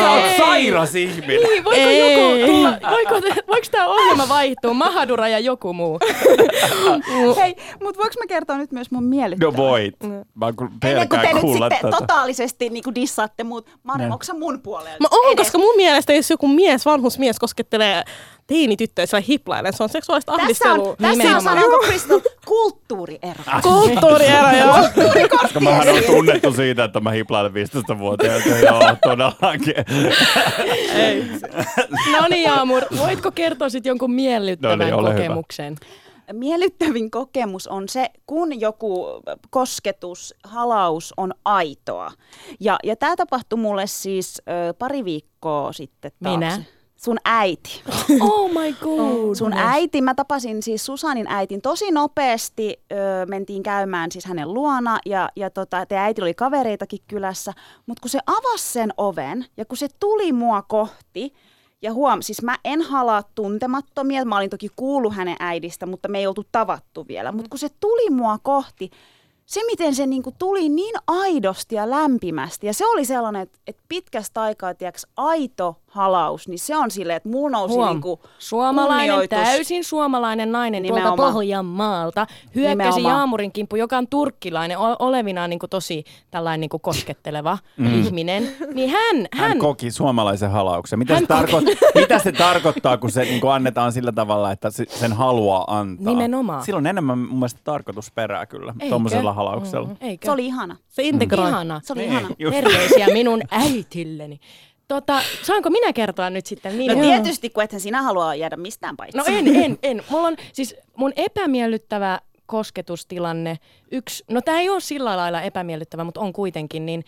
Sä 0.00 0.10
oot 0.10 0.24
sairas 0.38 0.94
ihminen. 0.94 1.42
Niin, 1.42 1.64
voiko 1.64 1.80
Ei. 1.80 2.12
joku 2.14 2.46
tulla, 2.52 2.70
voiko, 2.90 3.14
voiko 3.48 3.66
tämä 3.70 3.86
ohjelma 3.86 4.28
vaihtua, 4.28 4.74
Mahadura 4.74 5.28
ja 5.28 5.38
joku 5.38 5.72
muu? 5.72 5.98
Hei, 7.42 7.56
mutta 7.82 7.98
voinko 7.98 8.14
mä 8.18 8.26
kertoa 8.28 8.56
nyt 8.58 8.72
myös 8.72 8.90
mun 8.90 9.04
miellyttävää? 9.04 9.50
No 9.52 9.56
voit. 9.56 9.94
Mä 10.34 10.46
oon 10.46 10.54
Ennen 10.84 11.08
kuin 11.08 11.20
te 11.20 11.32
nyt 11.32 11.40
sitten 11.42 11.68
tätä. 11.82 11.96
totaalisesti 12.00 12.68
niin 12.68 12.84
kuin 12.84 12.94
dissaatte 12.94 13.44
muut. 13.44 13.68
Onko 13.88 14.24
sä 14.24 14.34
mun 14.34 14.60
puolella? 14.60 14.96
Mä 15.00 15.08
oon, 15.10 15.36
koska 15.36 15.58
mun 15.58 15.76
mielestä 15.76 16.12
jos 16.12 16.30
joku 16.30 16.48
mies, 16.48 16.86
vanhus 16.86 17.18
mies 17.18 17.38
koskettelee 17.38 18.02
teinityttöä 18.46 19.06
sillä 19.06 19.22
hiplailen, 19.28 19.72
se 19.72 19.82
on 19.82 19.88
seksuaalista 19.88 20.32
Tässä 20.32 20.42
ahdistelua. 20.44 20.88
on, 20.90 20.96
tässä 20.96 21.08
on 21.12 21.18
Nimenomaan. 21.18 21.42
sanonko 21.58 21.78
Crystal 21.86 22.20
kulttuuriero. 22.46 23.42
Kulttuuriero, 23.62 24.48
joo. 24.56 24.76
Koska 25.40 25.60
mähän 25.60 25.88
on 25.88 26.02
tunnettu 26.06 26.52
siitä, 26.52 26.84
että 26.84 27.00
mä 27.00 27.10
hiplailen 27.10 27.52
15-vuotiaita. 27.52 28.48
Joo, 28.48 28.80
todellakin. 29.02 29.74
Ei. 30.94 31.24
No 32.12 32.26
niin, 32.30 32.42
Jaamur, 32.42 32.82
voitko 32.98 33.30
kertoa 33.30 33.68
sitten 33.68 33.90
jonkun 33.90 34.10
miellyttävän 34.12 34.78
No 34.78 34.84
niin, 34.84 34.94
ole 34.94 35.14
hyvä. 35.14 35.34
Miellyttävin 36.32 37.10
kokemus 37.10 37.68
on 37.68 37.88
se, 37.88 38.10
kun 38.26 38.60
joku 38.60 39.06
kosketus, 39.50 40.34
halaus 40.44 41.14
on 41.16 41.34
aitoa. 41.44 42.12
Ja, 42.60 42.78
ja 42.84 42.96
tämä 42.96 43.16
tapahtui 43.16 43.58
mulle 43.58 43.86
siis 43.86 44.42
ö, 44.48 44.74
pari 44.74 45.04
viikkoa 45.04 45.72
sitten 45.72 46.12
taakse. 46.22 46.38
Minä? 46.38 46.62
Sun 46.96 47.18
äiti. 47.24 47.82
Oh 48.20 48.50
my 48.50 48.72
god. 48.72 49.34
Sun 49.34 49.52
äiti, 49.52 50.02
mä 50.02 50.14
tapasin 50.14 50.62
siis 50.62 50.86
Susanin 50.86 51.26
äitin 51.28 51.62
tosi 51.62 51.90
nopeasti, 51.90 52.82
ö, 52.92 52.96
mentiin 53.28 53.62
käymään 53.62 54.12
siis 54.12 54.24
hänen 54.24 54.54
luona 54.54 54.98
ja, 55.06 55.28
ja 55.36 55.50
tota, 55.50 55.86
te 55.86 55.96
äiti 55.96 56.22
oli 56.22 56.34
kavereitakin 56.34 56.98
kylässä, 57.08 57.52
mutta 57.86 58.00
kun 58.00 58.10
se 58.10 58.18
avasi 58.26 58.72
sen 58.72 58.92
oven 58.96 59.44
ja 59.56 59.64
kun 59.64 59.76
se 59.76 59.88
tuli 60.00 60.32
mua 60.32 60.62
kohti, 60.62 61.32
ja 61.82 61.92
huom, 61.92 62.22
siis 62.22 62.42
mä 62.42 62.58
en 62.64 62.82
halaa 62.82 63.22
tuntemattomia, 63.34 64.24
mä 64.24 64.36
olin 64.36 64.50
toki 64.50 64.68
kuullut 64.76 65.14
hänen 65.14 65.36
äidistä, 65.38 65.86
mutta 65.86 66.08
me 66.08 66.18
ei 66.18 66.26
oltu 66.26 66.44
tavattu 66.52 67.08
vielä, 67.08 67.32
mutta 67.32 67.48
kun 67.48 67.58
se 67.58 67.68
tuli 67.80 68.10
mua 68.10 68.38
kohti, 68.42 68.90
se 69.46 69.60
miten 69.66 69.94
se 69.94 70.06
niinku 70.06 70.34
tuli 70.38 70.68
niin 70.68 70.94
aidosti 71.06 71.74
ja 71.74 71.90
lämpimästi 71.90 72.66
ja 72.66 72.74
se 72.74 72.86
oli 72.86 73.04
sellainen, 73.04 73.42
että, 73.42 73.58
että 73.66 73.82
pitkästä 73.88 74.42
aikaa, 74.42 74.74
tiiäks, 74.74 75.06
aito 75.16 75.76
halaus, 75.90 76.48
niin 76.48 76.58
se 76.58 76.76
on 76.76 76.90
silleen, 76.90 77.16
että 77.16 77.28
mulla 77.28 77.50
nousi 77.58 77.74
Huom. 77.74 77.88
niinku 77.88 78.20
Suomalainen, 78.38 78.98
kunnioitus. 79.06 79.38
täysin 79.38 79.84
suomalainen 79.84 80.52
nainen 80.52 80.82
tuolta 80.82 80.98
Nimenomaan. 81.04 81.32
Pohjanmaalta 81.34 82.26
hyökkäsi 82.54 82.78
Nimenomaan. 82.78 83.16
Jaamurin 83.18 83.52
kimppu, 83.52 83.76
joka 83.76 83.98
on 83.98 84.08
turkkilainen, 84.08 84.78
o- 84.78 84.96
olevinaan 84.98 85.50
niin 85.50 85.58
kuin 85.58 85.70
tosi 85.70 86.04
tällainen 86.30 86.60
niin 86.60 86.68
kuin 86.68 86.80
kosketteleva 86.80 87.58
mm. 87.76 88.00
ihminen. 88.04 88.48
Niin 88.74 88.90
hän, 88.90 89.16
Hän 89.34 89.48
hän, 89.48 89.58
koki 89.58 89.90
suomalaisen 89.90 90.50
halauksen. 90.50 90.98
Mitä, 90.98 91.14
Hän 91.14 91.22
se, 91.22 91.34
tarko- 91.34 91.60
mitä 92.00 92.18
se 92.18 92.32
tarkoittaa, 92.32 92.96
kun 92.96 93.10
se 93.10 93.22
niin 93.24 93.40
annetaan 93.52 93.92
sillä 93.92 94.12
tavalla, 94.12 94.52
että 94.52 94.70
se, 94.70 94.84
sen 94.88 95.12
haluaa 95.12 95.64
antaa? 95.78 96.12
Nimenomaan. 96.14 96.64
Silloin 96.64 96.86
enemmän 96.86 97.18
mun 97.18 97.38
mielestä 97.38 97.60
tarkoitusperää 97.64 98.46
kyllä, 98.46 98.74
Eikö? 98.80 98.88
tuommoisella 98.88 99.32
halauksella. 99.32 99.88
Mm. 99.88 99.96
eikö? 100.00 100.24
Se 100.26 100.30
oli 100.32 100.46
ihana. 100.46 100.76
Se 100.88 101.02
integroi. 101.02 101.48
ihana. 101.48 101.80
Se 101.84 101.92
oli 101.92 102.00
Niin, 102.00 102.12
ihana. 102.12 102.28
just. 102.38 102.54
Terveisiä 102.56 103.06
minun 103.06 103.40
äitilleni. 103.50 104.40
Tota, 104.90 105.22
saanko 105.42 105.70
minä 105.70 105.92
kertoa 105.92 106.30
nyt 106.30 106.46
sitten 106.46 106.72
No 106.72 106.78
minun? 106.78 107.00
tietysti, 107.00 107.50
kun 107.50 107.62
ethän 107.62 107.80
sinä 107.80 108.02
halua 108.02 108.34
jäädä 108.34 108.56
mistään 108.56 108.96
paitsi. 108.96 109.18
No 109.18 109.24
en, 109.26 109.56
en, 109.56 109.78
en. 109.82 110.02
Mulla 110.10 110.26
on 110.28 110.36
siis 110.52 110.76
mun 110.96 111.12
epämiellyttävä 111.16 112.20
kosketustilanne. 112.46 113.58
Yksi, 113.92 114.24
no 114.30 114.40
tämä 114.40 114.60
ei 114.60 114.68
ole 114.70 114.80
sillä 114.80 115.16
lailla 115.16 115.42
epämiellyttävä, 115.42 116.04
mutta 116.04 116.20
on 116.20 116.32
kuitenkin, 116.32 116.86
niin 116.86 117.04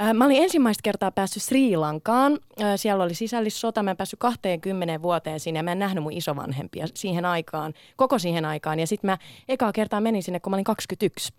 äh, 0.00 0.14
Mä 0.14 0.24
olin 0.24 0.42
ensimmäistä 0.42 0.80
kertaa 0.82 1.10
päässyt 1.10 1.42
Sri 1.42 1.76
Lankaan. 1.76 2.38
Äh, 2.62 2.72
Siellä 2.76 3.04
oli 3.04 3.14
sisällissota. 3.14 3.82
Mä 3.82 3.90
en 3.90 3.96
päässyt 3.96 4.20
20 4.20 5.02
vuoteen 5.02 5.40
sinne 5.40 5.58
ja 5.58 5.62
mä 5.62 5.72
en 5.72 5.78
nähnyt 5.78 6.02
mun 6.02 6.12
isovanhempia 6.12 6.86
siihen 6.94 7.24
aikaan, 7.24 7.74
koko 7.96 8.18
siihen 8.18 8.44
aikaan. 8.44 8.80
Ja 8.80 8.86
sitten 8.86 9.10
mä 9.10 9.18
ekaa 9.48 9.72
kertaa 9.72 10.00
menin 10.00 10.22
sinne, 10.22 10.40
kun 10.40 10.50
mä 10.50 10.56
olin 10.56 10.64
21. 10.64 11.32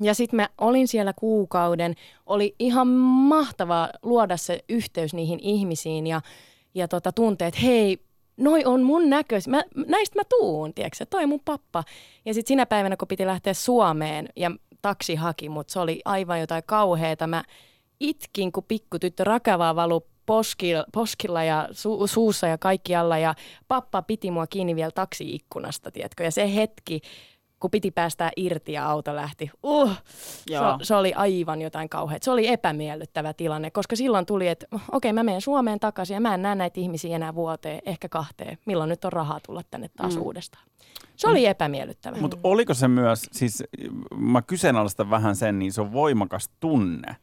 Ja 0.00 0.14
sitten 0.14 0.36
mä 0.36 0.48
olin 0.58 0.88
siellä 0.88 1.12
kuukauden. 1.12 1.94
Oli 2.26 2.54
ihan 2.58 2.88
mahtavaa 2.88 3.88
luoda 4.02 4.36
se 4.36 4.64
yhteys 4.68 5.14
niihin 5.14 5.38
ihmisiin 5.42 6.06
ja, 6.06 6.20
ja 6.74 6.88
tota, 6.88 7.12
tuntea, 7.12 7.48
että 7.48 7.60
hei, 7.60 7.98
noi 8.36 8.64
on 8.64 8.82
mun 8.82 9.10
näköis. 9.10 9.48
Mä, 9.48 9.62
näistä 9.86 10.18
mä 10.18 10.22
tuun, 10.24 10.74
tiedätkö 10.74 11.06
toi 11.06 11.26
mun 11.26 11.40
pappa. 11.44 11.84
Ja 12.24 12.34
sitten 12.34 12.48
sinä 12.48 12.66
päivänä, 12.66 12.96
kun 12.96 13.08
piti 13.08 13.26
lähteä 13.26 13.54
Suomeen 13.54 14.28
ja 14.36 14.50
taksi 14.82 15.14
haki 15.14 15.48
mut, 15.48 15.68
se 15.68 15.80
oli 15.80 16.00
aivan 16.04 16.40
jotain 16.40 16.62
kauheata. 16.66 17.26
Mä 17.26 17.44
itkin, 18.00 18.52
kun 18.52 18.64
pikkutyttö 18.68 19.24
rakavaa 19.24 19.76
valu 19.76 20.06
poskilla, 20.26 20.84
poskilla 20.92 21.44
ja 21.44 21.68
su, 21.72 22.06
suussa 22.06 22.46
ja 22.46 22.58
kaikkialla. 22.58 23.18
Ja 23.18 23.34
pappa 23.68 24.02
piti 24.02 24.30
mua 24.30 24.46
kiinni 24.46 24.76
vielä 24.76 24.90
taksiikkunasta, 24.90 25.90
tiedätkö. 25.90 26.24
Ja 26.24 26.30
se 26.30 26.54
hetki, 26.54 27.00
kun 27.60 27.70
piti 27.70 27.90
päästää 27.90 28.30
irti 28.36 28.72
ja 28.72 28.88
auto 28.88 29.16
lähti. 29.16 29.50
Uh, 29.62 29.90
se, 30.48 30.54
Joo. 30.54 30.78
se 30.82 30.94
oli 30.94 31.12
aivan 31.14 31.62
jotain 31.62 31.88
kauheaa. 31.88 32.18
Se 32.22 32.30
oli 32.30 32.48
epämiellyttävä 32.48 33.32
tilanne, 33.32 33.70
koska 33.70 33.96
silloin 33.96 34.26
tuli, 34.26 34.48
että 34.48 34.66
okei, 34.72 34.80
okay, 34.92 35.12
mä 35.12 35.22
menen 35.22 35.40
Suomeen 35.40 35.80
takaisin 35.80 36.14
ja 36.14 36.20
mä 36.20 36.34
en 36.34 36.42
näe 36.42 36.54
näitä 36.54 36.80
ihmisiä 36.80 37.16
enää 37.16 37.34
vuoteen, 37.34 37.82
ehkä 37.86 38.08
kahteen. 38.08 38.58
Milloin 38.66 38.88
nyt 38.88 39.04
on 39.04 39.12
rahaa 39.12 39.40
tulla 39.46 39.62
tänne 39.70 39.90
taas 39.96 40.16
mm. 40.16 40.22
uudestaan. 40.22 40.64
Se 41.16 41.28
oli 41.28 41.46
epämiellyttävä. 41.46 42.16
Mutta 42.20 42.36
oliko 42.44 42.74
se 42.74 42.88
myös, 42.88 43.22
siis 43.32 43.64
mä 44.16 44.42
kyseenalaistan 44.42 45.10
vähän 45.10 45.36
sen, 45.36 45.58
niin 45.58 45.72
se 45.72 45.80
on 45.80 45.92
voimakas 45.92 46.50
tunne. 46.60 47.16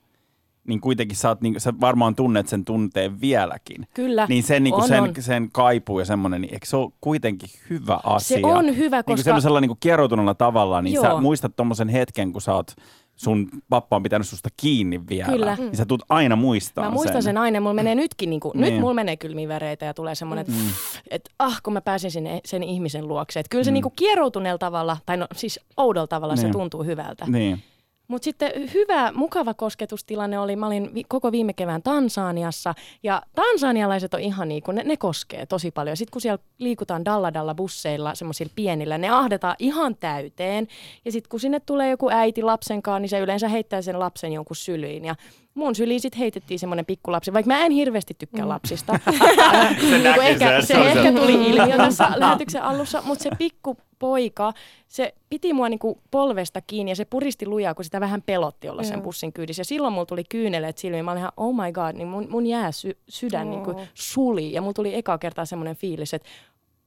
Niin 0.67 0.81
kuitenkin 0.81 1.17
sä, 1.17 1.29
oot, 1.29 1.41
niin, 1.41 1.59
sä 1.61 1.73
varmaan 1.81 2.15
tunnet 2.15 2.47
sen 2.47 2.65
tunteen 2.65 3.21
vieläkin. 3.21 3.87
Kyllä, 3.93 4.25
Niin 4.29 4.43
sen, 4.43 4.63
niin 4.63 4.73
on, 4.73 4.87
sen, 4.87 5.01
on. 5.03 5.13
sen 5.19 5.49
kaipuu 5.51 5.99
ja 5.99 6.05
semmoinen, 6.05 6.41
niin 6.41 6.53
eikö 6.53 6.65
se 6.65 6.77
ole 6.77 6.91
kuitenkin 7.01 7.49
hyvä 7.69 7.99
asia? 8.03 8.47
on 8.47 8.77
hyvä, 8.77 8.97
Niin 8.97 9.03
kuin 9.05 9.15
koska- 9.15 9.23
sellaisella 9.23 9.61
niin 9.61 9.69
kuin 9.69 9.77
kieroutuneella 9.79 10.33
tavalla, 10.33 10.81
niin 10.81 11.01
sä 11.01 11.07
Joo. 11.07 11.21
muistat 11.21 11.55
tommosen 11.55 11.89
hetken, 11.89 12.31
kun 12.31 12.41
sä 12.41 12.53
oot, 12.55 12.71
sun 13.15 13.49
pappa 13.69 13.95
on 13.95 14.03
pitänyt 14.03 14.27
susta 14.27 14.49
kiinni 14.57 15.01
vielä. 15.09 15.31
Kyllä. 15.31 15.55
Niin 15.59 15.77
sä 15.77 15.85
tulet 15.85 16.01
aina 16.09 16.35
muistaa 16.35 16.85
Mä 16.85 16.91
muistan 16.91 17.23
sen 17.23 17.37
aina, 17.37 17.59
mulla 17.61 17.73
menee 17.73 17.95
nytkin, 17.95 18.29
niin 18.29 18.39
kuin, 18.39 18.51
Niin. 18.55 18.73
nyt 18.73 18.81
mulla 18.81 18.93
menee 18.93 19.17
kylmiä 19.17 19.47
vereitä 19.47 19.85
ja 19.85 19.93
tulee 19.93 20.15
semmoinen, 20.15 20.41
että 20.41 20.53
mm. 20.63 20.69
et, 21.11 21.29
ah, 21.39 21.61
kun 21.63 21.73
mä 21.73 21.81
pääsin 21.81 22.11
sinne, 22.11 22.41
sen 22.45 22.63
ihmisen 22.63 23.07
luokse. 23.07 23.39
Et 23.39 23.45
kyllä 23.49 23.63
se 23.63 23.71
mm. 23.71 23.73
niin 23.73 23.83
kuin 23.83 23.93
kieroutuneella 23.95 24.57
tavalla, 24.57 24.97
tai 25.05 25.17
no 25.17 25.27
siis 25.35 25.59
oudolla 25.77 26.07
tavalla 26.07 26.35
se 26.35 26.43
Niin. 26.43 26.53
tuntuu 26.53 26.83
hyvältä. 26.83 27.25
Niin. 27.27 27.63
Mutta 28.07 28.25
sitten 28.25 28.51
hyvä, 28.73 29.11
mukava 29.11 29.53
kosketustilanne 29.53 30.39
oli, 30.39 30.55
mä 30.55 30.67
olin 30.67 30.93
vi- 30.95 31.03
koko 31.03 31.31
viime 31.31 31.53
kevään 31.53 31.83
Tansaniassa 31.83 32.73
ja 33.03 33.21
tansanialaiset 33.35 34.13
on 34.13 34.19
ihan 34.19 34.47
niin 34.47 34.63
kuin, 34.63 34.75
ne, 34.75 34.83
ne 34.83 34.97
koskee 34.97 35.45
tosi 35.45 35.71
paljon. 35.71 35.97
Sitten 35.97 36.11
kun 36.11 36.21
siellä 36.21 36.43
liikutaan 36.57 37.05
dalladalla 37.05 37.55
busseilla, 37.55 38.15
semmoisilla 38.15 38.51
pienillä, 38.55 38.97
ne 38.97 39.09
ahdetaan 39.09 39.55
ihan 39.59 39.95
täyteen. 39.95 40.67
Ja 41.05 41.11
sitten 41.11 41.29
kun 41.29 41.39
sinne 41.39 41.59
tulee 41.59 41.89
joku 41.89 42.09
äiti 42.09 42.43
lapsen 42.43 42.81
kanssa, 42.81 42.99
niin 42.99 43.09
se 43.09 43.19
yleensä 43.19 43.47
heittää 43.47 43.81
sen 43.81 43.99
lapsen 43.99 44.33
jonkun 44.33 44.55
syliin. 44.55 45.05
Ja 45.05 45.15
mun 45.57 45.75
syliin 45.75 46.01
sitten 46.01 46.19
heitettiin 46.19 46.59
semmoinen 46.59 46.85
pikkulapsi, 46.85 47.33
vaikka 47.33 47.47
mä 47.47 47.65
en 47.65 47.71
hirveästi 47.71 48.13
tykkää 48.13 48.47
lapsista. 48.49 48.99
se 49.89 49.99
näkyy 49.99 50.23
ehkä, 50.23 50.61
se, 50.61 50.65
se, 50.67 50.73
ehkä 50.73 51.11
tuli 51.11 51.33
ilmi 51.33 51.71
tässä 51.77 52.11
lähetyksen 52.15 52.63
alussa, 52.63 53.01
mutta 53.05 53.23
se 53.23 53.29
pikkupoika, 53.37 54.53
se 54.87 55.13
piti 55.29 55.53
mua 55.53 55.69
niinku 55.69 56.01
polvesta 56.11 56.61
kiinni 56.61 56.91
ja 56.91 56.95
se 56.95 57.05
puristi 57.05 57.47
lujaa, 57.47 57.73
kun 57.73 57.85
sitä 57.85 57.99
vähän 57.99 58.21
pelotti 58.21 58.69
olla 58.69 58.83
sen 58.83 59.01
bussin 59.01 59.33
kyydissä. 59.33 59.61
Ja 59.61 59.65
silloin 59.65 59.93
mulla 59.93 60.05
tuli 60.05 60.23
kyyneleet 60.23 60.77
silmiin. 60.77 61.05
Mä 61.05 61.11
olin 61.11 61.19
ihan, 61.19 61.31
oh 61.37 61.55
my 61.55 61.71
god, 61.71 61.95
niin 61.95 62.07
mun, 62.07 62.27
mun 62.29 62.45
jää 62.45 62.71
sy- 62.71 62.97
sydän 63.09 63.49
niinku 63.49 63.81
suli. 63.93 64.51
Ja 64.53 64.61
mulla 64.61 64.73
tuli 64.73 64.95
eka 64.95 65.17
kertaa 65.17 65.45
semmoinen 65.45 65.75
fiilis, 65.75 66.13
että 66.13 66.29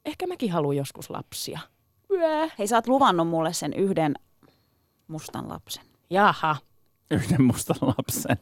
ehkä 0.05 0.27
mäkin 0.27 0.53
haluan 0.53 0.77
joskus 0.77 1.11
lapsia. 1.11 1.59
Hei, 2.59 2.67
sä 2.67 2.77
oot 2.77 2.87
luvannut 2.87 3.29
mulle 3.29 3.53
sen 3.53 3.73
yhden 3.73 4.15
mustan 5.09 5.49
lapsen. 5.49 5.85
Jaha. 6.11 6.57
Yhden 7.11 7.43
mustan 7.43 7.77
lapsen. 7.81 8.39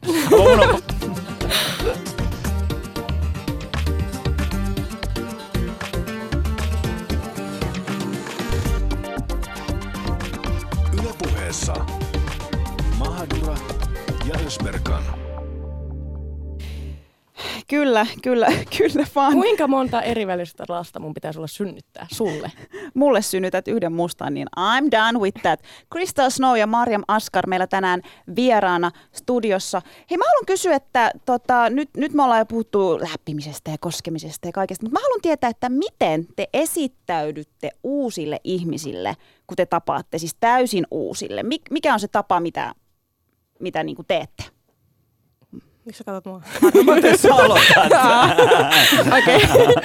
Ylepuheessa 10.93 11.85
Mahadura 12.99 13.55
ja 14.27 14.39
Ösberkan. 14.47 15.28
Kyllä, 17.69 18.05
kyllä, 18.23 18.47
kyllä 18.77 19.05
vaan. 19.15 19.33
Kuinka 19.33 19.67
monta 19.67 20.01
eri 20.01 20.27
välistä 20.27 20.63
lasta 20.69 20.99
mun 20.99 21.13
pitäisi 21.13 21.39
olla 21.39 21.47
synnyttää 21.47 22.07
sulle? 22.11 22.51
Mulle 22.93 23.21
synnytät 23.21 23.67
yhden 23.67 23.93
mustan, 23.93 24.33
niin 24.33 24.47
I'm 24.59 24.91
done 24.91 25.19
with 25.19 25.41
that. 25.41 25.59
Crystal 25.93 26.29
Snow 26.29 26.57
ja 26.57 26.67
Mariam 26.67 27.03
Askar 27.07 27.47
meillä 27.47 27.67
tänään 27.67 28.01
vieraana 28.35 28.91
studiossa. 29.11 29.81
Hei, 30.11 30.17
mä 30.17 30.25
haluan 30.25 30.45
kysyä, 30.45 30.75
että 30.75 31.11
tota, 31.25 31.69
nyt, 31.69 31.89
nyt 31.97 32.13
me 32.13 32.23
ollaan 32.23 32.39
jo 32.39 32.45
puhuttu 32.45 32.99
läppimisestä 32.99 33.71
ja 33.71 33.77
koskemisesta 33.79 34.47
ja 34.47 34.51
kaikesta, 34.51 34.85
mutta 34.85 34.99
mä 34.99 35.03
haluan 35.03 35.21
tietää, 35.21 35.49
että 35.49 35.69
miten 35.69 36.27
te 36.35 36.49
esittäydytte 36.53 37.69
uusille 37.83 38.39
ihmisille, 38.43 39.15
kun 39.47 39.55
te 39.55 39.65
tapaatte, 39.65 40.17
siis 40.17 40.35
täysin 40.39 40.87
uusille. 40.91 41.43
Mik, 41.43 41.61
mikä 41.71 41.93
on 41.93 41.99
se 41.99 42.07
tapa, 42.07 42.39
mitä, 42.39 42.73
mitä 43.59 43.83
niin 43.83 43.95
kuin 43.95 44.05
teette? 44.07 44.58
Miksi 45.89 45.97
sä 45.97 46.03
katsot 46.03 46.25
mua? 46.25 46.41
miten 46.95 47.17
sä 47.17 47.35
aloitat? 47.35 47.91
Okei. 49.17 49.39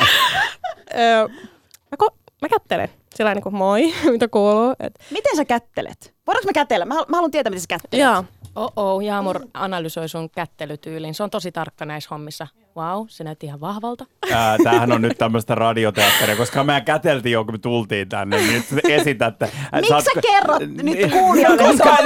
Mä, 1.90 1.96
ko- 2.02 2.16
mä 2.42 2.48
kättelen. 2.48 2.88
Sillä 3.14 3.34
niin 3.34 3.42
kuin 3.42 3.54
moi, 3.56 3.94
mitä 4.12 4.28
kuuluu. 4.28 4.74
Et, 4.80 4.94
Miten 5.10 5.36
sä 5.36 5.44
kättelet? 5.44 6.14
Voidaanko 6.26 6.46
mä 6.48 6.52
kätellä? 6.52 6.84
Mä, 6.84 6.94
hal- 6.94 7.04
mä 7.08 7.16
haluan 7.16 7.30
tietää, 7.30 7.50
miten 7.50 7.60
sä 7.60 7.66
kättelet. 7.68 8.02
joo. 8.04 8.24
Oh-oh, 8.56 9.00
Jaamur 9.00 9.40
analysoi 9.54 10.08
sun 10.08 10.30
kättelytyylin. 10.30 11.14
Se 11.14 11.22
on 11.22 11.30
tosi 11.30 11.52
tarkka 11.52 11.84
näissä 11.84 12.08
hommissa. 12.10 12.46
Wow, 12.76 13.04
se 13.08 13.24
näytti 13.24 13.46
ihan 13.46 13.60
vahvalta. 13.60 14.06
Ää, 14.32 14.56
Tämähän 14.64 14.92
on 14.92 15.02
nyt 15.02 15.18
tämmöistä 15.18 15.54
radioteatteria, 15.54 16.36
koska 16.36 16.64
me 16.64 16.80
käteltiin 16.80 17.32
jo, 17.32 17.44
kun 17.44 17.54
me 17.54 17.58
tultiin 17.58 18.08
tänne, 18.08 18.36
niin 18.36 18.52
nyt 18.52 18.82
te 18.82 18.94
esitätte. 18.94 19.50
Miksi 19.74 19.88
Sä 19.88 19.96
oot- 19.96 20.02
sä 20.14 20.20
kerrot 20.20 20.58
Niin. 20.60 20.86
nyt 20.86 21.10
kuulijoille? 21.12 21.62
Koska 21.62 21.96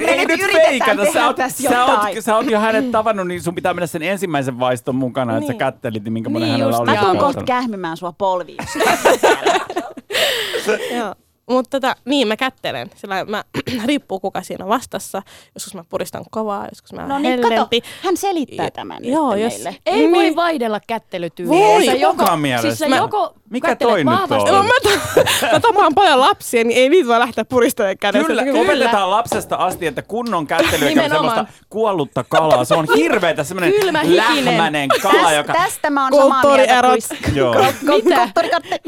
me 0.00 0.10
ei 0.10 0.26
nyt 0.26 0.40
feikata. 0.52 1.12
Sä 1.12 1.26
oot, 1.26 1.36
sä, 1.48 1.84
oot, 1.86 2.00
sä 2.20 2.36
oot 2.36 2.50
jo 2.50 2.60
hänet 2.60 2.90
tavannut, 2.90 3.26
niin 3.28 3.42
sun 3.42 3.54
pitää 3.54 3.74
mennä 3.74 3.86
sen 3.86 4.02
ensimmäisen 4.02 4.58
vaiston 4.60 4.94
mukana, 4.94 5.36
että 5.36 5.46
sä 5.46 5.52
Niin. 5.52 5.58
kättelit, 5.58 6.04
niin 6.04 6.12
minkä 6.12 6.30
monen 6.30 6.42
Niin 6.48 6.52
hänellä 6.52 6.70
just, 6.70 6.80
oli. 6.80 6.90
Mä 6.90 6.96
tuun 7.04 7.18
kohta 7.18 7.42
kähmimään 7.44 7.96
sua 7.96 8.12
polviin. 8.12 8.58
Joo. 10.66 11.14
Mutta 11.50 11.80
tota, 11.80 11.96
niin 12.04 12.28
mä 12.28 12.36
kättelen. 12.36 12.90
Sillä 12.96 13.24
mä, 13.24 13.44
riippuu 13.86 14.20
kuka 14.20 14.42
siinä 14.42 14.64
on 14.64 14.68
vastassa. 14.68 15.22
Joskus 15.54 15.74
mä 15.74 15.84
puristan 15.88 16.24
kovaa, 16.30 16.66
joskus 16.70 16.92
mä 16.92 17.06
No 17.06 17.18
niin, 17.18 17.40
kato, 17.40 17.68
hän 18.02 18.16
selittää 18.16 18.70
tämän 18.70 19.04
Joo, 19.04 19.34
nyt 19.34 19.44
jos- 19.44 19.52
meille. 19.52 19.76
Ei 19.86 19.94
Niin. 19.96 20.10
voi 20.12 20.36
vaihdella 20.36 20.80
kättelytyyliä. 20.86 21.58
Voi, 21.58 21.86
Sä 21.86 21.92
kukaan 22.06 22.40
mielestä. 22.40 22.68
Siis 22.68 22.78
sä 22.78 22.88
Mä- 22.88 22.96
joko 22.96 23.34
Mikä 23.50 23.76
toi 23.76 24.04
nyt 24.04 24.14
on? 24.30 24.46
No, 24.46 24.62
mä, 24.62 24.70
mä 25.52 25.60
tapaan 25.60 25.94
paljon 25.94 26.20
lapsia, 26.20 26.64
niin 26.64 26.78
ei 26.78 26.88
niitä 26.88 27.08
voi 27.08 27.18
lähteä 27.18 27.44
puristamaan 27.44 27.98
kädestä. 27.98 28.26
Kyllä, 28.26 28.42
kuin- 28.44 28.56
opetetaan 28.56 29.10
lapsesta 29.10 29.56
asti, 29.56 29.86
että 29.86 30.02
kunnon 30.02 30.46
kättely 30.46 30.84
Nimenomaan. 30.88 31.10
semmoista 31.36 31.46
kuollutta 31.70 32.24
kalaa. 32.28 32.64
Se 32.64 32.74
on 32.74 32.86
hirveetä 32.96 33.44
semmoinen 33.44 33.72
lähmäinen 34.16 34.88
kala, 35.02 35.22
Täs, 35.22 35.32
joka... 35.36 35.52
Tästä 35.52 35.90
mä 35.90 36.02
oon 36.04 36.12
samaa 36.12 36.42
mieltä. 36.42 36.82
Kulttuurierot. 36.82 37.34
Joo. 37.34 37.54
Mitä? 37.82 38.16
Kulttuurikatte. 38.16 38.80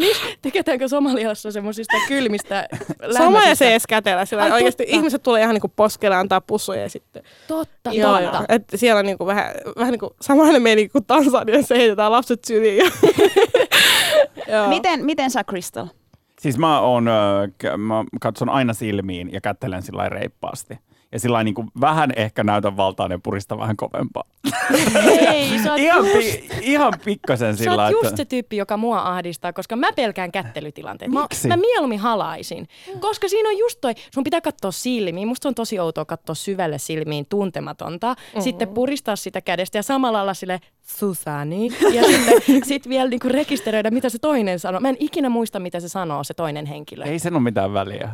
Teketäänkö 0.43 0.89
Somaliassa 0.89 1.53
semmoisista 1.53 1.97
kylmistä 2.09 2.46
Sama 2.69 3.03
ja 3.03 3.13
lämmöisistä- 3.25 3.55
se 3.55 3.71
edes 3.71 3.87
kätellä. 3.87 4.25
Sillä 4.25 4.43
Ai, 4.43 4.51
oikeasti 4.53 4.85
totta. 4.85 4.97
ihmiset 4.97 5.23
tulee 5.23 5.43
ihan 5.43 5.55
niinku 5.55 5.73
poskelle 5.77 6.17
antaa 6.17 6.41
pussuja 6.41 6.81
ja 6.83 6.89
sitten. 6.91 7.23
Totta, 7.49 7.93
Joo, 7.93 8.13
totta. 8.21 8.37
joo. 8.37 8.45
Et 8.49 8.63
siellä 8.75 8.99
on 8.99 9.07
niinku 9.07 9.27
vähän, 9.27 9.55
vähän 9.79 9.93
niinku 9.93 10.15
samanlainen 10.21 10.63
meininki 10.63 10.93
kuin 10.93 11.05
Tansaniassa 11.05 11.75
heitetään 11.75 12.13
lapset 12.13 12.45
syliin. 12.45 12.93
Miten, 14.69 15.05
miten 15.05 15.31
sä, 15.31 15.45
Crystal? 15.45 15.87
Siis 16.41 16.59
mä, 16.59 16.81
k- 17.59 17.77
mä 17.79 18.05
katson 18.21 18.49
aina 18.49 18.73
silmiin 18.75 19.33
ja 19.33 19.41
kättelen 19.41 19.83
sillä 19.83 20.09
reippaasti. 20.09 20.79
Ja 21.17 21.21
sillä 21.21 21.35
lailla 21.35 21.45
niin 21.45 21.55
kuin 21.55 21.69
vähän 21.81 22.13
ehkä 22.17 22.45
näytän 22.45 22.77
valtaan 22.77 23.11
ja 23.11 23.19
purista 23.23 23.59
vähän 23.59 23.77
kovempaa. 23.77 24.25
Hei, 25.05 25.59
sä 25.59 25.73
oot 25.73 25.81
Ihan, 25.81 26.05
just, 26.05 26.15
pi, 26.15 26.49
ihan 26.61 26.93
pikkasen 27.05 27.55
sä 27.55 27.59
sillä 27.59 27.71
oot 27.71 27.77
lailla, 27.77 28.01
just 28.05 28.17
se 28.17 28.25
tyyppi, 28.25 28.57
joka 28.57 28.77
mua 28.77 29.03
ahdistaa, 29.03 29.53
koska 29.53 29.77
mä 29.77 29.93
pelkään 29.93 30.33
kättelytilanteet. 30.33 31.13
Mä, 31.13 31.23
Miksi? 31.23 31.49
mä 31.49 31.57
mieluummin 31.57 31.99
halaisin, 31.99 32.69
koska 33.01 33.29
siinä 33.29 33.49
on 33.49 33.59
just 33.59 33.81
toi, 33.81 33.95
sun 34.15 34.25
pitää 34.25 34.41
katsoa 34.41 34.71
silmiin. 34.71 35.29
Musta 35.29 35.49
on 35.49 35.55
tosi 35.55 35.79
outoa 35.79 36.05
katsoa 36.05 36.35
syvälle 36.35 36.79
silmiin 36.79 37.27
tuntematonta, 37.29 38.15
mm-hmm. 38.15 38.41
sitten 38.41 38.69
puristaa 38.69 39.17
sitä 39.17 39.41
kädestä 39.41 39.79
ja 39.79 39.83
samalla 39.83 40.23
olla 40.23 40.35
sille 40.35 40.61
Susani. 40.83 41.69
Ja 41.93 42.03
sitten 42.47 42.65
sit 42.65 42.89
vielä 42.89 43.11
niinku 43.11 43.29
rekisteröidä, 43.29 43.91
mitä 43.91 44.09
se 44.09 44.19
toinen 44.19 44.59
sanoo. 44.59 44.81
Mä 44.81 44.89
en 44.89 44.97
ikinä 45.01 45.29
muista, 45.29 45.61
mitä 45.61 45.81
se 45.81 45.89
sanoo, 45.89 46.25
se 46.25 46.35
toinen 46.35 46.67
henkilö. 46.67 47.05
Ei 47.05 47.19
sen 47.19 47.35
ole 47.35 47.43
mitään 47.43 47.73
väliä. 47.73 48.11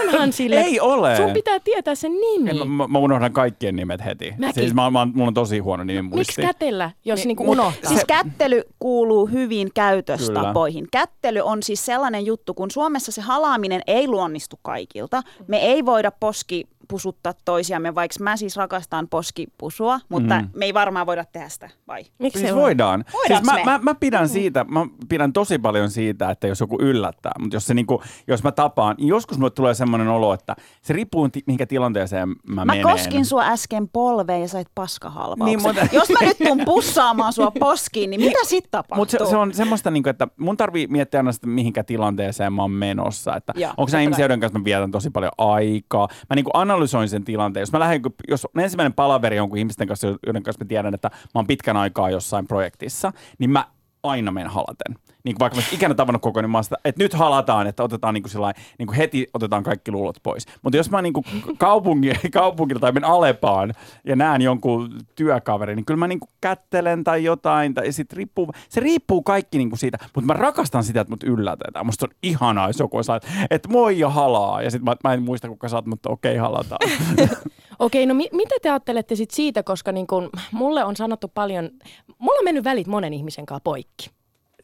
Onhan 0.00 0.32
sille. 0.38 0.60
Ei 0.60 0.80
ole. 0.80 1.16
Sun 1.16 1.30
pitää 1.32 1.60
tietää 1.60 1.94
sen 1.94 2.12
nimi. 2.20 2.50
En, 2.50 2.68
mä, 2.68 2.88
mä, 2.88 2.98
unohdan 2.98 3.32
kaikkien 3.32 3.76
nimet 3.76 4.04
heti. 4.04 4.34
Mäkin. 4.38 4.54
Siis 4.54 4.74
mä, 4.74 4.90
mä, 4.90 5.06
mulla 5.14 5.28
on 5.28 5.34
tosi 5.34 5.58
huono 5.58 5.84
nimi 5.84 6.02
Miksi 6.02 6.14
muisti. 6.16 6.42
kätellä, 6.42 6.90
jos 7.04 7.18
Niin, 7.18 7.26
niinku 7.28 7.50
unohtaa? 7.50 7.88
Siis 7.88 8.04
kättely 8.04 8.62
kuuluu 8.78 9.26
hyvin 9.26 9.68
käytöstapoihin. 9.74 10.86
Kättely 10.92 11.40
on 11.40 11.62
siis 11.62 11.86
sellainen 11.86 12.26
juttu, 12.26 12.54
kun 12.54 12.70
Suomessa 12.70 13.12
se 13.12 13.20
halaaminen 13.20 13.80
ei 13.86 14.08
luonnistu 14.08 14.58
kaikilta. 14.62 15.22
Me 15.48 15.56
ei 15.58 15.84
voida 15.86 16.10
poski 16.10 16.68
pusuttaa 16.88 17.32
toisiamme, 17.44 17.94
vaikka 17.94 18.24
mä 18.24 18.36
siis 18.36 18.56
rakastan 18.56 19.08
poskipusua, 19.08 20.00
mutta 20.08 20.34
Mm. 20.34 20.42
mm. 20.42 20.50
me 20.54 20.64
ei 20.64 20.74
varmaan 20.74 21.06
voida 21.06 21.24
tehdä 21.24 21.48
sitä, 21.48 21.70
vai? 21.88 22.02
Miksi 22.18 22.38
Siis 22.38 22.48
ei 22.50 22.54
voi? 22.54 22.62
voidaan. 22.62 23.04
Voidaanko 23.12 23.50
siis 23.54 23.64
mä, 23.64 23.72
mä, 23.72 23.78
mä, 23.82 23.94
pidän 23.94 24.28
siitä, 24.28 24.64
mä 24.68 24.86
pidän 25.08 25.32
tosi 25.32 25.58
paljon 25.58 25.90
siitä, 25.90 26.30
että 26.30 26.46
jos 26.46 26.60
joku 26.60 26.78
yllättää, 26.80 27.32
mutta 27.38 27.56
jos, 27.56 27.66
se 27.66 27.74
niinku, 27.74 28.02
jos 28.28 28.42
mä 28.42 28.52
tapaan, 28.52 28.94
niin 28.98 29.08
joskus 29.08 29.38
mulle 29.38 29.50
tulee 29.50 29.74
semmoinen 29.74 30.08
olo, 30.08 30.32
että 30.34 30.56
se 30.82 30.92
riippuu 30.92 31.28
ti- 31.28 31.42
mihinkä 31.46 31.66
tilanteeseen 31.66 32.28
mä, 32.28 32.34
Mä 32.54 32.64
menen. 32.64 32.82
koskin 32.82 33.24
sua 33.24 33.44
äsken 33.44 33.88
polveen 33.88 34.40
ja 34.40 34.48
sait 34.48 34.68
paskahalvauksen. 34.74 35.44
Niin, 35.44 35.62
mutta- 35.62 35.88
Jos 35.96 36.08
mä 36.10 36.18
nyt 36.26 36.38
tuun 36.38 36.62
pussaamaan 36.64 37.32
sua 37.32 37.50
poskiin, 37.50 38.10
niin 38.10 38.20
mitä 38.20 38.38
sit 38.44 38.64
tapahtuu? 38.70 38.96
Mutta 38.96 39.18
se, 39.24 39.30
se, 39.30 39.36
on 39.36 39.54
semmoista, 39.54 39.90
niinku, 39.90 40.08
että 40.08 40.28
mun 40.36 40.56
tarvii 40.56 40.86
miettiä 40.86 41.20
aina 41.20 41.32
sitä, 41.32 41.46
mihinkä 41.46 41.84
tilanteeseen 41.84 42.52
mä 42.52 42.62
oon 42.62 42.70
menossa. 42.70 43.36
Että 43.36 43.52
Joo, 43.56 43.72
onko 43.76 43.92
nämä 43.92 44.02
ihmisiä, 44.02 44.22
joiden 44.22 44.40
kanssa 44.40 44.58
mä 44.58 44.64
vietän 44.64 44.90
tosi 44.90 45.10
paljon 45.10 45.32
aikaa. 45.38 46.08
Mä 46.30 46.34
niinku 46.34 46.50
analysoin 46.76 47.08
sen 47.08 47.24
tilanteen. 47.24 47.62
Jos, 47.62 47.72
mä 47.72 47.78
lähden, 47.78 48.02
jos 48.28 48.44
on 48.44 48.62
ensimmäinen 48.62 48.92
palaveri 48.92 49.36
jonkun 49.36 49.58
ihmisten 49.58 49.88
kanssa, 49.88 50.06
joiden 50.26 50.42
kanssa 50.42 50.64
mä 50.64 50.68
tiedän, 50.68 50.94
että 50.94 51.08
mä 51.08 51.30
oon 51.34 51.46
pitkän 51.46 51.76
aikaa 51.76 52.10
jossain 52.10 52.46
projektissa, 52.46 53.12
niin 53.38 53.50
mä 53.50 53.64
aina 54.10 54.32
menen 54.32 54.50
halaten. 54.50 54.96
Niin 55.24 55.36
vaikka 55.38 55.58
mä 55.58 55.64
ikinä 55.72 55.94
tavannut 55.94 56.22
koko, 56.22 56.40
niin 56.40 56.50
mä 56.50 56.62
sitä, 56.62 56.76
että 56.84 57.04
nyt 57.04 57.14
halataan, 57.14 57.66
että 57.66 57.82
otetaan 57.82 58.14
niin 58.14 58.22
kuin 58.22 58.30
sillai, 58.30 58.52
niin 58.78 58.86
kuin 58.86 58.96
heti 58.96 59.26
otetaan 59.34 59.62
kaikki 59.62 59.92
luulot 59.92 60.16
pois. 60.22 60.46
Mutta 60.62 60.76
jos 60.76 60.90
mä 60.90 61.02
niin 61.02 61.12
kuin 61.12 61.24
kaupunki, 61.58 62.12
kaupungilla 62.32 62.80
tai 62.80 62.92
menen 62.92 63.10
Alepaan 63.10 63.72
ja 64.04 64.16
näen 64.16 64.42
jonkun 64.42 65.00
työkaverin, 65.14 65.76
niin 65.76 65.86
kyllä 65.86 65.98
mä 65.98 66.08
niin 66.08 66.20
kuin 66.20 66.30
kättelen 66.40 67.04
tai 67.04 67.24
jotain. 67.24 67.74
Tai 67.74 67.92
sit 67.92 68.12
riippuu, 68.12 68.52
se 68.68 68.80
riippuu 68.80 69.22
kaikki 69.22 69.58
niin 69.58 69.70
kuin 69.70 69.78
siitä, 69.78 69.98
mutta 70.14 70.26
mä 70.26 70.32
rakastan 70.32 70.84
sitä, 70.84 71.00
että 71.00 71.12
mut 71.12 71.22
yllätetään. 71.22 71.86
Musta 71.86 72.06
on 72.06 72.14
ihanaa, 72.22 72.68
jos 72.68 72.78
joku 72.78 73.02
saa, 73.02 73.20
että 73.50 73.68
moi 73.68 73.98
ja 73.98 74.10
halaa. 74.10 74.62
Ja 74.62 74.70
sitten 74.70 74.84
mä, 74.84 74.96
mä 75.08 75.14
en 75.14 75.22
muista, 75.22 75.48
kuka 75.48 75.68
sä 75.68 75.76
oot, 75.76 75.86
mutta 75.86 76.10
okei, 76.10 76.36
halataan. 76.36 76.90
Okei, 77.78 78.06
no 78.06 78.14
mi- 78.14 78.28
mitä 78.32 78.54
te 78.62 78.70
ajattelette 78.70 79.14
sit 79.16 79.30
siitä, 79.30 79.62
koska 79.62 79.92
niin 79.92 80.06
kun, 80.06 80.30
mulle 80.52 80.84
on 80.84 80.96
sanottu 80.96 81.28
paljon, 81.34 81.70
mulla 82.18 82.38
on 82.38 82.44
mennyt 82.44 82.64
välit 82.64 82.86
monen 82.86 83.12
ihmisen 83.12 83.46
kanssa 83.46 83.60
poikki. 83.64 84.10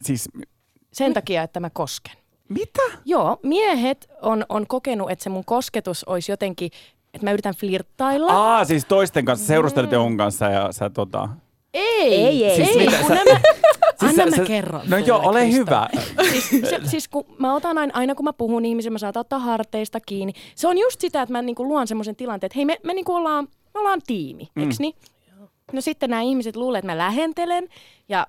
siis 0.01 0.29
Sen 0.93 1.13
takia, 1.13 1.43
että 1.43 1.59
mä 1.59 1.69
kosken. 1.69 2.13
mitä? 2.49 2.81
Joo, 3.05 3.37
miehet 3.43 4.07
on, 4.21 4.45
on 4.49 4.67
kokenut, 4.67 5.11
että 5.11 5.23
se 5.23 5.29
mun 5.29 5.45
kosketus 5.45 6.03
olisi 6.03 6.31
jotenkin, 6.31 6.71
että 7.13 7.25
mä 7.27 7.31
yritän 7.31 7.55
flirttailla. 7.55 8.33
Aa, 8.33 8.65
siis 8.65 8.85
toisten 8.85 9.25
kanssa, 9.25 9.47
seurustelit 9.47 9.91
jonkun 9.91 10.17
kanssa 10.17 10.45
ja 10.49 10.71
sä 10.71 10.89
tota... 10.89 11.29
Ei, 11.73 12.15
Ei, 12.15 12.15
ei. 12.15 12.45
ei, 12.45 12.55
Siis 12.65 12.77
mitä 12.77 12.97
kun 12.97 13.07
sä- 13.07 13.13
nämä, 13.15 13.39
Siis 13.99 14.19
anna 14.19 14.35
sä- 14.35 14.41
mä 14.41 14.47
kerron 14.47 14.81
No 14.89 14.97
joo, 14.97 15.19
ole 15.23 15.39
Krista. 15.41 15.57
hyvä. 15.59 15.89
Siis, 16.49 16.69
se, 16.69 16.79
siis 16.83 17.07
kun 17.07 17.25
mä 17.39 17.55
otan 17.55 17.77
aina, 17.77 17.93
aina 17.95 18.15
kun 18.15 18.23
mä 18.25 18.33
puhun 18.33 18.65
ihmisen, 18.65 18.93
mä 18.93 18.99
saatan 18.99 19.21
ottaa 19.21 19.39
harteista 19.39 19.99
kiinni. 19.99 20.33
Se 20.55 20.67
on 20.67 20.77
just 20.77 21.01
sitä, 21.01 21.21
että 21.21 21.31
mä 21.33 21.41
niinku 21.41 21.67
luon 21.67 21.87
semmoisen 21.87 22.15
tilanteen, 22.15 22.47
että 22.47 22.55
hei 22.57 22.65
me, 22.65 22.79
me 22.83 22.93
niinku 22.93 23.15
ollaan, 23.15 23.47
me 23.73 23.79
ollaan 23.79 24.01
tiimi, 24.07 24.47
mm. 24.55 24.63
eiks 24.63 24.79
niin? 24.79 24.93
No 25.73 25.81
sitten 25.81 26.09
nämä 26.09 26.21
ihmiset 26.21 26.55
luulee, 26.55 26.79
että 26.79 26.91
mä 26.91 26.97
lähentelen 26.97 27.67
ja 28.09 28.27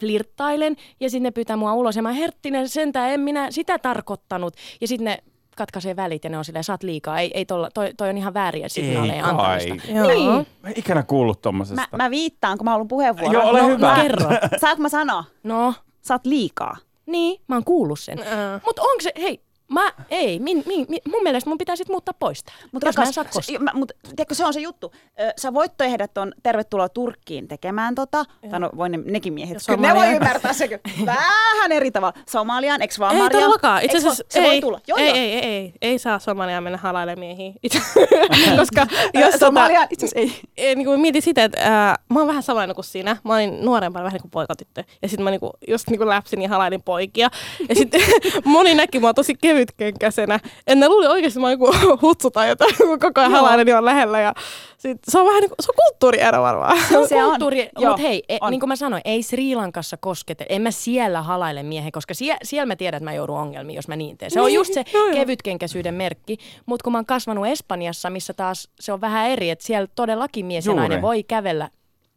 flirttailen 0.00 0.76
ja 1.00 1.10
sitten 1.10 1.22
ne 1.22 1.30
pyytää 1.30 1.56
mua 1.56 1.74
ulos 1.74 1.96
ja 1.96 2.02
mä 2.02 2.12
herttinen 2.12 2.68
sentään, 2.68 3.10
en 3.10 3.20
minä 3.20 3.50
sitä 3.50 3.78
tarkoittanut. 3.78 4.54
Ja 4.80 4.88
sitten 4.88 5.04
ne 5.04 5.18
katkaisee 5.56 5.96
välit 5.96 6.24
ja 6.24 6.30
ne 6.30 6.38
on 6.38 6.44
silleen, 6.44 6.64
saat 6.64 6.82
liikaa, 6.82 7.18
ei, 7.18 7.30
ei 7.34 7.44
tolla, 7.44 7.68
toi, 7.74 7.94
toi 7.96 8.08
on 8.08 8.16
ihan 8.18 8.34
vääriä 8.34 8.68
signaaleja 8.68 9.26
antamista. 9.26 9.92
Joo. 9.92 10.06
Niin. 10.06 10.46
Mä 10.62 10.68
en 10.68 10.74
ikinä 10.76 11.02
kuullut 11.02 11.42
tommosesta. 11.42 11.88
Mä, 11.92 12.04
mä 12.04 12.10
viittaan, 12.10 12.58
kun 12.58 12.64
mä 12.64 12.70
haluan 12.70 12.88
puheenvuoron. 12.88 13.32
Joo, 13.32 13.48
ole 13.48 13.62
no, 13.62 13.68
hyvä. 13.68 13.96
No, 13.96 14.02
Kerro. 14.02 14.30
Saanko 14.60 14.82
mä 14.82 14.88
sanoa? 14.88 15.24
No, 15.42 15.74
Sä 16.02 16.14
oot 16.14 16.26
liikaa. 16.26 16.76
niin, 17.06 17.40
mä 17.48 17.54
oon 17.54 17.64
kuullut 17.64 18.00
sen. 18.00 18.18
Mutta 18.66 18.82
onko 18.82 19.00
se, 19.00 19.12
hei, 19.22 19.40
mä, 19.68 19.92
ei, 20.10 20.38
min, 20.38 20.62
min, 20.66 20.86
min, 20.88 21.00
mun 21.08 21.22
mielestä 21.22 21.50
mun 21.50 21.58
pitää 21.58 21.76
sit 21.76 21.88
muuttaa 21.88 22.14
pois 22.18 22.44
tää. 22.44 22.54
Mutta 22.72 22.88
jos 22.88 23.16
rakas, 23.16 23.46
se, 23.46 23.58
mä, 23.58 23.70
mut, 23.74 23.92
tiedätkö, 24.02 24.34
se 24.34 24.44
on 24.44 24.54
se 24.54 24.60
juttu. 24.60 24.92
Ö, 25.20 25.32
sä 25.40 25.54
voit 25.54 25.72
tehdä 25.76 26.08
ton 26.08 26.32
tervetuloa 26.42 26.88
Turkkiin 26.88 27.48
tekemään 27.48 27.94
tota, 27.94 28.24
tai 28.50 28.60
no, 28.60 28.70
voi 28.76 28.88
ne, 28.88 28.98
nekin 29.04 29.32
miehet. 29.32 29.54
Ja 29.54 29.76
Kyllä 29.76 29.88
ne 29.88 29.94
voi 29.94 30.08
ymmärtää 30.08 30.52
se 30.52 30.68
kyllä. 30.68 30.80
vähän 31.06 31.72
eri 31.72 31.90
tavalla. 31.90 32.18
Somaliaan, 32.30 32.82
eikö 32.82 32.94
vaan 32.98 33.16
Ei 33.16 33.30
todellakaan. 33.30 33.82
Itse 33.82 33.96
asiassa 33.96 34.24
se 34.28 34.40
ei, 34.40 34.46
voi 34.46 34.60
tulla. 34.60 34.80
Joo, 34.86 34.98
ei, 34.98 35.06
joo. 35.06 35.16
ei, 35.16 35.32
ei, 35.32 35.44
ei, 35.44 35.72
ei, 35.82 35.98
saa 35.98 36.18
Somaliaan 36.18 36.62
mennä 36.64 36.78
halailemaan 36.78 37.18
miehiä. 37.18 37.52
Itse, 37.62 37.78
koska 38.58 38.86
jos 39.14 39.24
tota, 39.24 39.38
Somaliaan 39.38 39.86
itse 39.90 40.06
asiassa 40.06 40.34
ei. 40.36 40.40
ei, 40.56 40.74
niin 40.74 40.86
kuin 40.86 41.00
mietin 41.00 41.22
sitä, 41.22 41.44
että 41.44 41.58
ää, 41.60 41.98
mä 42.08 42.18
oon 42.18 42.28
vähän 42.28 42.42
samanlainen 42.42 42.74
kuin 42.74 42.84
sinä. 42.84 43.16
Mä 43.24 43.34
olin 43.34 43.64
nuorempana 43.64 44.04
vähän 44.04 44.14
niin 44.14 44.22
kuin 44.22 44.30
poikatyttö. 44.30 44.84
Ja 45.02 45.08
sitten 45.08 45.24
mä 45.24 45.30
niin 45.30 45.40
kuin, 45.40 45.52
just 45.68 45.88
niin 45.88 45.98
kuin 45.98 46.08
läpsin 46.08 46.42
ja 46.42 46.48
halailin 46.48 46.82
poikia. 46.82 47.30
Ja 47.68 47.74
sitten 47.74 48.00
moni 48.44 48.74
näki 48.74 49.00
mua 49.00 49.14
tosi 49.14 49.34
kevytkenkäisenä. 49.54 50.40
En 50.66 50.80
ne 50.80 50.88
luuli 50.88 51.06
oikeasti, 51.06 51.40
mä 51.40 51.46
oon 51.46 51.52
joku 51.52 51.72
hutsu 52.06 52.30
tai 52.30 52.48
jotain, 52.48 52.74
kun 52.76 52.98
koko 52.98 53.20
ajan 53.20 53.32
halailen 53.32 53.66
niin 53.66 53.76
on 53.76 53.84
lähellä. 53.84 54.20
Ja 54.20 54.34
sit, 54.78 54.98
se 55.08 55.18
on 55.18 55.26
vähän 55.26 55.40
niin 55.40 55.48
kuin, 55.50 55.56
se 55.60 55.70
on 55.70 55.74
kulttuuriero 55.86 56.42
varmaan. 56.42 56.78
Se 56.88 56.98
on 56.98 57.08
Se 57.08 57.22
on. 57.24 57.28
kulttuuri, 57.30 57.68
Joo, 57.78 57.90
mutta 57.90 58.02
hei, 58.02 58.22
e, 58.28 58.38
on. 58.40 58.50
niin 58.50 58.60
kuin 58.60 58.68
mä 58.68 58.76
sanoin, 58.76 59.02
ei 59.04 59.22
Sri 59.22 59.54
Lankassa 59.54 59.96
koskete, 59.96 60.46
en 60.48 60.62
mä 60.62 60.70
siellä 60.70 61.22
halaile 61.22 61.62
miehen, 61.62 61.92
koska 61.92 62.14
sie, 62.14 62.36
siellä 62.42 62.66
mä 62.66 62.76
tiedän, 62.76 62.96
että 62.98 63.04
mä 63.10 63.12
joudun 63.14 63.38
ongelmiin, 63.38 63.76
jos 63.76 63.88
mä 63.88 63.96
niin 63.96 64.18
teen. 64.18 64.30
Se 64.30 64.40
on 64.40 64.46
Niin, 64.46 64.54
just 64.54 64.74
se 64.74 64.84
joo, 64.94 65.04
joo. 65.06 65.14
kevytkenkäisyyden 65.14 65.94
merkki, 65.94 66.36
mutta 66.66 66.84
kun 66.84 66.92
mä 66.92 66.98
oon 66.98 67.06
kasvanut 67.06 67.46
Espanjassa, 67.46 68.10
missä 68.10 68.32
taas 68.34 68.68
se 68.80 68.92
on 68.92 69.00
vähän 69.00 69.28
eri, 69.30 69.50
että 69.50 69.64
siellä 69.66 69.86
todellakin 69.94 70.46
mies 70.46 70.66
Juuri. 70.66 70.76
ja 70.78 70.80
nainen 70.80 71.02
voi 71.02 71.22
kävellä 71.22 71.68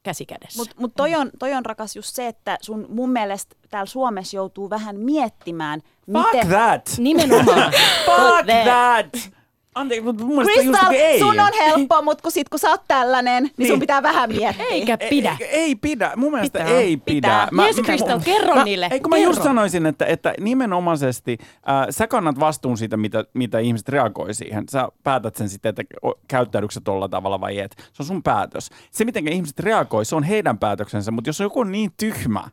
käsi 0.08 0.26
kädessä. 0.26 0.58
Mutta 0.60 0.76
mut 0.80 0.94
toi, 0.96 1.16
on, 1.16 1.30
toi 1.40 1.54
on 1.54 1.66
rakas 1.66 1.96
just 1.96 2.16
se, 2.16 2.28
että 2.28 2.58
sun 2.62 2.86
mun 2.90 3.10
mielestä 3.10 3.56
täällä 3.70 3.86
Suomessa 3.86 4.38
joutuu 4.38 4.70
vähän 4.70 5.00
miettimään, 5.00 5.82
Fuck 6.14 6.34
miten... 6.34 6.48
that! 6.48 6.96
Nimenomaan. 6.98 7.74
Fuck 8.06 8.46
that! 8.64 9.32
Anteeksi, 9.78 10.04
mutta 10.04 10.24
mun 10.24 10.36
mielestä 10.36 10.62
just 10.62 10.70
Crystal, 10.80 10.92
niin 10.92 11.06
ei. 11.06 11.20
sun 11.20 11.40
on 11.40 11.52
helppo, 11.66 12.02
mutta 12.02 12.22
kun 12.22 12.32
sit 12.32 12.50
kun 12.50 12.60
sä 12.60 12.70
oot 12.70 12.82
tällainen, 12.88 13.44
niin, 13.44 13.54
Niin. 13.58 13.68
sun 13.72 13.80
pitää 13.80 14.04
vähän 14.04 14.30
miettiä. 14.30 14.66
Eikä 14.72 14.98
pidä. 14.98 15.38
Ei, 15.40 15.48
ei 15.50 15.76
pidä. 15.76 16.12
Mun 16.16 16.32
mielestä 16.32 16.60
Pitää. 16.60 16.74
ei 16.78 16.98
pidä. 16.98 17.48
Pitää. 17.50 17.64
Jees 17.66 17.76
Kristel, 17.76 18.20
kerro 18.20 18.56
mä, 18.56 18.64
niille. 18.64 18.88
Ei, 18.92 19.00
kun 19.00 19.10
mä 19.10 19.16
kerro. 19.16 19.30
just 19.32 19.44
sanoisin, 19.44 19.86
että, 19.86 20.06
että 20.06 20.34
nimenomaisesti 20.40 21.38
äh, 21.42 21.88
sä 21.90 22.08
kannat 22.08 22.40
vastuun 22.40 22.78
siitä, 22.78 22.98
mitä, 22.98 23.26
mitä 23.34 23.60
ihmiset 23.60 23.90
reagoi 23.90 24.34
siihen. 24.34 24.64
Sä 24.72 24.88
päätät 25.04 25.36
sen 25.36 25.50
sitten, 25.50 25.70
että 25.70 25.84
käyttäydytkö 26.28 26.74
sä 26.74 26.82
tolla 26.82 27.10
tavalla 27.10 27.42
vai 27.42 27.60
et. 27.60 27.76
Se 27.94 28.04
on 28.04 28.06
sun 28.08 28.24
päätös. 28.24 28.70
Se, 28.92 29.06
miten 29.06 29.28
ihmiset 29.28 29.60
reagoi, 29.60 30.06
se 30.06 30.16
on 30.16 30.24
heidän 30.24 30.58
päätöksensä. 30.58 31.12
Mutta 31.12 31.30
jos 31.30 31.40
joku 31.40 31.60
on 31.60 31.72
niin 31.72 31.92
tyhmä, 31.98 32.44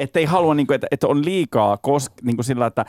että 0.00 0.18
ei 0.18 0.24
halua, 0.24 0.54
niin 0.54 0.66
kuin, 0.66 0.74
että, 0.74 0.86
että 0.90 1.06
on 1.06 1.24
liikaa 1.24 1.76
kos, 1.76 2.10
niin 2.22 2.36
kuin 2.36 2.44
sillä, 2.44 2.66
että 2.66 2.84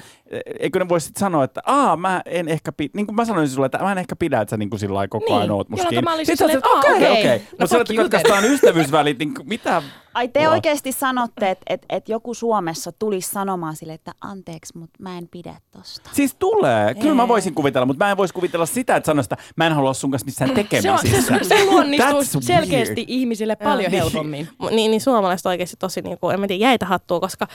eikö 0.60 0.80
ne 0.80 0.90
voisi 0.90 1.06
sitten 1.06 1.20
sanoa, 1.20 1.44
että 1.44 1.62
aa, 1.66 1.98
mä 1.98 2.22
en 2.26 2.48
ehkä 2.48 2.72
pidä, 2.72 2.92
niin 2.96 3.06
kuin 3.06 3.16
mä 3.16 3.26
sanoisin 3.26 3.56
sulle, 3.56 3.66
että 3.66 3.78
mä 3.78 3.92
en 3.92 3.98
ehkä 3.98 4.16
pidä, 4.16 4.42
että 4.42 4.50
sä 4.50 4.58
niin 4.58 4.70
kuin 4.70 4.80
sillä 4.80 4.94
lailla 4.94 5.08
koko 5.08 5.26
Niin, 5.26 5.38
ajan 5.38 5.52
oot 5.52 5.70
musta 5.70 5.84
jolloinka 5.84 5.90
kiinni. 5.90 6.06
mä 6.06 6.14
olisin 6.14 6.38
Sitten 6.38 6.48
sä 6.48 6.54
silleen, 6.54 6.82
että 6.82 6.96
okei, 6.96 7.20
okei. 7.20 7.38
No 7.38 7.56
Mutta 7.60 7.94
sä 7.94 8.02
katkaistaan 8.02 8.46
ystävyysvälit, 8.46 9.20
niin 9.20 9.34
mitä? 9.44 9.84
Ai 10.14 10.28
te 10.28 10.40
Mua. 10.40 10.50
oikeasti 10.50 10.92
sanotte, 10.92 11.50
että 11.52 11.64
et, 11.68 11.86
et 11.90 12.10
joku 12.10 12.34
Suomessa 12.34 12.92
tulisi 12.92 13.30
sanomaan 13.30 13.76
sille, 13.76 13.94
että 13.94 14.12
anteeksi, 14.22 14.78
mutta 14.78 15.04
mä 15.04 15.18
en 15.18 15.28
pidä 15.32 15.56
tosta. 15.72 16.10
Siis 16.14 16.36
tulee. 16.36 16.96
Kyllä 16.96 17.16
mä 17.16 17.28
voisin 17.28 17.54
kuvitella, 17.56 17.86
mutta 17.86 18.06
mä 18.06 18.12
en 18.12 18.18
voisi 18.18 18.34
kuvitella 18.34 18.66
sitä, 18.66 18.96
että 18.96 19.06
sanoisi, 19.06 19.26
että 19.34 19.38
mä 19.56 19.68
en 19.68 19.74
halua 19.74 19.94
sun 19.94 20.12
kanssa 20.12 20.26
missään 20.26 20.48
se, 20.50 20.52
on, 20.52 20.56
tekemisissä. 20.56 21.38
se, 21.38 21.44
se 21.44 21.66
luonnistuu 21.66 22.22
That's 22.22 22.42
selkeästi 22.42 22.96
weird. 22.96 23.06
ihmisille 23.08 23.56
paljon 23.56 23.92
helpommin. 23.92 24.48
Mu- 24.64 24.70
Niin, 24.72 24.92
niin 24.92 25.02
suomalaiset 25.02 25.46
oikeasti 25.46 25.76
tosi, 25.80 26.02
niin 26.02 26.18
kuin, 26.20 26.34
en 26.34 26.40
mä 26.40 26.48
tiedä, 26.48 26.64
jäitä 26.66 26.86
hattua, 26.86 27.20
koska 27.20 27.48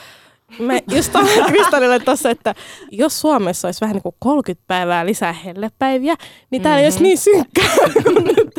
me 0.59 0.83
just 0.91 1.13
Kristallille 1.47 1.99
tuossa, 1.99 2.29
että 2.29 2.55
jos 2.91 3.21
Suomessa 3.21 3.67
olisi 3.67 3.81
vähän 3.81 3.93
niin 3.93 4.03
kuin 4.03 4.15
30 4.19 4.63
päivää 4.67 5.05
lisää 5.05 5.33
hellepäiviä, 5.33 6.15
niin 6.51 6.61
täällä 6.61 6.79
ei 6.79 6.85
olisi 6.85 7.03
niin 7.03 7.17
synkkää 7.17 7.65
kuin 8.03 8.23
nyt. 8.23 8.51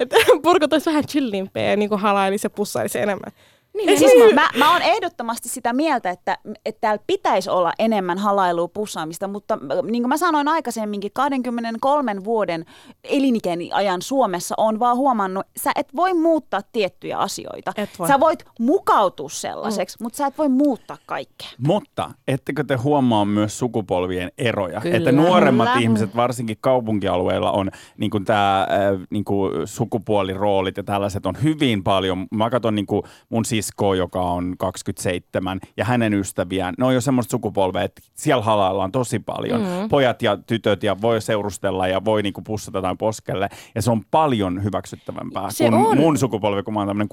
Että 0.00 0.16
purkot 0.42 0.72
olisi 0.72 0.90
vähän 0.90 1.06
chillimpiä 1.06 1.70
ja 1.70 1.76
niin 1.76 1.88
kuin 1.88 2.00
halailisi 2.00 2.46
ja 2.46 2.50
pussailisi 2.50 2.98
enemmän. 2.98 3.32
Niin, 3.74 3.98
siis 3.98 4.10
siis 4.10 4.34
mä, 4.34 4.48
mä 4.58 4.72
oon 4.72 4.82
ehdottomasti 4.82 5.48
sitä 5.48 5.72
mieltä, 5.72 6.10
että, 6.10 6.38
että 6.64 6.80
täällä 6.80 7.02
pitäisi 7.06 7.50
olla 7.50 7.72
enemmän 7.78 8.18
halailua 8.18 8.68
pussaamista, 8.68 9.28
mutta 9.28 9.58
niin 9.82 10.02
kuin 10.02 10.08
mä 10.08 10.16
sanoin 10.16 10.48
aikaisemminkin, 10.48 11.10
23 11.12 12.24
vuoden 12.24 12.64
elinikäni 13.04 13.70
ajan 13.72 14.02
Suomessa 14.02 14.54
on 14.58 14.78
vaan 14.78 14.96
huomannut, 14.96 15.46
sä 15.56 15.70
et 15.76 15.88
voi 15.96 16.14
muuttaa 16.14 16.60
tiettyjä 16.72 17.18
asioita. 17.18 17.72
Et 17.76 17.90
voi. 17.98 18.08
Sä 18.08 18.20
voit 18.20 18.44
mukautua 18.60 19.28
sellaiseksi, 19.28 19.96
mm. 20.00 20.04
mutta 20.04 20.16
sä 20.16 20.26
et 20.26 20.38
voi 20.38 20.48
muuttaa 20.48 20.96
kaikkea. 21.06 21.48
Mutta 21.66 22.10
ettekö 22.28 22.64
te 22.64 22.74
huomaa 22.74 23.24
myös 23.24 23.58
sukupolvien 23.58 24.32
eroja? 24.38 24.80
Kyllä. 24.80 24.96
Että 24.96 25.12
nuoremmat 25.12 25.68
Kyllä. 25.68 25.80
ihmiset, 25.80 26.16
varsinkin 26.16 26.56
kaupunkialueilla, 26.60 27.52
on 27.52 27.70
niin 27.98 28.10
kuin 28.10 28.24
tämä 28.24 28.60
äh, 28.60 29.00
niin 29.10 29.24
kuin 29.24 29.68
sukupuoliroolit 29.68 30.76
ja 30.76 30.82
tällaiset 30.82 31.26
on 31.26 31.34
hyvin 31.42 31.84
paljon. 31.84 32.26
Mä 32.30 32.50
katson 32.50 32.74
niin 32.74 32.86
kuin 32.86 33.02
mun 33.28 33.44
sisko, 33.64 33.94
joka 33.94 34.20
on 34.20 34.54
27, 34.58 35.60
ja 35.76 35.84
hänen 35.84 36.14
ystäviään. 36.14 36.74
Ne 36.78 36.84
on 36.84 36.94
jo 36.94 37.00
semmoista 37.00 37.30
sukupolvea, 37.30 37.82
että 37.82 38.02
siellä 38.14 38.42
halaillaan 38.42 38.92
tosi 38.92 39.18
paljon. 39.18 39.60
Mm. 39.60 39.88
Pojat 39.88 40.22
ja 40.22 40.36
tytöt 40.36 40.82
ja 40.82 41.00
voi 41.00 41.20
seurustella 41.20 41.88
ja 41.88 42.04
voi 42.04 42.22
niin 42.22 42.32
kuin 42.32 42.44
pussata 42.44 42.78
jotain 42.78 42.98
poskelle. 42.98 43.48
Ja 43.74 43.82
se 43.82 43.90
on 43.90 44.02
paljon 44.10 44.64
hyväksyttävämpää 44.64 45.50
Se 45.50 45.64
kuin 45.64 45.74
on. 45.74 45.96
mun 45.96 46.18
sukupolvi, 46.18 46.62
kun 46.62 46.74
mä 46.74 46.80
oon 46.80 46.88
tämmöinen 46.88 47.08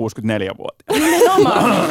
64-vuotias. 0.52 1.12
Nimenomaan. 1.12 1.88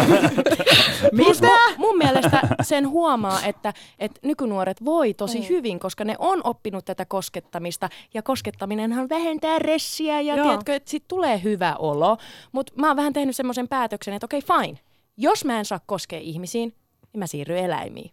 Plus 1.16 1.42
mun, 1.42 1.50
mun 1.78 1.98
mielestä 1.98 2.40
sen 2.62 2.88
huomaa, 2.88 3.42
että, 3.44 3.72
että 3.98 4.20
nykynuoret 4.24 4.84
voi 4.84 5.14
tosi 5.14 5.48
hyvin, 5.48 5.78
koska 5.78 6.04
ne 6.04 6.14
on 6.18 6.40
oppinut 6.44 6.84
tätä 6.84 7.04
koskettamista. 7.04 7.88
Ja 8.14 8.22
koskettaminenhan 8.22 9.08
vähentää 9.08 9.58
ressiä 9.58 10.20
ja 10.20 10.36
Joo. 10.36 10.46
tiedätkö, 10.46 10.74
että 10.74 10.90
sit 10.90 11.04
tulee 11.08 11.40
hyvä 11.44 11.76
olo. 11.78 12.16
Mutta 12.52 12.72
mä 12.76 12.86
oon 12.86 12.96
vähän 12.96 13.12
tehnyt 13.12 13.36
semmoisen 13.36 13.68
päätöksen, 13.68 14.14
että 14.14 14.24
okei 14.24 14.42
fine, 14.52 14.78
jos 15.16 15.44
mä 15.44 15.58
en 15.58 15.64
saa 15.64 15.80
koskea 15.86 16.18
ihmisiin, 16.22 16.74
niin 17.12 17.18
mä 17.18 17.26
siirryn 17.26 17.64
eläimiin. 17.64 18.10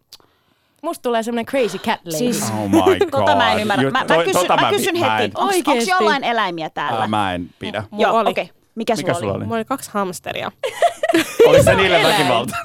Musta 0.82 1.02
tulee 1.02 1.24
semmoinen 1.24 1.46
crazy 1.46 1.78
cat 1.78 2.00
lady. 2.06 2.18
Siis- 2.18 2.52
Oh 2.52 2.70
my 2.70 2.82
god. 2.82 3.10
Tota 3.20 3.36
mä 3.36 3.54
en 3.54 3.60
ymmärrä. 3.60 3.84
Mä, 3.92 4.06
mä, 4.10 4.18
kysyn, 4.24 4.34
tota 4.34 4.58
mä 4.62 4.70
kysyn 4.70 5.00
mä 5.00 5.18
heti, 5.18 5.32
onko 5.36 5.54
jollain 5.90 6.24
eläimiä 6.24 6.70
täällä? 6.70 7.00
Ää, 7.00 7.08
mä 7.08 7.34
en 7.34 7.50
pidä. 7.60 7.84
Joo, 7.98 8.18
oli. 8.18 8.30
okei. 8.30 8.50
Mikä, 8.76 8.96
Mikä 8.96 9.14
sulla 9.14 9.20
sulla 9.20 9.32
oli? 9.34 9.38
oli? 9.38 9.46
Mulla 9.46 9.58
oli 9.58 9.66
kaksi 9.66 9.90
hamsteria. 9.94 10.52
Oli 11.48 11.64
se 11.64 11.76
niille 11.76 12.04
väkivalta? 12.04 12.56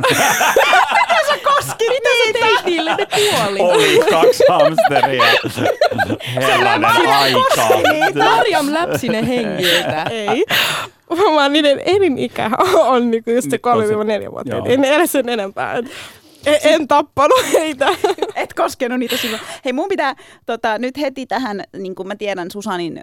koski 1.45 1.85
Mitä 1.95 2.09
sä 2.27 2.33
teit 2.33 2.65
niille? 2.65 2.95
Ne 2.97 3.07
kuoli. 3.07 3.61
Oli 3.61 3.99
kaksi 4.11 4.45
hamsteria. 4.49 5.25
Herranen 6.35 6.85
aika. 7.07 7.39
Marjam 8.25 8.67
läpsi 8.73 9.09
ne 9.09 9.29
hengiltä. 9.29 10.03
Ei. 10.11 10.45
Vaan 11.35 11.53
niiden 11.53 11.81
elinikä 11.85 12.51
on 12.87 13.11
niinku 13.11 13.31
just 13.31 13.51
se 13.51 13.57
Nyt 13.57 13.67
on 13.67 13.87
se- 14.07 14.27
3-4 14.27 14.31
vuotta. 14.31 14.55
joo. 14.55 14.67
En 14.67 14.85
edes 14.85 15.13
sen 15.13 15.29
enempää. 15.29 15.75
Et 15.77 15.87
en, 16.47 16.59
en 16.63 16.89
tappanut 16.89 17.45
heitä. 17.53 17.89
Et 18.37 18.55
koskenut 18.55 18.99
niitä 18.99 19.17
silloin. 19.17 19.43
Hei, 19.65 19.73
mun 19.73 19.89
pitää 19.89 20.17
tota, 20.47 20.79
nyt 20.79 20.99
heti 20.99 21.27
tähän, 21.27 21.63
niin 21.79 21.95
kuin 21.95 22.09
mä 22.09 22.17
tiedän 22.17 22.51
Susanin, 22.51 23.01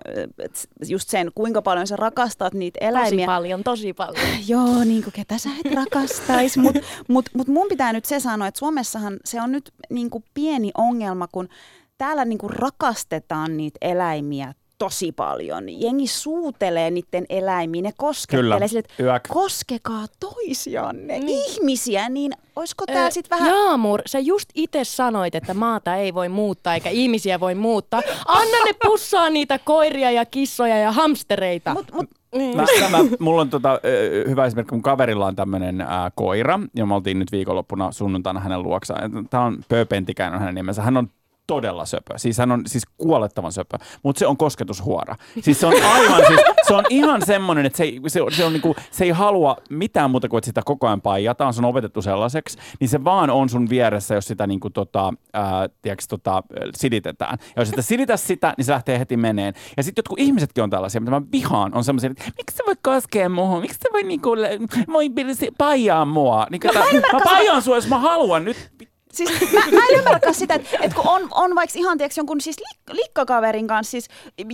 just 0.88 1.10
sen, 1.10 1.32
kuinka 1.36 1.62
paljon 1.62 1.88
sä 1.88 1.96
rakastat 1.96 2.54
niitä 2.54 2.80
Tosi 2.80 2.88
eläimiä. 2.90 3.26
paljon, 3.26 3.64
tosi 3.64 3.94
paljon. 3.94 4.16
Joo, 4.48 4.84
niin 4.84 5.04
kuin 5.04 5.14
ketä 5.14 5.38
sä 5.38 5.50
et 5.66 5.74
rakastais, 5.76 6.58
mutta 6.58 6.80
mut, 7.08 7.30
mut 7.34 7.48
mun 7.48 7.68
pitää 7.70 7.94
nyt 7.94 8.06
se 8.06 8.20
sanoa, 8.20 8.48
että 8.48 8.60
Suomessahan 8.60 9.18
se 9.26 9.42
on 9.42 9.52
nyt 9.52 9.72
niin 9.90 10.10
kuin 10.10 10.24
pieni 10.34 10.72
ongelma, 10.78 11.28
kun 11.32 11.50
täällä 11.98 12.26
niin 12.26 12.38
kuin 12.40 12.50
rakastetaan 12.50 13.58
niitä 13.58 13.78
eläimiä 13.82 14.54
tosi 14.80 15.12
paljon. 15.12 15.82
Jengi 15.82 16.08
suutelee 16.08 16.92
niiden 16.92 17.26
eläimiin, 17.30 17.84
ne 17.84 17.92
koskettelee 17.98 18.44
Kyllä, 18.44 18.68
sille, 18.68 18.80
että 18.80 19.04
yök. 19.04 19.24
koskekaa 19.30 20.06
toisianne, 20.20 21.20
niin. 21.20 21.44
ihmisiä, 21.46 22.10
niin 22.10 22.32
olisiko 22.56 22.86
tää 22.86 23.10
sitten 23.10 23.40
vähän... 23.40 23.56
Jaamur, 23.56 24.02
sä 24.06 24.20
just 24.20 24.50
itse 24.56 24.84
sanoit, 24.84 25.36
että 25.36 25.54
maata 25.54 25.96
ei 25.96 26.14
voi 26.14 26.30
muuttaa 26.30 26.74
eikä 26.74 26.90
ihmisiä 26.90 27.40
voi 27.40 27.56
muuttaa. 27.56 28.02
Anna 28.28 28.58
ne 28.66 28.74
pussaa 28.86 29.30
niitä 29.30 29.60
koiria 29.60 30.12
ja 30.12 30.26
kissoja 30.26 30.78
ja 30.78 30.92
hamstereita. 30.92 31.74
Mut, 31.74 31.92
mut, 31.94 32.10
Niin. 32.36 32.58
Mä, 32.58 32.66
mä, 32.90 32.98
mulla 33.20 33.42
on 33.42 33.50
tota, 33.50 33.80
hyvä 34.28 34.46
esimerkki, 34.46 34.76
mun 34.76 34.82
kaverilla 34.82 35.26
on 35.26 35.36
tämmönen 35.36 35.82
ää, 35.82 36.12
koira, 36.16 36.60
ja 36.76 36.86
me 36.86 36.96
oltiin 36.96 37.20
nyt 37.20 37.32
viikonloppuna 37.32 37.92
sunnuntaina 37.92 38.40
hänen 38.40 38.64
luoksaan. 38.64 39.28
Tämä 39.30 39.44
on 39.44 39.58
Pööpentikäinen 39.70 40.34
on 40.34 40.40
hänen 40.40 40.56
nimensä. 40.56 40.82
Hän 40.82 40.98
on 40.98 41.10
todella 41.50 41.86
söpö. 41.86 42.18
Siis 42.18 42.38
hän 42.38 42.52
on 42.52 42.62
siis 42.68 42.84
kuolettavan 42.98 43.52
söpö, 43.52 43.78
mutta 44.04 44.20
se 44.20 44.28
on 44.28 44.38
kosketushuora. 44.38 45.16
Siis 45.42 45.60
se 45.60 45.68
on 45.68 45.74
aivan, 45.94 46.22
siis, 46.28 46.40
se 46.68 46.74
on 46.74 46.84
ihan 46.90 47.26
semmoinen, 47.26 47.66
että 47.66 47.78
se 47.78 47.84
ei, 47.84 48.00
se, 48.08 48.22
on- 48.22 48.32
se, 48.32 48.46
on 48.46 48.54
niinku, 48.54 48.76
se 48.92 49.04
ei 49.04 49.10
halua 49.10 49.58
mitään 49.70 50.12
muuta 50.12 50.30
kuin, 50.30 50.38
että 50.38 50.46
sitä 50.46 50.62
koko 50.66 50.88
ajan 50.88 51.02
paijataan. 51.02 51.54
Se 51.54 51.62
on 51.62 51.66
opetettu 51.66 52.02
sellaiseksi, 52.02 52.58
niin 52.80 52.90
se 52.90 53.04
vaan 53.04 53.30
on 53.30 53.50
sun 53.50 53.70
vieressä, 53.70 54.16
jos 54.16 54.26
sitä 54.26 54.48
niinku, 54.48 54.70
tota, 54.70 55.14
ää, 55.34 55.70
tiiäks, 55.82 56.08
tota, 56.08 56.44
silitetään. 56.76 57.38
Ja 57.56 57.62
jos 57.62 57.70
sitä 57.70 57.82
silitä 57.82 58.18
sitä, 58.18 58.54
niin 58.58 58.66
se 58.66 58.72
lähtee 58.72 59.00
heti 59.00 59.18
meneen. 59.18 59.54
Ja 59.78 59.84
sitten 59.84 60.02
jotkut 60.02 60.20
ihmisetkin 60.20 60.64
on 60.64 60.70
tällaisia, 60.70 61.02
mitä 61.02 61.12
mä 61.12 61.22
vihaan, 61.32 61.74
on 61.74 61.84
semmoisia, 61.84 62.10
että 62.12 62.24
miksi 62.38 62.58
sä 62.58 62.64
voi 62.68 62.76
koskea 62.84 63.30
muuhun? 63.30 63.62
Miksi 63.62 63.78
sä 63.84 63.90
voi 63.94 64.04
niinku, 64.04 64.30
voi 64.92 65.10
paijaa 65.58 66.06
mua? 66.06 66.48
Niin, 66.50 66.62
että, 66.68 66.80
mä 67.14 67.20
paijaan 67.24 67.62
sua, 67.62 67.76
jos 67.76 67.88
mä 67.88 68.00
haluan. 68.00 68.46
Nyt 68.46 68.72
Siis 69.14 69.30
mä, 69.52 69.60
mä 69.60 69.82
en 69.90 69.98
ymmärräkään 69.98 70.36
sitä, 70.36 70.54
että, 70.54 70.78
että 70.82 70.96
kun 70.96 71.08
on, 71.08 71.28
on 71.32 71.56
vaikka 71.56 71.80
ihan 71.80 71.98
tiiäks, 71.98 72.18
jonkun 72.18 72.42
siis 72.42 72.60
lik, 72.60 72.98
likkakaverin 73.00 73.68
kanssa 73.68 73.92
siis 73.92 74.08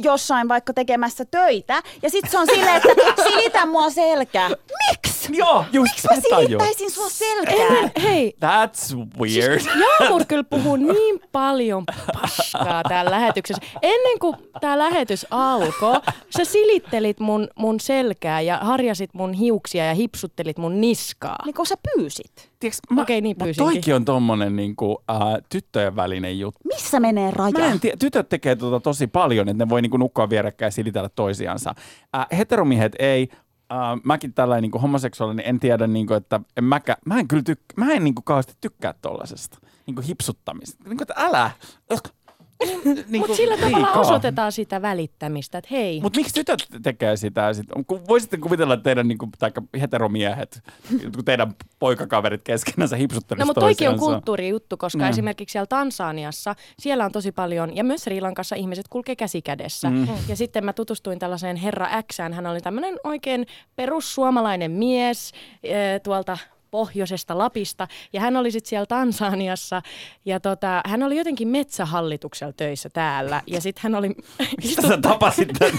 jossain 0.04 0.48
vaikka 0.48 0.74
tekemässä 0.74 1.26
töitä, 1.26 1.84
ja 2.02 2.10
sitten 2.10 2.32
se 2.32 2.38
on 2.38 2.48
silleen, 2.48 2.76
että 2.76 3.24
silitä 3.24 3.66
mua 3.66 3.90
selkää. 3.90 4.50
Miksi? 4.50 5.15
Joo, 5.30 5.66
just 5.72 5.94
Miksi 5.94 6.08
mä 6.32 6.40
silittäisin 6.40 6.92
sua 6.92 7.10
selkää? 7.10 7.56
Ennen, 7.56 7.92
hei, 8.04 8.34
That's 8.46 8.96
weird. 9.20 9.62
Jaamur 10.00 10.26
kyllä 10.26 10.44
puhuu 10.44 10.76
niin 10.76 11.22
paljon 11.32 11.84
paskaa 12.22 12.84
täällä 12.90 13.12
lähetyksessä. 13.12 13.64
Ennen 13.82 14.20
kuin 14.20 14.36
tämä 14.62 14.78
lähetys 14.78 15.26
alkoi, 15.32 15.96
sä 16.38 16.46
silittelit 16.46 17.20
mun, 17.20 17.48
mun 17.56 17.80
selkää 17.80 18.42
ja 18.42 18.58
harjasit 18.58 19.14
mun 19.14 19.34
hiuksia 19.34 19.86
ja 19.86 19.94
hipsuttelit 19.94 20.58
mun 20.58 20.82
niskaa. 20.82 21.38
Niin 21.46 21.54
kun 21.56 21.66
sä 21.66 21.76
pyysit. 21.96 22.52
Tiiäks, 22.60 22.78
mä, 22.90 23.02
Okei, 23.02 23.22
niin 23.22 23.36
pyysinkin. 23.38 23.74
toikin 23.74 23.96
on 23.96 24.06
tommonen 24.06 24.56
niinku, 24.56 25.04
äh, 25.12 25.18
tyttöjen 25.50 25.96
välinen 25.96 26.40
juttu. 26.40 26.60
Missä 26.64 27.00
menee 27.00 27.32
raja? 27.32 27.52
Mä 27.60 27.66
en 27.66 27.80
tiedä, 27.80 27.98
tytöt 28.00 28.30
tekee 28.30 28.56
tota 28.56 28.80
tosi 28.80 29.08
paljon, 29.08 29.50
että 29.50 29.66
ne 29.66 29.70
voi 29.70 29.82
niinku 29.82 29.98
nukkua 29.98 30.30
vierekkäin 30.30 30.68
ja 30.68 30.72
silitellä 30.72 31.10
toisiansa. 31.10 31.76
Äh, 32.18 32.26
heteromiehet 32.38 32.92
ei. 33.00 33.30
Äh, 33.72 34.02
mäkin 34.04 34.34
tällainen 34.34 34.62
niinku 34.62 34.80
homoseksuaalinen, 34.80 35.46
en 35.46 35.60
tiedä, 35.60 35.88
niinku, 35.88 36.14
että 36.14 36.40
en 36.58 36.64
mäkä, 36.64 36.98
mä 37.06 37.20
en 37.20 37.28
kyllä 37.28 37.44
tykkä, 37.44 37.74
mä 37.78 37.92
en 37.92 38.04
niinku 38.04 38.22
kauheasti 38.22 38.54
tykkää 38.62 38.94
tollasesta 39.02 39.58
niinku 39.86 40.02
hipsuttamista. 40.02 40.84
Niinku, 40.84 41.04
että 41.04 41.14
älä. 41.18 41.52
Niinku, 42.86 43.18
Mutta 43.18 43.36
sillä 43.36 43.58
tavalla 43.58 43.78
liikaa. 43.78 44.02
osoitetaan 44.02 44.52
sitä 44.52 44.82
välittämistä, 44.82 45.58
että 45.58 45.68
hei, 45.72 46.02
Mutta 46.02 46.18
miksi 46.20 46.34
tytöt 46.34 46.68
tekee 46.84 47.18
sitä? 47.18 47.54
Sit, 47.54 47.66
voisitte 48.08 48.38
kuvitella, 48.38 48.74
että 48.74 48.84
teidän 48.84 49.08
niinku, 49.08 49.30
taikka 49.40 49.62
heteromiehet, 49.82 50.62
kun 51.16 51.26
teidän 51.26 51.56
poikakaverit 51.80 52.42
keskenänsä 52.44 52.96
hipsuttelisivat 52.96 53.46
No 53.48 53.50
mutta 53.50 53.62
toikin 53.62 53.90
on 53.90 54.00
kulttuurijuttu, 54.00 54.78
koska 54.78 55.04
Mm. 55.04 55.10
esimerkiksi 55.10 55.52
siellä 55.52 55.66
Tansaniassa, 55.68 56.56
siellä 56.80 57.06
on 57.06 57.12
tosi 57.12 57.32
paljon, 57.32 57.76
ja 57.76 57.84
myös 57.84 58.04
Sri 58.04 58.22
Lankassa 58.22 58.56
ihmiset 58.56 58.88
kulkee 58.88 59.16
käsi 59.16 59.42
kädessä. 59.42 59.90
Mm. 59.90 60.08
Ja 60.28 60.36
sitten 60.36 60.66
mä 60.66 60.74
tutustuin 60.74 61.20
tällaiseen 61.20 61.56
herra 61.56 61.88
Xään, 62.14 62.34
hän 62.34 62.46
oli 62.48 62.62
tämmöinen 62.62 62.96
oikein 63.04 63.46
perussuomalainen 63.76 64.72
mies 64.72 65.32
eh, 65.64 66.02
tuolta 66.02 66.38
pohjoisesta 66.76 67.38
Lapista, 67.38 67.88
ja 68.14 68.22
hän 68.22 68.38
oli 68.38 68.52
sitten 68.52 68.70
siellä 68.70 68.86
Tansaniassa, 68.86 69.82
ja 70.26 70.40
tota, 70.40 70.82
hän 70.86 71.04
oli 71.04 71.18
jotenkin 71.18 71.48
metsähallituksella 71.48 72.54
töissä 72.54 72.90
täällä, 72.90 73.42
ja 73.48 73.62
sitten 73.62 73.84
hän 73.84 73.96
oli... 73.96 74.16
Mistä 74.64 74.88
sä 74.88 74.98
tapasit 74.98 75.50
tämän. 75.60 75.74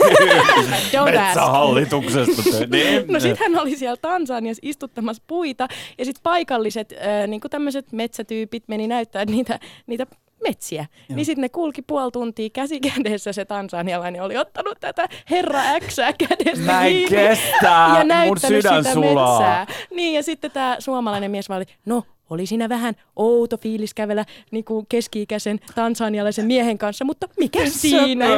Metsähallituksesta. 1.27 2.43
Niin. 2.71 3.05
No 3.09 3.21
sitten 3.21 3.53
hän 3.53 3.63
oli 3.63 3.77
siellä 3.77 3.97
Tansaniassa 3.97 4.61
istuttamassa 4.65 5.23
puita 5.27 5.69
ja 5.99 6.05
sitten 6.05 6.23
paikalliset 6.23 6.93
äh, 6.93 7.29
niin 7.29 7.41
tämmöiset 7.51 7.93
metsätyypit 7.93 8.65
meni 8.69 8.87
näyttää 8.87 9.25
niitä, 9.25 9.61
niitä 9.87 10.07
metsiä. 10.43 10.87
Joo. 11.09 11.17
Niin 11.17 11.27
sitten 11.27 11.43
ne 11.43 11.49
kulki 11.49 11.83
puoli 11.83 12.11
tuntia 12.13 12.51
käsi 12.53 12.81
kädessä 12.81 13.33
se 13.33 13.45
tansanialainen 13.45 14.23
oli 14.23 14.37
ottanut 14.37 14.81
tätä 14.81 15.09
herra 15.31 15.61
X 15.87 15.97
kädestä 16.19 16.65
Mä 16.65 16.85
en 16.85 17.09
kestä. 17.09 17.57
ja 17.67 17.95
Mun 17.99 18.09
näyttänyt 18.09 18.63
sydän 18.63 18.85
sitä 18.85 18.95
sulaa. 18.95 19.39
metsää. 19.39 19.67
Niin 19.91 20.15
ja 20.15 20.23
sitten 20.23 20.51
tämä 20.51 20.77
suomalainen 20.79 21.31
mies 21.31 21.49
vaan 21.49 21.57
oli, 21.59 21.67
no 21.87 22.03
oli 22.31 22.47
siinä 22.47 22.69
vähän 22.69 22.95
outo 23.17 23.57
fiilis 23.57 23.95
kävellä 23.95 24.25
niin 24.51 24.65
kuin 24.65 24.87
keski-ikäisen 24.89 25.61
tansanialaisen 25.75 26.47
miehen 26.47 26.79
kanssa, 26.79 27.05
mutta 27.05 27.29
mikä 27.39 27.67
siinä? 27.67 28.27
Söpö. 28.27 28.37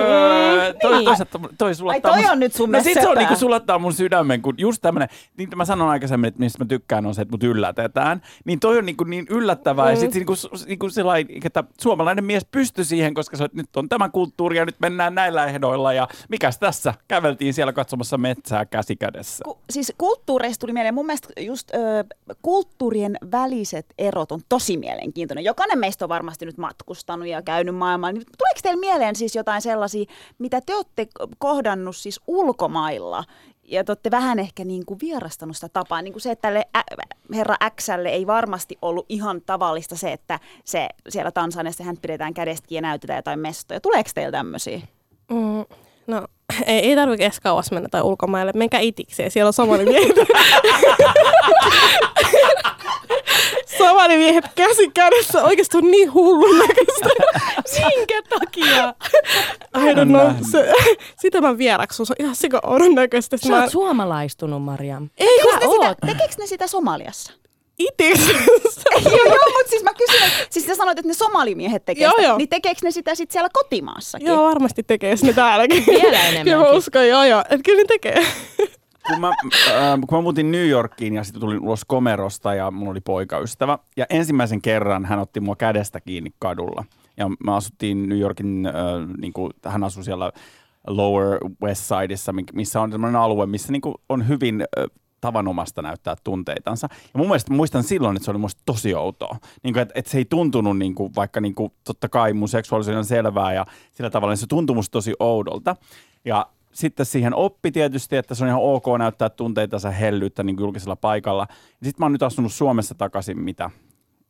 Mm, 0.73 0.79
Toi, 0.83 0.93
niin. 0.93 1.05
toisaalta, 1.05 1.41
toi 1.59 1.75
sulattaa 1.75 2.13
toi 2.13 2.23
mun- 2.23 2.31
on 2.33 2.41
nyt 2.41 2.53
sun 2.55 2.73
No 2.73 2.83
sit 2.83 2.93
se 2.95 3.01
on 3.01 3.07
söpöä. 3.07 3.23
niinku 3.23 3.37
sulattaa 3.37 3.79
mun 3.79 3.93
sydämen, 3.93 4.43
kun 4.43 4.55
just 4.59 4.83
tämmönen, 4.83 5.09
niin 5.37 5.49
mä 5.57 5.65
sanon 5.65 5.89
aikaisemmin, 5.89 6.29
että 6.29 6.41
mistä 6.41 6.65
mä 6.65 6.69
tykkään 6.69 7.07
on 7.07 7.15
se, 7.15 7.23
että 7.23 7.33
mut 7.33 7.43
yllätetään. 7.43 8.23
Niin 8.45 8.61
toi 8.61 8.79
on 8.79 8.87
niinku 8.87 9.05
niin 9.05 9.27
yllättävää 9.31 9.85
mm. 9.85 9.91
ja 9.91 9.97
sit 9.97 10.13
se 10.13 10.19
niinku, 10.19 10.33
su- 10.35 10.67
niinku 10.67 10.91
sellainen, 10.91 11.37
että 11.45 11.65
suomalainen 11.81 12.25
mies 12.25 12.45
pystyy 12.51 12.85
siihen, 12.85 13.15
koska 13.15 13.37
se, 13.37 13.49
nyt 13.53 13.77
on 13.77 13.89
tämä 13.89 14.09
kulttuuri 14.09 14.57
ja 14.59 14.65
nyt 14.67 14.77
mennään 14.81 15.15
näillä 15.15 15.47
ehdoilla 15.47 15.93
ja 15.93 16.09
mikäs 16.29 16.59
tässä? 16.59 16.95
Käveltiin 17.09 17.55
siellä 17.55 17.73
katsomassa 17.73 18.19
metsää 18.19 18.65
käsi 18.67 18.97
kädessä. 18.97 19.45
Ku, 19.45 19.59
siis 19.71 19.93
kulttuureista 19.99 20.61
tuli 20.61 20.73
mieleen, 20.73 20.95
mun 20.95 21.07
mielestä 21.07 21.29
just 21.41 21.71
ö, 21.75 22.05
kulttuurien 22.43 23.19
väliset 23.33 23.78
erot 23.99 24.33
on 24.33 24.41
tosi 24.49 24.77
mielenkiintoinen. 24.77 25.45
Jokainen 25.45 25.79
meistä 25.79 26.05
on 26.05 26.09
varmasti 26.09 26.47
nyt 26.47 26.59
matkustanut 26.59 27.29
ja 27.29 27.43
käynyt 27.43 27.77
maailmalla. 27.77 28.13
Niin 28.13 28.27
tuleeko 28.39 28.61
teille 28.63 28.81
mieleen 28.81 29.17
siis 29.17 29.35
jotain 29.35 29.63
sellaisia, 29.63 30.05
mitä 30.39 30.61
te 30.61 30.75
olette 30.75 31.09
kohdannut 31.39 31.97
siis 31.97 32.21
ulkomailla? 32.27 33.25
Ja 33.65 33.85
te 33.85 33.93
olette 33.93 34.11
vähän 34.11 34.39
ehkä 34.39 34.65
niin 34.65 34.87
kuin 34.87 35.01
vierastanut 35.01 35.57
sitä 35.57 35.69
tapaa. 35.69 36.03
Niin 36.03 36.13
kuin 36.13 36.23
se, 36.23 36.31
että 36.31 36.43
tälle 36.43 36.67
herra 37.35 37.57
Xlle 37.81 38.09
ei 38.09 38.27
varmasti 38.27 38.79
ollut 38.83 39.07
ihan 39.09 39.43
tavallista 39.47 39.97
se, 39.97 40.13
että 40.13 40.41
se 40.65 40.89
siellä 41.09 41.31
Tansaniassa 41.31 41.85
hän 41.85 41.97
pidetään 42.03 42.35
kädestä 42.35 42.67
ja 42.71 42.81
näytetään 42.81 43.19
jotain 43.19 43.41
mestoja. 43.41 43.81
Tuleeko 43.81 44.11
teillä 44.15 44.33
tämmöisiä? 44.33 44.81
Mm, 45.31 45.65
no, 46.07 46.27
ei, 46.67 46.79
ei 46.79 46.97
tarvitse 46.97 47.25
edes 47.25 47.41
kauas 47.41 47.71
mennä 47.71 47.89
tai 47.89 48.03
ulkomaille. 48.03 48.53
Menkää 48.55 48.81
itikseen, 48.81 49.31
siellä 49.31 49.49
on 49.49 49.53
somalimiehet. 49.53 50.17
somalimiehet 53.79 54.45
käsi 54.55 54.91
kädessä 54.95 55.45
oikeasti 55.45 55.77
on 55.77 55.91
niin 55.91 56.15
hullun 56.15 56.59
näköistä. 56.59 57.09
Minkä 57.87 58.23
takia? 58.39 58.95
I 59.77 59.95
don't 59.95 60.09
know. 60.09 60.31
Se, 60.51 60.73
sitä 61.21 61.41
mä 61.41 61.59
vieraksun. 61.59 62.07
Se 62.07 62.13
on 62.13 62.25
ihan 62.25 62.37
sika 62.37 62.61
oudon 62.67 62.95
näköistä. 62.95 63.37
Sä 63.37 63.49
Mä 63.49 63.63
oot 63.63 63.71
suomalaistunut, 63.71 64.63
Mariam. 64.63 65.09
ei 65.19 65.39
Sä 65.53 65.59
ne, 65.59 65.67
sitä, 65.73 65.95
tekeekö 66.07 66.35
ne 66.39 66.47
sitä 66.47 66.67
Somaliassa? 66.67 67.33
Itiksessä. 67.79 68.33
joo, 69.05 69.25
joo, 69.25 69.53
mutta 69.57 69.71
siis 69.71 69.83
mä 69.83 69.95
kysyn 69.95 70.31
siis 70.51 70.67
sä 70.67 70.75
sanoit, 70.75 70.99
että 70.99 71.09
ne 71.09 71.15
somalimiehet 71.15 71.85
tekee 71.85 72.05
Joo, 72.05 72.13
sitä, 72.17 72.23
joo. 72.29 72.39
niin 72.39 72.49
tekeekö 72.49 72.81
ne 72.85 72.91
sitä 72.91 73.15
sitten 73.15 73.33
siellä 73.33 73.49
kotimaassakin? 73.53 74.27
Joo, 74.27 74.45
varmasti 74.49 74.83
tekee 74.83 75.17
sinne 75.17 75.33
täälläkin. 75.33 75.85
Vielä 75.87 76.01
Kyllä 76.03 76.19
mä 76.19 76.29
enemmänkin. 76.29 76.77
uskon, 76.79 77.09
joo 77.09 77.25
joo. 77.25 77.41
Että 77.41 77.59
kyllä 77.65 77.79
ne 77.83 77.85
tekee. 77.89 78.27
kun 79.09 79.21
mä, 79.21 79.29
äh, 79.29 79.99
kun 80.09 80.19
mä 80.19 80.23
muutin 80.23 80.51
New 80.51 80.69
Yorkiin 80.69 81.15
ja 81.15 81.25
sitten 81.25 81.41
tulin 81.41 81.61
ulos 81.61 81.85
komerosta 81.87 82.55
ja 82.55 82.71
mulla 82.71 82.91
oli 82.91 83.01
poikaystävä. 83.01 83.79
Ja 83.97 84.07
ensimmäisen 84.11 84.63
kerran 84.63 85.05
hän 85.05 85.19
otti 85.19 85.41
mua 85.41 85.57
kädestä 85.57 86.01
kiinni 86.01 86.31
kadulla. 86.39 86.85
Ja 87.17 87.29
me 87.29 87.53
asuttiin 87.57 88.09
New 88.09 88.19
Yorkin, 88.19 88.67
äh, 88.67 88.73
niin 89.21 89.33
kuin, 89.33 89.53
hän 89.67 89.85
asui 89.85 90.05
siellä 90.05 90.33
Lower 90.87 91.39
West 91.63 91.83
Sideissa, 91.85 92.33
mi- 92.33 92.45
missä 92.53 92.81
on 92.81 92.93
sellainen 92.93 93.21
alue, 93.21 93.47
missä 93.47 93.73
niin 93.73 93.83
kuin, 93.83 93.95
on 94.09 94.29
hyvin 94.29 94.65
äh, 94.79 94.85
tavanomasta 95.21 95.83
näyttää 95.83 96.17
tunteitansa. 96.25 96.89
Ja 96.91 97.19
mun 97.19 97.27
mielestä 97.27 97.53
muistan 97.53 97.83
silloin, 97.83 98.17
että 98.17 98.25
se 98.25 98.31
oli 98.31 98.39
musta 98.39 98.63
tosi 98.67 98.95
outoa. 98.95 99.37
Niin 99.63 99.75
kuin, 99.75 99.83
että, 99.83 99.93
että 99.95 100.11
se 100.11 100.19
ei 100.19 100.25
tuntunut, 100.25 100.79
niin 100.79 100.95
kuin, 100.95 101.15
vaikka 101.15 101.41
niin 101.41 101.55
kuin, 101.55 101.73
totta 101.85 102.09
kai 102.09 102.33
mun 102.33 102.49
seksuaalisuus 102.49 102.97
on 102.97 103.05
selvää 103.05 103.53
ja 103.53 103.67
sillä 103.93 104.11
tavalla 104.11 104.33
niin 104.33 104.39
se 104.39 104.47
tuntui 104.47 104.77
musta 104.77 104.93
tosi 104.93 105.15
oudolta. 105.19 105.77
Ja 106.25 106.47
sitten 106.73 107.07
siihen 107.07 107.35
oppi 107.35 107.73
tietysti, 107.73 108.17
että 108.17 108.35
se 108.35 108.45
on 108.45 108.49
ihan 108.49 108.63
ok 108.63 108.85
näyttää 108.99 109.31
tunteitansa 109.31 109.91
hellyyttä 109.91 110.43
niin 110.43 110.57
julkisella 110.61 110.97
paikalla. 110.97 111.47
Sitten 111.71 111.95
mä 111.99 112.05
oon 112.05 112.13
nyt 112.13 112.23
asunut 112.23 112.53
Suomessa 112.53 112.95
takaisin, 112.95 113.41
mitä 113.41 113.71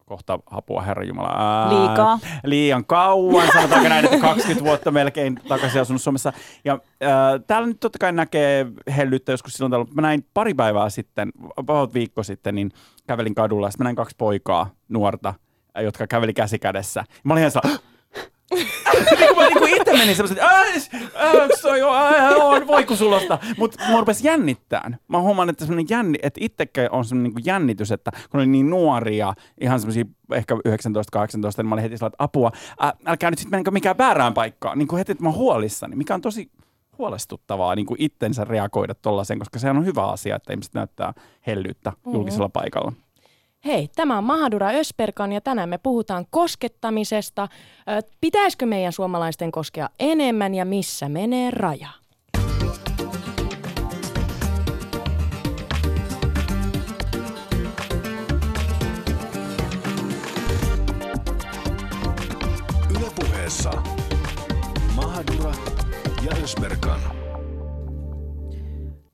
kohta 0.08 0.38
apua 0.50 0.82
Herra 0.82 1.04
Jumala. 1.04 1.28
Ää, 1.28 1.68
Liikaa. 1.68 2.18
Liian 2.44 2.84
kauan, 2.84 3.48
sanotaanko 3.52 3.88
näin, 3.88 4.04
että 4.04 4.18
20 4.18 4.64
vuotta 4.64 4.90
melkein 4.90 5.40
takaisin 5.48 5.80
asunut 5.80 6.02
Suomessa. 6.02 6.32
Ja 6.64 6.78
ää, 7.00 7.38
täällä 7.38 7.68
nyt 7.68 7.80
totta 7.80 7.98
kai 7.98 8.12
näkee 8.12 8.66
hellyyttä 8.96 9.32
joskus 9.32 9.52
silloin 9.52 9.70
täällä, 9.70 9.86
mä 9.94 10.02
näin 10.02 10.26
pari 10.34 10.54
päivää 10.54 10.90
sitten, 10.90 11.30
about 11.56 11.94
viikko 11.94 12.22
sitten, 12.22 12.54
niin 12.54 12.70
kävelin 13.06 13.34
kadulla 13.34 13.66
ja 13.66 13.70
sitten 13.70 13.84
mä 13.84 13.88
näin 13.88 13.96
kaksi 13.96 14.14
poikaa, 14.18 14.70
nuorta, 14.88 15.34
jotka 15.80 16.06
käveli 16.06 16.34
käsi 16.34 16.58
kädessä. 16.58 17.04
Mä 17.24 17.34
olin 17.34 17.40
ihan 17.40 17.50
sellainen, 17.50 17.87
mä 19.36 19.46
niin 19.46 19.58
kuin 19.58 19.74
itse 19.74 19.92
menin 19.92 20.16
semmoisen, 20.16 20.38
on 22.42 22.66
voikusulosta. 22.66 23.38
Mutta 23.58 23.84
mä 23.88 23.98
rupesi 23.98 24.26
jännittään. 24.26 24.98
Mä 25.08 25.20
huomaan, 25.20 25.50
että 25.50 25.64
semmoinen 25.64 25.86
jänni, 25.90 26.18
että 26.22 26.40
itsekään 26.42 26.88
on 26.92 27.04
semmoinen 27.04 27.32
niin 27.34 27.46
jännitys, 27.46 27.92
että 27.92 28.12
kun 28.30 28.40
oli 28.40 28.46
niin 28.46 28.70
nuoria, 28.70 29.34
ihan 29.60 29.80
semmoisia 29.80 30.04
ehkä 30.32 30.54
19-18, 30.54 30.58
niin 31.56 31.66
mä 31.66 31.74
olin 31.74 31.82
heti 31.82 31.98
sellainen, 31.98 32.14
että 32.14 32.24
apua, 32.24 32.52
ää, 32.80 32.92
älkää 33.06 33.30
nyt 33.30 33.38
sitten 33.38 33.56
menkö 33.56 33.70
mikään 33.70 33.98
väärään 33.98 34.34
paikkaan. 34.34 34.78
Niin 34.78 34.88
kuin 34.88 34.98
heti, 34.98 35.12
että 35.12 35.24
mä 35.24 35.28
oon 35.28 35.38
huolissani, 35.38 35.96
mikä 35.96 36.14
on 36.14 36.20
tosi 36.20 36.50
huolestuttavaa 36.98 37.74
niin 37.74 37.86
kuin 37.86 38.02
itsensä 38.02 38.44
reagoida 38.44 38.94
tollaiseen, 38.94 39.38
koska 39.38 39.58
sehän 39.58 39.76
on 39.76 39.86
hyvä 39.86 40.06
asia, 40.06 40.36
että 40.36 40.52
ihmiset 40.52 40.74
näyttää 40.74 41.12
hellyyttä 41.46 41.92
julkisella 42.12 42.48
paikalla. 42.48 42.92
Hei, 43.68 43.88
tämä 43.96 44.18
on 44.18 44.24
Mahadura 44.24 44.70
Ösperkan 44.70 45.32
ja 45.32 45.40
tänään 45.40 45.68
me 45.68 45.78
puhutaan 45.78 46.26
koskettamisesta. 46.30 47.48
Pitäisikö 48.20 48.66
meidän 48.66 48.92
suomalaisten 48.92 49.52
koskea 49.52 49.88
enemmän 49.98 50.54
ja 50.54 50.64
missä 50.64 51.08
menee 51.08 51.50
raja? 51.50 51.88
Ylepuheessa 62.90 63.70
Mahadura 64.94 65.52
ja 66.22 66.36
Ösberkan. 66.42 67.00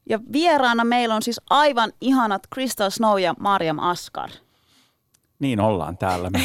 Ja 0.08 0.20
vieraana 0.32 0.84
meillä 0.84 1.14
on 1.14 1.22
siis 1.22 1.40
aivan 1.50 1.92
ihanat 2.00 2.42
Crystal 2.54 2.90
Snow 2.90 3.20
ja 3.20 3.34
Mariam 3.38 3.78
Askar. 3.78 4.30
Niin 5.44 5.60
ollaan 5.60 5.98
täällä, 5.98 6.30
me 6.30 6.40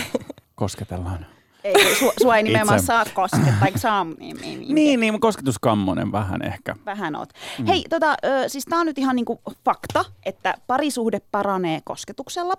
kosketellaan. 0.56 1.26
Ei, 1.64 1.96
su, 1.96 2.12
sua 2.22 2.38
ei 2.38 2.44
nimenomaan 2.44 2.84
saa 2.84 3.06
koskettaa, 3.14 3.66
eikö 3.66 3.80
saa? 3.80 4.04
Niin, 4.04 4.18
niin, 4.20 4.60
niin. 4.60 4.76
Niin, 4.76 5.00
niin 5.00 5.20
kosketuskammonen 5.20 6.12
vähän 6.12 6.42
ehkä. 6.42 6.76
Vähän 6.86 7.16
oot. 7.16 7.30
Mm. 7.60 7.66
Hei, 7.66 7.86
tota, 7.90 8.16
siis 8.48 8.66
tää 8.66 8.80
on 8.80 8.86
nyt 8.86 8.98
ihan 8.98 9.16
niinku 9.16 9.42
fakta, 9.66 10.06
että 10.26 10.54
parisuhde 10.68 11.22
paranee 11.32 11.80
kosketuksella. 11.84 12.54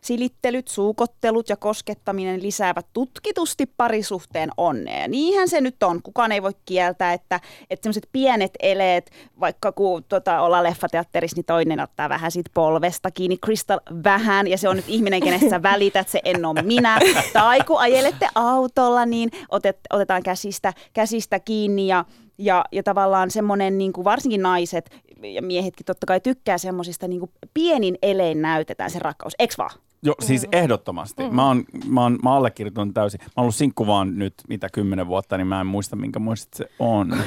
Silittelyt, 0.00 0.68
suukottelut 0.68 1.48
ja 1.48 1.56
koskettaminen 1.56 2.42
lisäävät 2.42 2.86
tutkitusti 2.92 3.66
parisuhteen 3.76 4.50
onnea. 4.56 5.00
Ja 5.00 5.08
niinhän 5.08 5.48
se 5.48 5.60
nyt 5.60 5.82
on. 5.82 6.02
Kukaan 6.02 6.32
ei 6.32 6.42
voi 6.42 6.52
kieltää, 6.64 7.12
että, 7.12 7.40
että 7.70 7.84
sellaiset 7.84 8.08
pienet 8.12 8.52
eleet, 8.60 9.10
vaikka 9.40 9.72
kun 9.72 10.04
tota, 10.04 10.40
ollaan 10.40 10.64
leffateatterissa, 10.64 11.36
niin 11.36 11.44
toinen 11.44 11.80
ottaa 11.80 12.08
vähän 12.08 12.30
siitä 12.30 12.50
polvesta 12.54 13.10
kiinni, 13.10 13.38
Crystal 13.44 13.80
vähän, 14.04 14.46
ja 14.46 14.58
se 14.58 14.68
on 14.68 14.76
nyt 14.76 14.88
ihminen, 14.88 15.22
kenestä 15.22 15.50
sä 15.50 15.62
välität, 15.62 16.08
se 16.08 16.20
en 16.24 16.44
ole 16.44 16.62
minä. 16.62 17.00
Tai 17.32 17.60
kun 17.60 17.80
ajelette 17.80 18.28
autolla, 18.54 19.06
niin 19.06 19.30
otet, 19.48 19.78
otetaan 19.92 20.22
käsistä, 20.22 20.72
käsistä 20.92 21.40
kiinni 21.40 21.86
ja 21.86 22.04
ja, 22.38 22.64
ja 22.72 22.82
tavallaan 22.82 23.30
semmoinen, 23.30 23.78
niin 23.78 23.92
kuin 23.92 24.04
varsinkin 24.04 24.42
naiset 24.42 25.02
ja 25.22 25.42
miehetkin 25.42 25.86
totta 25.86 26.06
kai 26.06 26.20
tykkää 26.20 26.58
semmoisista 26.58 27.08
niin 27.08 27.30
pienin 27.54 27.98
elein 28.02 28.42
näytetään 28.42 28.90
se 28.90 28.98
rakkaus. 28.98 29.34
Eks 29.38 29.58
vaan? 29.58 29.70
Joo, 30.02 30.14
siis 30.20 30.46
ehdottomasti. 30.52 31.30
Mä 31.30 31.46
oon, 31.46 31.64
mä 31.86 32.02
oon 32.02 32.18
mä 32.22 32.36
allekirjoitan 32.36 32.94
täysin. 32.94 33.20
Mä 33.20 33.26
oon 33.36 33.42
ollut 33.42 33.54
sinkku 33.54 33.86
vaan 33.86 34.18
nyt 34.18 34.34
mitä 34.48 34.68
kymmenen 34.72 35.06
vuotta, 35.06 35.36
niin 35.36 35.46
mä 35.46 35.60
en 35.60 35.66
muista 35.66 35.96
minkä 35.96 36.18
muista 36.18 36.56
se 36.56 36.70
on. 36.78 37.14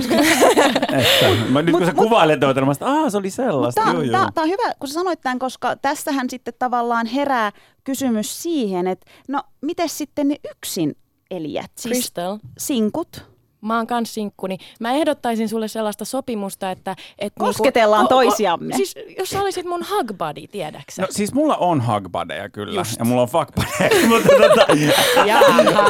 että, 0.81 1.49
mä, 1.49 1.61
nyt 1.61 1.75
kun 1.75 1.85
sä 1.85 1.93
kuvailet 1.93 2.39
tuota, 2.39 2.65
mä 2.65 2.73
sanoin, 2.73 3.11
se 3.11 3.17
oli 3.17 3.29
sellaista. 3.29 3.81
Tämä 3.81 3.97
on, 3.97 4.07
joo. 4.07 4.11
tää, 4.11 4.31
tää 4.33 4.43
on 4.43 4.49
hyvä, 4.49 4.73
kun 4.79 4.87
sä 4.87 4.93
sanoit 4.93 5.21
tämän, 5.21 5.39
koska 5.39 5.75
tässähän 5.75 6.29
sitten 6.29 6.53
tavallaan 6.59 7.05
herää 7.05 7.51
kysymys 7.83 8.43
siihen, 8.43 8.87
että 8.87 9.11
no 9.27 9.43
miten 9.61 9.89
sitten 9.89 10.27
ne 10.27 10.35
yksin 10.51 10.95
elijät, 11.31 11.71
siis 11.75 11.93
Crystal, 11.93 12.37
sinkut? 12.57 13.37
mä 13.61 13.77
oon 13.77 13.87
kans 13.87 14.13
sinkkuni. 14.13 14.57
Mä 14.79 14.91
ehdottaisin 14.91 15.49
sulle 15.49 15.67
sellaista 15.67 16.05
sopimusta, 16.05 16.71
että... 16.71 16.95
että 17.19 17.39
Kosketellaan 17.39 18.07
toisiamme. 18.07 18.75
Siis 18.75 18.95
jos 19.19 19.29
sä 19.29 19.41
olisit 19.41 19.65
mun 19.65 19.85
hug 19.89 20.07
buddy, 20.17 20.47
tiedäksä? 20.47 21.01
No 21.01 21.07
siis 21.11 21.33
mulla 21.33 21.57
on 21.57 21.87
hug 21.87 22.11
buddyja 22.11 22.49
kyllä, 22.49 22.79
Just. 22.81 22.99
ja 22.99 23.05
mulla 23.05 23.21
on 23.21 23.27
fuck 23.27 23.49
buddyja, 23.55 24.07
mutta 24.09 24.29
tota, 24.29 24.65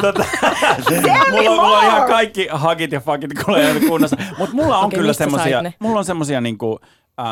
tota, 0.00 0.24
mulla, 1.30 1.50
mulla 1.50 1.78
on 1.78 1.84
ihan 1.84 2.08
kaikki 2.08 2.48
hugit 2.68 2.92
ja 2.92 3.00
fuckit 3.00 3.30
kunnossa. 3.88 4.16
Mutta 4.38 4.54
mulla 4.54 4.78
on 4.78 4.84
Okei, 4.84 4.98
kyllä 4.98 5.12
semmosia, 5.12 5.62
mulla 5.78 5.98
on 5.98 6.04
semmosia 6.04 6.40
niinku, 6.40 6.78
ää, 7.18 7.26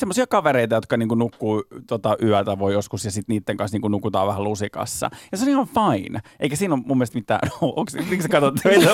semmosia 0.00 0.26
kavereita, 0.26 0.74
jotka 0.74 0.96
niinku 0.96 1.14
nukkuu 1.14 1.64
tota 1.86 2.16
yötä 2.22 2.58
voi 2.58 2.72
joskus 2.72 3.04
ja 3.04 3.10
sitten 3.10 3.34
niiden 3.34 3.56
kanssa 3.56 3.74
niinku 3.74 3.88
nukutaan 3.88 4.26
vähän 4.26 4.44
lusikassa. 4.44 5.10
Ja 5.32 5.38
se 5.38 5.44
on 5.44 5.50
ihan 5.50 5.68
fine. 5.68 6.20
Eikä 6.40 6.56
siinä 6.56 6.74
ole 6.74 6.82
mun 6.86 6.96
mielestä 6.98 7.18
mitään, 7.18 7.40
onks, 7.76 7.94
miksi 7.94 8.22
sä 8.22 8.28
katsot 8.28 8.54
meitä 8.64 8.90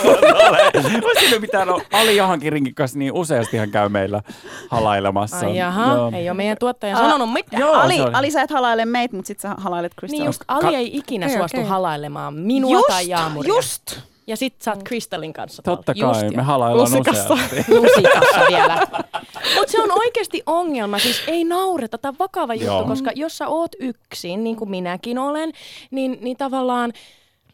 Onko 0.95 1.11
siinä 1.21 1.39
mitään, 1.39 1.69
no, 1.69 1.81
Ali 1.93 2.17
Jahankin 2.17 2.53
rinkin 2.53 2.75
kanssa 2.75 2.99
niin 2.99 3.13
useasti 3.13 3.57
hän 3.57 3.71
käy 3.71 3.89
meillä 3.89 4.23
halailemassa. 4.71 5.47
Ai 5.47 5.57
jaha, 5.57 5.95
Joo. 5.95 6.11
ei 6.15 6.29
ole 6.31 6.37
meidän 6.37 6.57
tuottaja 6.61 6.97
Aa, 6.97 7.03
sanonut 7.03 7.33
mitään. 7.33 7.61
Joo, 7.61 7.73
Ali, 7.75 8.01
Ali, 8.13 8.31
sä 8.31 8.43
et 8.43 8.51
halaile 8.51 8.85
meitä, 8.85 9.17
mutta 9.17 9.27
sit 9.27 9.41
sä 9.41 9.55
halailet 9.59 9.93
Crystal. 10.01 10.19
Niin 10.19 10.27
just, 10.27 10.43
Ali 10.49 10.75
ei 10.75 10.97
ikinä 10.97 11.27
Okei, 11.27 11.39
suostu 11.39 11.57
okei. 11.57 11.69
halailemaan 11.69 12.35
minua 12.35 12.73
just, 12.73 12.87
tai 12.87 13.09
Jaamuria. 13.09 13.55
just. 13.55 14.01
Ja 14.27 14.37
sit 14.37 14.63
sä 14.63 14.71
oot 14.73 14.85
Crystalin 14.85 15.33
kanssa 15.33 15.63
tuolla. 15.63 15.77
Totta 15.77 15.93
Just 15.97 16.21
kai, 16.21 16.25
jo. 16.25 16.37
me 16.37 16.43
halaillaan 16.43 16.91
Lusikassa. 16.91 17.35
useasti. 17.35 17.65
lusikassa 17.81 18.41
vielä. 18.49 18.75
Mutta 19.57 19.73
se 19.73 19.83
on 19.83 19.91
oikeasti 19.99 20.43
ongelma, 20.47 20.99
siis 20.99 21.23
ei 21.27 21.45
naureta, 21.45 21.99
tämä 21.99 22.11
on 22.11 22.19
vakava 22.19 22.55
juttu, 22.55 22.67
Joo. 22.67 22.85
koska 22.85 23.11
jos 23.15 23.39
sä 23.39 23.49
oot 23.49 23.71
yksin, 23.81 24.45
niin 24.45 24.57
kuin 24.57 24.71
minäkin 24.71 25.19
olen, 25.19 25.53
niin, 25.91 26.19
niin 26.21 26.37
tavallaan 26.37 26.93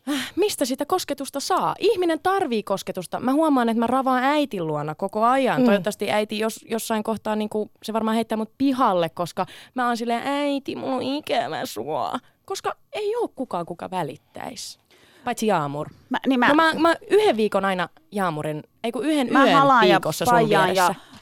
äh, 0.09 0.33
mistä 0.37 0.65
sitä 0.65 0.87
kosketusta 0.87 1.41
saa? 1.41 1.75
Ihminen 1.79 2.21
tarvii 2.23 2.63
kosketusta. 2.63 3.21
Mä 3.21 3.33
huomaan, 3.33 3.69
että 3.69 3.81
mä 3.81 3.87
ravaan 3.87 4.25
äitin 4.25 4.67
luona 4.67 4.95
koko 4.95 5.25
ajan. 5.25 5.61
Mm. 5.61 5.65
Toivottavasti 5.65 6.11
äiti 6.11 6.39
jos, 6.39 6.65
jossain 6.71 7.03
kohtaa, 7.03 7.37
niin 7.37 7.49
kuin, 7.49 7.71
se 7.83 7.93
varmaan 7.93 8.15
heittää 8.15 8.39
mut 8.39 8.53
pihalle, 8.59 9.09
koska 9.09 9.47
mä 9.75 9.87
oon 9.87 9.97
silleen, 9.97 10.23
äiti, 10.25 10.77
mulla 10.77 10.95
on 10.95 11.03
ikävä 11.03 11.67
sua. 11.67 12.19
Koska 12.45 12.77
ei 12.93 13.17
ole 13.17 13.31
kukaan, 13.37 13.67
kuka 13.67 13.91
välittäisi. 13.91 14.82
Paitsi 15.25 15.47
Jaamur. 15.47 15.91
Mä, 16.09 16.19
niin 16.27 16.41
mä, 16.41 16.49
No 16.49 16.55
mä, 16.55 16.75
mä 16.75 16.95
yhden 17.11 17.37
viikon 17.37 17.65
aina 17.65 17.89
Jaamurin, 18.13 18.63
ei 18.85 18.93
kun 18.93 19.05
yhden 19.05 19.33
mä 19.33 19.45
yön 19.45 19.55
halaan 19.55 19.89
ja 19.89 19.95
viikossa 19.95 20.25
sun 20.25 20.33
paijaan 20.35 20.65
vieressä. 20.65 20.95
ja 20.95 21.13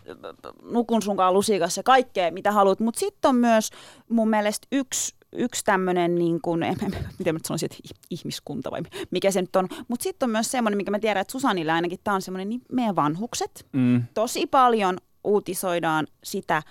nukun 0.63 1.03
sunkaan 1.03 1.35
lusikassa 1.35 1.79
ja 1.79 1.83
kaikkea, 1.83 2.31
mitä 2.31 2.53
haluat. 2.53 2.81
Mutta 2.81 3.01
sitten 3.01 3.29
on 3.29 3.37
myös 3.37 3.71
mun 4.09 4.31
mielestä 4.31 4.67
yksi, 4.73 5.15
yksi 5.33 5.65
tämmöinen, 5.65 6.15
niin 6.15 6.41
kuin, 6.41 6.61
miten 7.19 7.35
mä 7.35 7.39
nyt 7.39 7.45
sanoisin, 7.45 7.69
että 7.73 7.95
ihmiskunta 8.11 8.71
vai 8.71 8.81
mikä 9.11 9.31
se 9.31 9.41
nyt 9.41 9.57
on. 9.57 9.69
Mutta 9.89 10.03
sitten 10.03 10.27
on 10.27 10.31
myös 10.31 10.51
semmoinen, 10.51 10.77
mikä 10.77 10.91
mä 10.91 10.99
tiedän, 10.99 11.21
että 11.21 11.33
Susanille 11.33 11.73
ainakin 11.73 11.99
tämä 12.05 12.15
on 12.15 12.23
semmoinen, 12.23 12.49
niin 12.49 12.63
meidän 12.73 12.97
vanhukset. 12.97 13.67
Mm. 13.73 14.03
Tosi 14.15 14.47
paljon 14.47 14.99
uutisoidaan 15.25 16.07
sitä, 16.25 16.63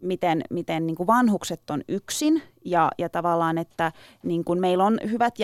miten, 0.00 0.42
miten 0.50 0.86
niin 0.86 0.96
kuin 0.96 1.06
vanhukset 1.06 1.70
on 1.70 1.82
yksin 1.88 2.42
ja, 2.64 2.90
ja 2.98 3.08
tavallaan, 3.08 3.58
että 3.58 3.92
niin 4.22 4.44
kuin 4.44 4.60
meillä 4.60 4.84
on 4.84 4.98
hyvät 5.10 5.34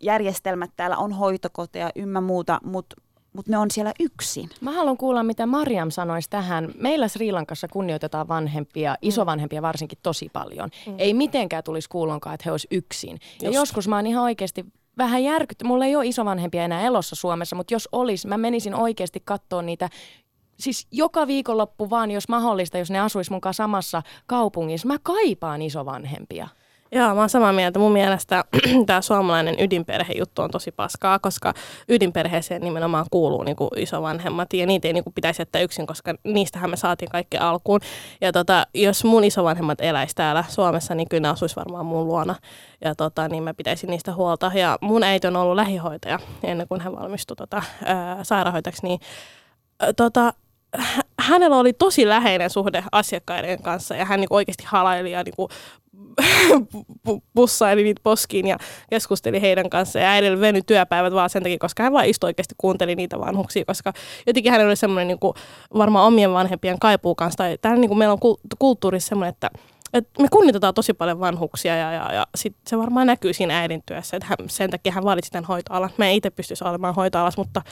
järjestelmät, 0.00 0.70
täällä 0.76 0.96
on 0.96 1.12
hoitokoteja 1.12 1.90
ynnä 1.96 2.20
muuta, 2.20 2.60
mutta 2.64 2.96
mutta 3.32 3.50
ne 3.50 3.58
on 3.58 3.70
siellä 3.70 3.92
yksin. 4.00 4.50
Mä 4.60 4.72
haluan 4.72 4.96
kuulla, 4.96 5.22
mitä 5.22 5.46
Mariam 5.46 5.90
sanoisi 5.90 6.30
tähän. 6.30 6.72
Meillä 6.78 7.08
Sri 7.08 7.32
Lankassa 7.32 7.68
kunnioitetaan 7.68 8.28
vanhempia, 8.28 8.96
isovanhempia 9.02 9.62
varsinkin 9.62 9.98
tosi 10.02 10.28
paljon. 10.32 10.70
Mm. 10.86 10.94
Ei 10.98 11.14
mitenkään 11.14 11.64
tulisi 11.64 11.88
kuulonkaan, 11.88 12.34
että 12.34 12.44
he 12.46 12.50
olisi 12.50 12.68
yksin. 12.70 13.12
Just. 13.12 13.42
Ja 13.42 13.50
joskus 13.50 13.88
mä 13.88 13.96
oon 13.96 14.06
ihan 14.06 14.24
oikeasti 14.24 14.64
vähän 14.98 15.24
järkytty. 15.24 15.64
Mulla 15.64 15.84
ei 15.84 15.96
ole 15.96 16.06
isovanhempia 16.06 16.64
enää 16.64 16.82
elossa 16.82 17.16
Suomessa, 17.16 17.56
mutta 17.56 17.74
jos 17.74 17.88
olisi, 17.92 18.28
mä 18.28 18.38
menisin 18.38 18.74
oikeasti 18.74 19.22
katsoa 19.24 19.62
niitä 19.62 19.88
siis 20.60 20.86
joka 20.92 21.26
viikonloppu 21.26 21.90
vaan, 21.90 22.10
jos 22.10 22.28
mahdollista, 22.28 22.78
jos 22.78 22.90
ne 22.90 23.00
asuis 23.00 23.30
mukaan 23.30 23.54
samassa 23.54 24.02
kaupungissa. 24.26 24.88
Mä 24.88 24.96
kaipaan 25.02 25.62
isovanhempia. 25.62 26.48
Joo, 26.92 27.14
mä 27.14 27.20
oon 27.20 27.28
samaa 27.28 27.52
mieltä. 27.52 27.78
Mun 27.78 27.92
mielestä 27.92 28.44
tämä 28.86 29.00
suomalainen 29.00 29.60
ydinperhejuttu 29.60 30.42
on 30.42 30.50
tosi 30.50 30.72
paskaa, 30.72 31.18
koska 31.18 31.54
ydinperheeseen 31.88 32.62
nimenomaan 32.62 33.06
kuuluu 33.10 33.42
niinku 33.42 33.68
isovanhemmat 33.76 34.52
ja 34.52 34.66
niitä 34.66 34.88
ei 34.88 34.92
niinku 34.92 35.10
pitäisi 35.10 35.42
jättää 35.42 35.62
yksin, 35.62 35.86
koska 35.86 36.14
niistähän 36.24 36.70
me 36.70 36.76
saatiin 36.76 37.10
kaikki 37.10 37.36
alkuun. 37.36 37.80
Ja 38.20 38.32
tota, 38.32 38.66
jos 38.74 39.04
mun 39.04 39.24
isovanhemmat 39.24 39.80
eläisi 39.80 40.14
täällä 40.14 40.44
Suomessa, 40.48 40.94
niin 40.94 41.08
kyllä 41.08 41.20
ne 41.20 41.28
asuisi 41.28 41.56
varmaan 41.56 41.86
mun 41.86 42.06
luona. 42.06 42.34
Ja 42.84 42.94
tota, 42.94 43.28
niin 43.28 43.42
mä 43.42 43.54
pitäisin 43.54 43.90
niistä 43.90 44.14
huolta. 44.14 44.52
Ja 44.54 44.78
mun 44.80 45.02
äiti 45.02 45.26
on 45.26 45.36
ollut 45.36 45.56
lähihoitaja 45.56 46.18
ennen 46.42 46.68
kuin 46.68 46.80
hän 46.80 46.96
valmistui 46.96 47.36
tota, 47.36 47.62
ää, 47.84 48.24
sairaanhoitajaksi, 48.24 48.86
niin 48.86 49.00
ää, 49.80 49.92
tota, 49.92 50.32
hänellä 51.20 51.56
oli 51.56 51.72
tosi 51.72 52.08
läheinen 52.08 52.50
suhde 52.50 52.84
asiakkaiden 52.92 53.62
kanssa 53.62 53.96
ja 53.96 54.04
hän 54.04 54.20
niin 54.20 54.28
oikeasti 54.30 54.64
halaili 54.66 55.10
ja 55.10 55.22
niin 55.24 55.48
pussaili 57.34 57.82
niitä 57.82 58.00
poskiin 58.04 58.46
ja 58.46 58.58
keskusteli 58.90 59.40
heidän 59.40 59.70
kanssaan. 59.70 60.04
Ja 60.04 60.10
äidillä 60.10 60.40
veny 60.40 60.62
työpäivät 60.62 61.14
vaan 61.14 61.30
sen 61.30 61.42
takia, 61.42 61.58
koska 61.58 61.82
hän 61.82 61.92
vaan 61.92 62.06
istui 62.06 62.28
oikeasti 62.28 62.54
kuunteli 62.58 62.96
niitä 62.96 63.20
vanhuksia, 63.20 63.64
koska 63.64 63.92
jotenkin 64.26 64.52
hänellä 64.52 64.70
oli 64.70 64.76
semmoinen 64.76 65.08
niin 65.08 65.18
kuin, 65.18 65.34
varmaan 65.74 66.06
omien 66.06 66.32
vanhempien 66.32 66.78
kaipuu 66.78 67.14
kanssa. 67.14 67.36
Tai, 67.36 67.58
täällä 67.62 67.80
niin 67.80 67.88
kuin 67.88 67.98
meillä 67.98 68.12
on 68.12 68.36
kulttuurissa 68.58 69.08
semmoinen, 69.08 69.32
että 69.32 69.50
et 69.92 70.08
me 70.18 70.28
kunnitetaan 70.30 70.74
tosi 70.74 70.94
paljon 70.94 71.20
vanhuksia 71.20 71.76
ja, 71.76 71.92
ja, 71.92 72.12
ja 72.12 72.26
sit 72.34 72.56
se 72.66 72.78
varmaan 72.78 73.06
näkyy 73.06 73.32
siinä 73.32 73.60
äidin 73.60 73.82
työssä, 73.86 74.16
että 74.16 74.26
hän, 74.26 74.48
sen 74.48 74.70
takia 74.70 74.92
hän 74.92 75.04
valitsi 75.04 75.30
tämän 75.30 75.44
hoitoalan. 75.44 75.90
Mä 75.96 76.08
en 76.08 76.14
itse 76.14 76.30
pystyisi 76.30 76.64
olemaan 76.64 76.94
hoitoalas, 76.94 77.36
mutta 77.36 77.62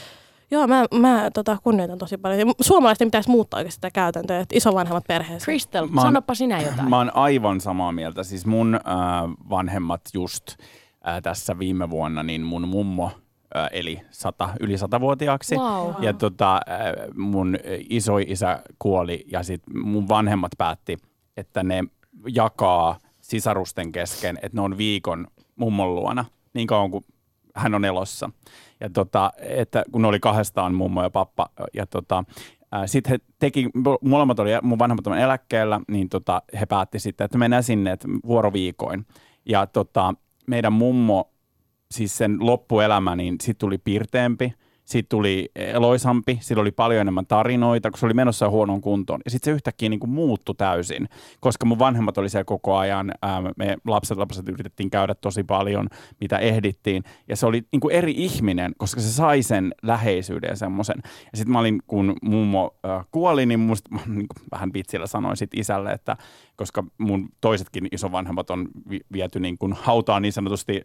Joo, 0.51 0.66
mä, 0.66 0.84
mä 0.94 1.30
tota, 1.34 1.59
kunnioitan 1.62 1.99
tosi 1.99 2.18
paljon. 2.18 2.53
Suomalaisten 2.61 3.09
pitäisi 3.09 3.30
muuttaa 3.30 3.59
oikeasti 3.59 3.74
sitä 3.74 3.90
käytäntöä, 3.90 4.40
että 4.40 4.57
isovanhemmat 4.57 5.05
perheessä. 5.09 5.44
Crystal, 5.44 5.86
mä 5.86 6.03
sanoppa 6.03 6.34
sinä 6.34 6.62
jotain. 6.62 6.90
Mä 6.90 6.96
oon 6.96 7.16
aivan 7.16 7.61
samaa 7.61 7.92
mieltä. 7.92 8.22
Siis 8.22 8.46
mun 8.46 8.74
äh, 8.74 8.80
vanhemmat 9.51 10.01
just 10.14 10.49
äh, 11.09 11.22
tässä 11.22 11.59
viime 11.59 11.90
vuonna, 11.90 12.22
niin 12.22 12.42
mun 12.42 12.68
mummo 12.68 13.11
äh, 13.57 13.68
eli 13.72 14.01
sata, 14.11 14.49
yli 14.61 14.78
satavuotiaaksi. 14.78 15.57
Wow. 15.57 15.94
Ja 16.01 16.12
tota, 16.12 16.55
äh, 16.55 17.16
mun 17.16 17.57
iso 17.90 18.18
isä 18.18 18.62
kuoli 18.78 19.24
ja 19.32 19.42
sit 19.42 19.62
mun 19.74 20.09
vanhemmat 20.09 20.53
päätti, 20.59 20.96
että 21.36 21.62
ne 21.62 21.84
jakaa 22.34 22.99
sisarusten 23.20 23.92
kesken, 23.92 24.38
että 24.42 24.57
ne 24.57 24.62
on 24.62 24.78
viikon 24.78 25.26
mummon 25.57 25.94
luona 25.94 26.24
niin 26.55 26.66
kauan 26.66 26.90
kuin 26.90 27.05
hän 27.55 27.74
on 27.74 27.84
elossa. 27.84 28.30
Ja 28.81 28.91
tota, 28.91 29.33
että 29.41 29.85
kun 29.93 30.05
oli 30.05 30.20
kahdestaan 30.20 30.74
mummo 30.74 31.03
ja 31.03 31.11
pappa 31.11 31.49
ja 31.74 31.87
tota, 31.87 32.24
sitten 32.87 33.11
he 33.11 33.18
teki, 33.39 33.70
molemmat 34.01 34.39
oli, 34.39 34.51
mun 34.62 34.79
vanhemmat 34.79 35.07
on 35.07 35.18
eläkkeellä, 35.18 35.81
niin 35.89 36.09
tota, 36.09 36.43
he 36.61 36.66
päätti 36.66 36.99
sitten, 36.99 37.24
että 37.24 37.39
mennään 37.39 37.62
sinne 37.62 37.93
että 37.93 38.09
vuoroviikoin. 38.26 39.07
Ja 39.47 39.66
tota, 39.66 40.14
meidän 40.47 40.72
mummo, 40.72 41.31
siis 41.91 42.18
sen 42.18 42.37
loppuelämä, 42.41 43.16
niin 43.16 43.37
sitten 43.41 43.61
tuli 43.61 43.79
pirteempi– 43.79 44.53
siitä 44.89 45.09
tuli 45.09 45.51
eloisampi, 45.55 46.39
sillä 46.41 46.61
oli 46.61 46.70
paljon 46.70 47.01
enemmän 47.01 47.26
tarinoita, 47.26 47.91
kun 47.91 47.99
se 47.99 48.07
oli 48.07 48.14
menossa 48.14 48.49
huonon 48.49 48.80
kuntoon. 48.80 49.20
Ja 49.24 49.30
sitten 49.30 49.53
se 49.53 49.55
yhtäkkiä 49.55 49.89
niin 49.89 50.01
kuin 50.01 50.11
muuttui 50.11 50.55
täysin, 50.55 51.09
koska 51.41 51.66
mun 51.66 51.78
vanhemmat 51.78 52.18
oli 52.18 52.28
siellä 52.28 52.45
koko 52.45 52.76
ajan, 52.76 53.12
ää, 53.22 53.43
me 53.57 53.76
lapset 53.86 54.18
lapset 54.18 54.49
yritettiin 54.49 54.91
käydä 54.91 55.14
tosi 55.14 55.45
paljon, 55.45 55.89
mitä 56.20 56.39
ehdittiin. 56.39 57.05
Ja 57.28 57.36
se 57.36 57.47
oli 57.47 57.62
niin 57.72 57.80
kuin 57.80 57.95
eri 57.95 58.14
ihminen, 58.16 58.72
koska 58.78 59.01
se 59.01 59.09
sai 59.09 59.43
sen 59.43 59.74
läheisyyden 59.82 60.49
ja 60.49 60.57
semmoisen. 60.57 60.97
Ja 61.05 61.39
sitten 61.39 61.53
mä 61.53 61.59
olin, 61.59 61.82
kun 61.86 62.16
mummo 62.22 62.74
äh, 62.86 63.07
kuoli, 63.11 63.47
niin 63.47 63.61
musta 63.61 63.91
niin 64.07 64.28
kuin 64.28 64.47
vähän 64.51 64.72
vitsillä 64.72 65.07
sanoin 65.07 65.36
sit 65.36 65.51
isälle, 65.55 65.93
että 65.93 66.16
koska 66.57 66.84
mun 66.99 67.28
toisetkin 67.41 67.89
isovanhemmat 67.93 68.51
on 68.51 68.68
viety 69.12 69.41
niin 69.41 69.59
kuin 69.59 69.72
hautaan 69.72 70.22
niin 70.22 70.32
sanotusti, 70.32 70.82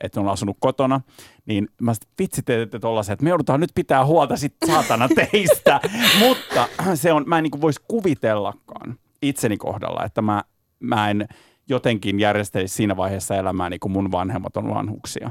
että 0.00 0.20
on 0.20 0.28
asunut 0.28 0.56
kotona, 0.60 1.00
niin 1.46 1.68
mä 1.80 1.94
sitten 1.94 2.10
vitsi 2.18 2.42
teette 2.42 2.78
tollasen, 2.78 3.12
että 3.12 3.24
me 3.24 3.30
joudutaan 3.46 3.60
nyt 3.60 3.74
pitää 3.74 4.06
huolta 4.06 4.36
sit 4.36 4.54
saatana 4.66 5.08
teistä, 5.08 5.80
mutta 6.26 6.68
se 6.94 7.12
on, 7.12 7.24
mä 7.26 7.38
en 7.38 7.44
niin 7.44 7.60
voisi 7.60 7.80
kuvitellakaan 7.88 8.98
itseni 9.22 9.56
kohdalla, 9.56 10.04
että 10.04 10.22
mä, 10.22 10.42
mä 10.80 11.10
en 11.10 11.28
jotenkin 11.68 12.20
järjestelisi 12.20 12.74
siinä 12.74 12.96
vaiheessa 12.96 13.36
elämää 13.36 13.70
niin 13.70 13.80
kuin 13.80 13.92
mun 13.92 14.12
vanhemmat 14.12 14.56
on 14.56 14.74
vanhuksia. 14.74 15.30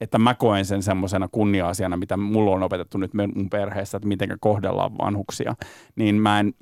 Että 0.00 0.18
mä 0.18 0.34
koen 0.34 0.64
sen 0.64 0.82
semmoisena 0.82 1.28
kunnia-asiana, 1.28 1.96
mitä 1.96 2.16
mulla 2.16 2.50
on 2.50 2.62
opetettu 2.62 2.98
nyt 2.98 3.14
mun 3.14 3.50
perheessä, 3.50 3.96
että 3.96 4.08
miten 4.08 4.36
kohdellaan 4.40 4.98
vanhuksia, 4.98 5.54
niin 5.96 6.14
mä 6.14 6.40
en, 6.40 6.54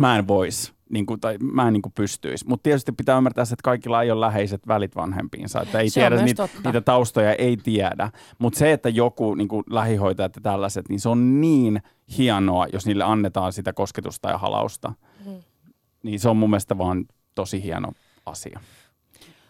mä 0.00 0.18
en 0.18 0.28
voisi 0.28 0.72
niin 0.90 1.06
kuin, 1.06 1.20
tai 1.20 1.38
mä 1.38 1.66
en 1.66 1.72
niin 1.72 1.82
kuin 1.82 1.92
pystyisi. 1.92 2.48
Mutta 2.48 2.62
tietysti 2.62 2.92
pitää 2.92 3.16
ymmärtää, 3.16 3.42
että 3.42 3.56
kaikilla 3.64 4.02
ei 4.02 4.10
ole 4.10 4.20
läheiset 4.20 4.68
välit 4.68 4.96
vanhempiinsa. 4.96 5.60
Että 5.60 5.80
ei 5.80 5.90
se 5.90 6.00
tiedä, 6.00 6.22
niitä, 6.22 6.48
niitä 6.64 6.80
taustoja 6.80 7.34
ei 7.34 7.56
tiedä. 7.56 8.10
Mutta 8.38 8.58
se, 8.58 8.72
että 8.72 8.88
joku 8.88 9.34
niin 9.34 9.48
kuin 9.48 9.64
lähihoitajat 9.70 10.36
ja 10.36 10.42
tällaiset, 10.42 10.88
niin 10.88 11.00
se 11.00 11.08
on 11.08 11.40
niin 11.40 11.82
hienoa, 12.18 12.66
jos 12.72 12.86
niille 12.86 13.04
annetaan 13.04 13.52
sitä 13.52 13.72
kosketusta 13.72 14.30
ja 14.30 14.38
halausta. 14.38 14.92
Mm. 15.26 15.42
Niin 16.02 16.20
se 16.20 16.28
on 16.28 16.36
mun 16.36 16.50
mielestä 16.50 16.78
vaan 16.78 17.04
tosi 17.34 17.62
hieno 17.62 17.92
asia. 18.26 18.60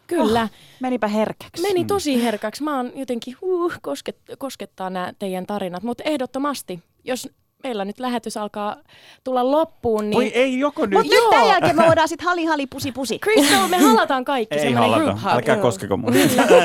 Kyllä. 0.07 0.43
Oh, 0.43 0.51
menipä 0.80 1.09
herkäksi. 1.09 1.62
Meni 1.62 1.84
tosi 1.84 2.24
herkäksi. 2.24 2.62
Mä 2.62 2.76
oon 2.76 2.93
jotenkin, 2.95 3.37
uh, 3.43 3.72
kosket, 3.82 4.18
koskettaa 4.39 4.91
nämä 4.91 5.12
teidän 5.18 5.47
tarinat, 5.47 5.82
mutta 5.82 6.05
ehdottomasti, 6.05 6.82
jos 7.05 7.28
meillä 7.66 7.84
nyt 7.84 8.00
lähetys 8.00 8.36
alkaa 8.36 8.76
tulla 9.24 9.50
loppuun. 9.50 10.10
Niin... 10.10 10.16
Oi 10.16 10.26
ei, 10.34 10.58
joko 10.58 10.86
nyt? 10.86 10.92
Mutta 10.98 11.14
nyt 11.14 11.30
tämän 11.30 11.48
jälkeen 11.48 11.76
me 11.76 11.86
voidaan 11.86 12.08
sitten 12.08 12.24
hali 12.24 12.44
hali 12.44 12.66
pusi 12.66 12.92
pusi. 12.92 13.18
Crystal, 13.24 13.68
me 13.68 13.78
halataan 13.78 14.24
kaikki. 14.24 14.54
ei 14.54 14.72
halata, 14.72 15.04
group 15.04 15.18
hug. 15.22 15.32
älkää 15.32 15.56
koskeko 15.56 15.96
mun. 15.96 16.12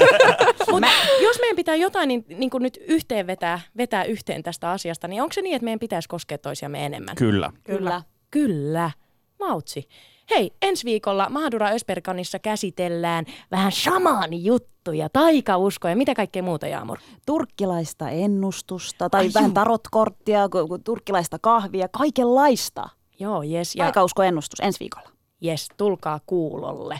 Mutta 0.71 0.87
jos 1.21 1.39
meidän 1.39 1.55
pitää 1.55 1.75
jotain 1.75 2.07
niin, 2.07 2.25
niin 2.37 2.49
kuin 2.49 2.63
nyt 2.63 2.79
yhteen 2.87 3.27
vetää, 3.27 3.59
vetää 3.77 4.03
yhteen 4.03 4.43
tästä 4.43 4.71
asiasta, 4.71 5.07
niin 5.07 5.21
onko 5.21 5.33
se 5.33 5.41
niin, 5.41 5.55
että 5.55 5.63
meidän 5.63 5.79
pitäisi 5.79 6.09
koskea 6.09 6.37
toisiamme 6.37 6.85
enemmän? 6.85 7.15
Kyllä. 7.15 7.51
Kyllä. 7.63 8.01
Kyllä. 8.31 8.91
Mautsi. 9.39 9.87
Hei, 10.29 10.51
ensi 10.61 10.85
viikolla 10.85 11.29
Mahdura 11.29 11.69
Ösperkanissa 11.69 12.39
käsitellään 12.39 13.25
vähän 13.51 13.71
shamaani-juttuja, 13.71 15.09
taikauskoja, 15.13 15.95
mitä 15.95 16.13
kaikkea 16.13 16.43
muuta, 16.43 16.67
Jaamur? 16.67 16.97
Turkkilaista 17.25 18.09
ennustusta 18.09 19.09
tai 19.09 19.21
Ai 19.25 19.31
vähän 19.33 19.49
juu. 19.49 19.53
tarotkorttia, 19.53 20.49
turkkilaista 20.83 21.37
kahvia, 21.41 21.87
kaikenlaista. 21.87 22.89
Joo, 23.19 23.43
jes. 23.43 23.75
Ja... 23.75 23.83
Taikausko 23.83 24.23
ennustus 24.23 24.59
ensi 24.59 24.79
viikolla. 24.79 25.09
Jes, 25.41 25.67
tulkaa 25.77 26.19
kuulolle. 26.25 26.99